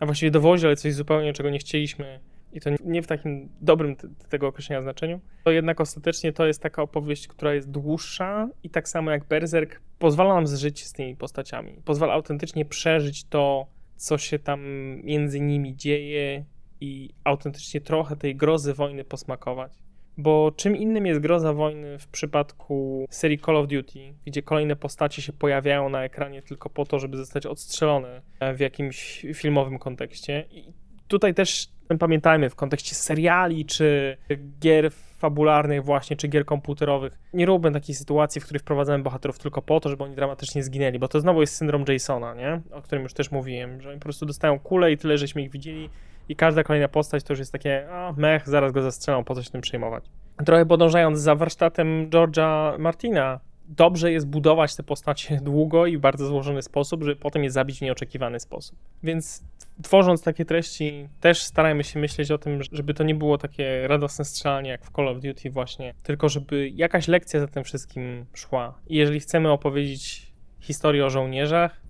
a 0.00 0.06
właściwie 0.06 0.30
dowozi, 0.30 0.66
ale 0.66 0.76
coś 0.76 0.94
zupełnie, 0.94 1.32
czego 1.32 1.50
nie 1.50 1.58
chcieliśmy, 1.58 2.20
i 2.52 2.60
to 2.60 2.70
nie 2.84 3.02
w 3.02 3.06
takim 3.06 3.48
dobrym 3.60 3.96
tego 4.28 4.46
określenia 4.46 4.82
znaczeniu, 4.82 5.20
to 5.44 5.50
jednak 5.50 5.80
ostatecznie 5.80 6.32
to 6.32 6.46
jest 6.46 6.62
taka 6.62 6.82
opowieść, 6.82 7.28
która 7.28 7.54
jest 7.54 7.70
dłuższa 7.70 8.48
i 8.62 8.70
tak 8.70 8.88
samo 8.88 9.10
jak 9.10 9.24
Berserk 9.24 9.80
pozwala 9.98 10.34
nam 10.34 10.46
zżyć 10.46 10.84
z 10.84 10.92
tymi 10.92 11.16
postaciami. 11.16 11.80
Pozwala 11.84 12.12
autentycznie 12.12 12.64
przeżyć 12.64 13.24
to, 13.24 13.66
co 13.96 14.18
się 14.18 14.38
tam 14.38 14.60
między 15.02 15.40
nimi 15.40 15.76
dzieje 15.76 16.44
i 16.80 17.10
autentycznie 17.24 17.80
trochę 17.80 18.16
tej 18.16 18.36
grozy 18.36 18.74
wojny 18.74 19.04
posmakować. 19.04 19.72
Bo 20.18 20.52
czym 20.56 20.76
innym 20.76 21.06
jest 21.06 21.20
groza 21.20 21.52
wojny 21.52 21.98
w 21.98 22.08
przypadku 22.08 23.06
serii 23.10 23.38
Call 23.38 23.56
of 23.56 23.68
Duty, 23.68 24.14
gdzie 24.26 24.42
kolejne 24.42 24.76
postacie 24.76 25.22
się 25.22 25.32
pojawiają 25.32 25.88
na 25.88 26.04
ekranie 26.04 26.42
tylko 26.42 26.70
po 26.70 26.84
to, 26.84 26.98
żeby 26.98 27.16
zostać 27.16 27.46
odstrzelone 27.46 28.22
w 28.56 28.60
jakimś 28.60 29.26
filmowym 29.34 29.78
kontekście. 29.78 30.44
I 30.50 30.72
tutaj 31.08 31.34
też 31.34 31.68
pamiętajmy 31.98 32.50
w 32.50 32.54
kontekście 32.54 32.94
seriali 32.94 33.64
czy 33.64 34.16
gier 34.60 34.90
fabularnych 35.18 35.84
właśnie, 35.84 36.16
czy 36.16 36.28
gier 36.28 36.44
komputerowych. 36.44 37.18
Nie 37.32 37.46
róbmy 37.46 37.72
takiej 37.72 37.94
sytuacji, 37.94 38.40
w 38.40 38.44
której 38.44 38.60
wprowadzamy 38.60 39.04
bohaterów 39.04 39.38
tylko 39.38 39.62
po 39.62 39.80
to, 39.80 39.88
żeby 39.88 40.04
oni 40.04 40.14
dramatycznie 40.14 40.62
zginęli, 40.62 40.98
bo 40.98 41.08
to 41.08 41.20
znowu 41.20 41.40
jest 41.40 41.56
syndrom 41.56 41.84
Jasona, 41.88 42.34
nie? 42.34 42.60
O 42.72 42.82
którym 42.82 43.02
już 43.02 43.14
też 43.14 43.30
mówiłem, 43.30 43.80
że 43.80 43.90
oni 43.90 43.98
po 43.98 44.04
prostu 44.04 44.26
dostają 44.26 44.58
kulę 44.58 44.92
i 44.92 44.98
tyle, 44.98 45.18
żeśmy 45.18 45.42
ich 45.42 45.50
widzieli 45.50 45.90
i 46.28 46.36
każda 46.36 46.62
kolejna 46.62 46.88
postać 46.88 47.24
to 47.24 47.32
już 47.32 47.38
jest 47.38 47.52
takie, 47.52 47.88
a 47.90 48.12
mech, 48.16 48.48
zaraz 48.48 48.72
go 48.72 48.82
zastrzelą, 48.82 49.24
po 49.24 49.34
co 49.34 49.42
się 49.42 49.50
tym 49.50 49.60
przejmować. 49.60 50.04
Trochę 50.44 50.66
podążając 50.66 51.18
za 51.18 51.34
warsztatem 51.34 52.10
George'a 52.10 52.78
Martina, 52.78 53.40
dobrze 53.68 54.12
jest 54.12 54.26
budować 54.26 54.76
te 54.76 54.82
postacie 54.82 55.40
długo 55.42 55.86
i 55.86 55.96
w 55.96 56.00
bardzo 56.00 56.26
złożony 56.26 56.62
sposób, 56.62 57.04
żeby 57.04 57.16
potem 57.16 57.44
je 57.44 57.50
zabić 57.50 57.78
w 57.78 57.82
nieoczekiwany 57.82 58.40
sposób. 58.40 58.78
Więc 59.02 59.44
tworząc 59.82 60.22
takie 60.22 60.44
treści, 60.44 61.08
też 61.20 61.42
starajmy 61.42 61.84
się 61.84 61.98
myśleć 61.98 62.30
o 62.30 62.38
tym, 62.38 62.60
żeby 62.72 62.94
to 62.94 63.04
nie 63.04 63.14
było 63.14 63.38
takie 63.38 63.88
radosne 63.88 64.24
strzelanie 64.24 64.70
jak 64.70 64.84
w 64.84 64.92
Call 64.92 65.08
of 65.08 65.20
Duty 65.20 65.50
właśnie, 65.50 65.94
tylko 66.02 66.28
żeby 66.28 66.68
jakaś 66.68 67.08
lekcja 67.08 67.40
za 67.40 67.48
tym 67.48 67.64
wszystkim 67.64 68.26
szła. 68.34 68.78
I 68.86 68.96
jeżeli 68.96 69.20
chcemy 69.20 69.50
opowiedzieć 69.50 70.32
historię 70.60 71.06
o 71.06 71.10
żołnierzach, 71.10 71.80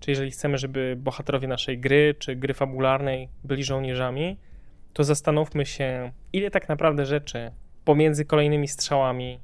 czy 0.00 0.10
jeżeli 0.10 0.30
chcemy, 0.30 0.58
żeby 0.58 0.96
bohaterowie 0.98 1.48
naszej 1.48 1.78
gry, 1.78 2.14
czy 2.18 2.36
gry 2.36 2.54
fabularnej 2.54 3.28
byli 3.44 3.64
żołnierzami, 3.64 4.36
to 4.92 5.04
zastanówmy 5.04 5.66
się, 5.66 6.12
ile 6.32 6.50
tak 6.50 6.68
naprawdę 6.68 7.06
rzeczy 7.06 7.50
pomiędzy 7.84 8.24
kolejnymi 8.24 8.68
strzałami 8.68 9.40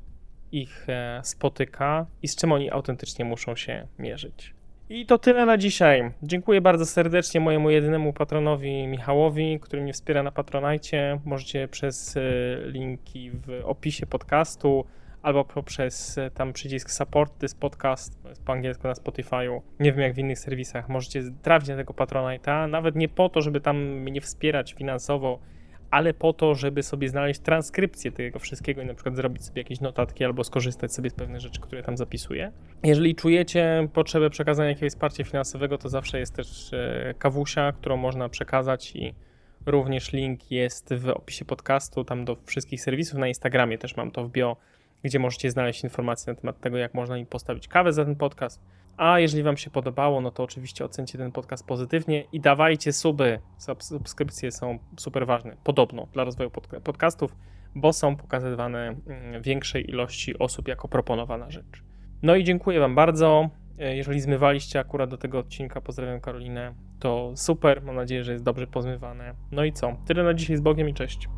ich 0.52 0.86
e, 0.88 1.20
spotyka 1.24 2.06
i 2.22 2.28
z 2.28 2.36
czym 2.36 2.52
oni 2.52 2.70
autentycznie 2.70 3.24
muszą 3.24 3.56
się 3.56 3.86
mierzyć. 3.98 4.54
I 4.88 5.06
to 5.06 5.18
tyle 5.18 5.46
na 5.46 5.58
dzisiaj. 5.58 6.10
Dziękuję 6.22 6.60
bardzo 6.60 6.86
serdecznie 6.86 7.40
mojemu 7.40 7.70
jedynemu 7.70 8.12
patronowi 8.12 8.86
Michałowi, 8.86 9.60
który 9.60 9.82
mnie 9.82 9.92
wspiera 9.92 10.22
na 10.22 10.32
Patronajcie. 10.32 11.20
Możecie 11.24 11.68
przez 11.68 12.16
e, 12.16 12.20
linki 12.64 13.30
w 13.30 13.62
opisie 13.64 14.06
podcastu 14.06 14.84
albo 15.22 15.44
poprzez 15.44 16.18
e, 16.18 16.30
tam 16.30 16.52
przycisk 16.52 16.90
support 16.90 17.38
this 17.38 17.54
podcast, 17.54 18.18
po 18.44 18.52
angielsku 18.52 18.88
na 18.88 18.94
Spotify'u. 18.94 19.60
Nie 19.80 19.92
wiem 19.92 20.00
jak 20.00 20.14
w 20.14 20.18
innych 20.18 20.38
serwisach. 20.38 20.88
Możecie 20.88 21.22
trafić 21.42 21.68
na 21.68 21.76
tego 21.76 21.94
Patronite'a, 21.94 22.68
nawet 22.68 22.96
nie 22.96 23.08
po 23.08 23.28
to, 23.28 23.42
żeby 23.42 23.60
tam 23.60 23.76
mnie 23.78 24.20
wspierać 24.20 24.72
finansowo, 24.72 25.38
ale 25.90 26.14
po 26.14 26.32
to, 26.32 26.54
żeby 26.54 26.82
sobie 26.82 27.08
znaleźć 27.08 27.40
transkrypcję 27.40 28.12
tego 28.12 28.38
wszystkiego 28.38 28.82
i 28.82 28.86
na 28.86 28.94
przykład 28.94 29.16
zrobić 29.16 29.44
sobie 29.44 29.60
jakieś 29.60 29.80
notatki 29.80 30.24
albo 30.24 30.44
skorzystać 30.44 30.94
sobie 30.94 31.10
z 31.10 31.14
pewnych 31.14 31.40
rzeczy, 31.40 31.60
które 31.60 31.82
tam 31.82 31.96
zapisuję. 31.96 32.52
Jeżeli 32.82 33.14
czujecie 33.14 33.88
potrzebę 33.92 34.30
przekazania 34.30 34.68
jakiegoś 34.68 34.92
wsparcia 34.92 35.24
finansowego, 35.24 35.78
to 35.78 35.88
zawsze 35.88 36.18
jest 36.18 36.34
też 36.34 36.72
e, 36.72 37.14
kawusia, 37.18 37.72
którą 37.72 37.96
można 37.96 38.28
przekazać 38.28 38.96
i 38.96 39.14
również 39.66 40.12
link 40.12 40.50
jest 40.50 40.94
w 40.94 41.08
opisie 41.08 41.44
podcastu, 41.44 42.04
tam 42.04 42.24
do 42.24 42.36
wszystkich 42.46 42.80
serwisów. 42.80 43.18
Na 43.18 43.28
Instagramie 43.28 43.78
też 43.78 43.96
mam 43.96 44.10
to 44.10 44.24
w 44.24 44.30
bio, 44.30 44.56
gdzie 45.02 45.18
możecie 45.18 45.50
znaleźć 45.50 45.84
informacje 45.84 46.32
na 46.32 46.40
temat 46.40 46.60
tego, 46.60 46.78
jak 46.78 46.94
można 46.94 47.18
im 47.18 47.26
postawić 47.26 47.68
kawę 47.68 47.92
za 47.92 48.04
ten 48.04 48.16
podcast. 48.16 48.60
A 48.96 49.18
jeżeli 49.18 49.42
Wam 49.42 49.56
się 49.56 49.70
podobało, 49.70 50.20
no 50.20 50.30
to 50.30 50.42
oczywiście 50.42 50.84
ocencie 50.84 51.18
ten 51.18 51.32
podcast 51.32 51.66
pozytywnie 51.66 52.24
i 52.32 52.40
dawajcie 52.40 52.92
suby. 52.92 53.38
Subskrypcje 53.82 54.52
są 54.52 54.78
super 54.96 55.26
ważne, 55.26 55.56
podobno 55.64 56.06
dla 56.12 56.24
rozwoju 56.24 56.50
podcastów, 56.84 57.36
bo 57.74 57.92
są 57.92 58.16
pokazywane 58.16 58.88
mm, 58.88 59.42
większej 59.42 59.90
ilości 59.90 60.38
osób 60.38 60.68
jako 60.68 60.88
proponowana 60.88 61.50
rzecz. 61.50 61.84
No 62.22 62.36
i 62.36 62.44
dziękuję 62.44 62.80
Wam 62.80 62.94
bardzo. 62.94 63.50
E, 63.78 63.96
jeżeli 63.96 64.20
zmywaliście 64.20 64.80
akurat 64.80 65.10
do 65.10 65.18
tego 65.18 65.38
odcinka, 65.38 65.80
pozdrawiam 65.80 66.20
Karolinę, 66.20 66.74
to 66.98 67.32
super. 67.34 67.82
Mam 67.82 67.96
nadzieję, 67.96 68.24
że 68.24 68.32
jest 68.32 68.44
dobrze 68.44 68.66
pozmywane. 68.66 69.34
No 69.52 69.64
i 69.64 69.72
co? 69.72 69.96
Tyle 70.06 70.22
na 70.22 70.34
dzisiaj 70.34 70.56
z 70.56 70.60
Bogiem 70.60 70.88
i 70.88 70.94
cześć. 70.94 71.28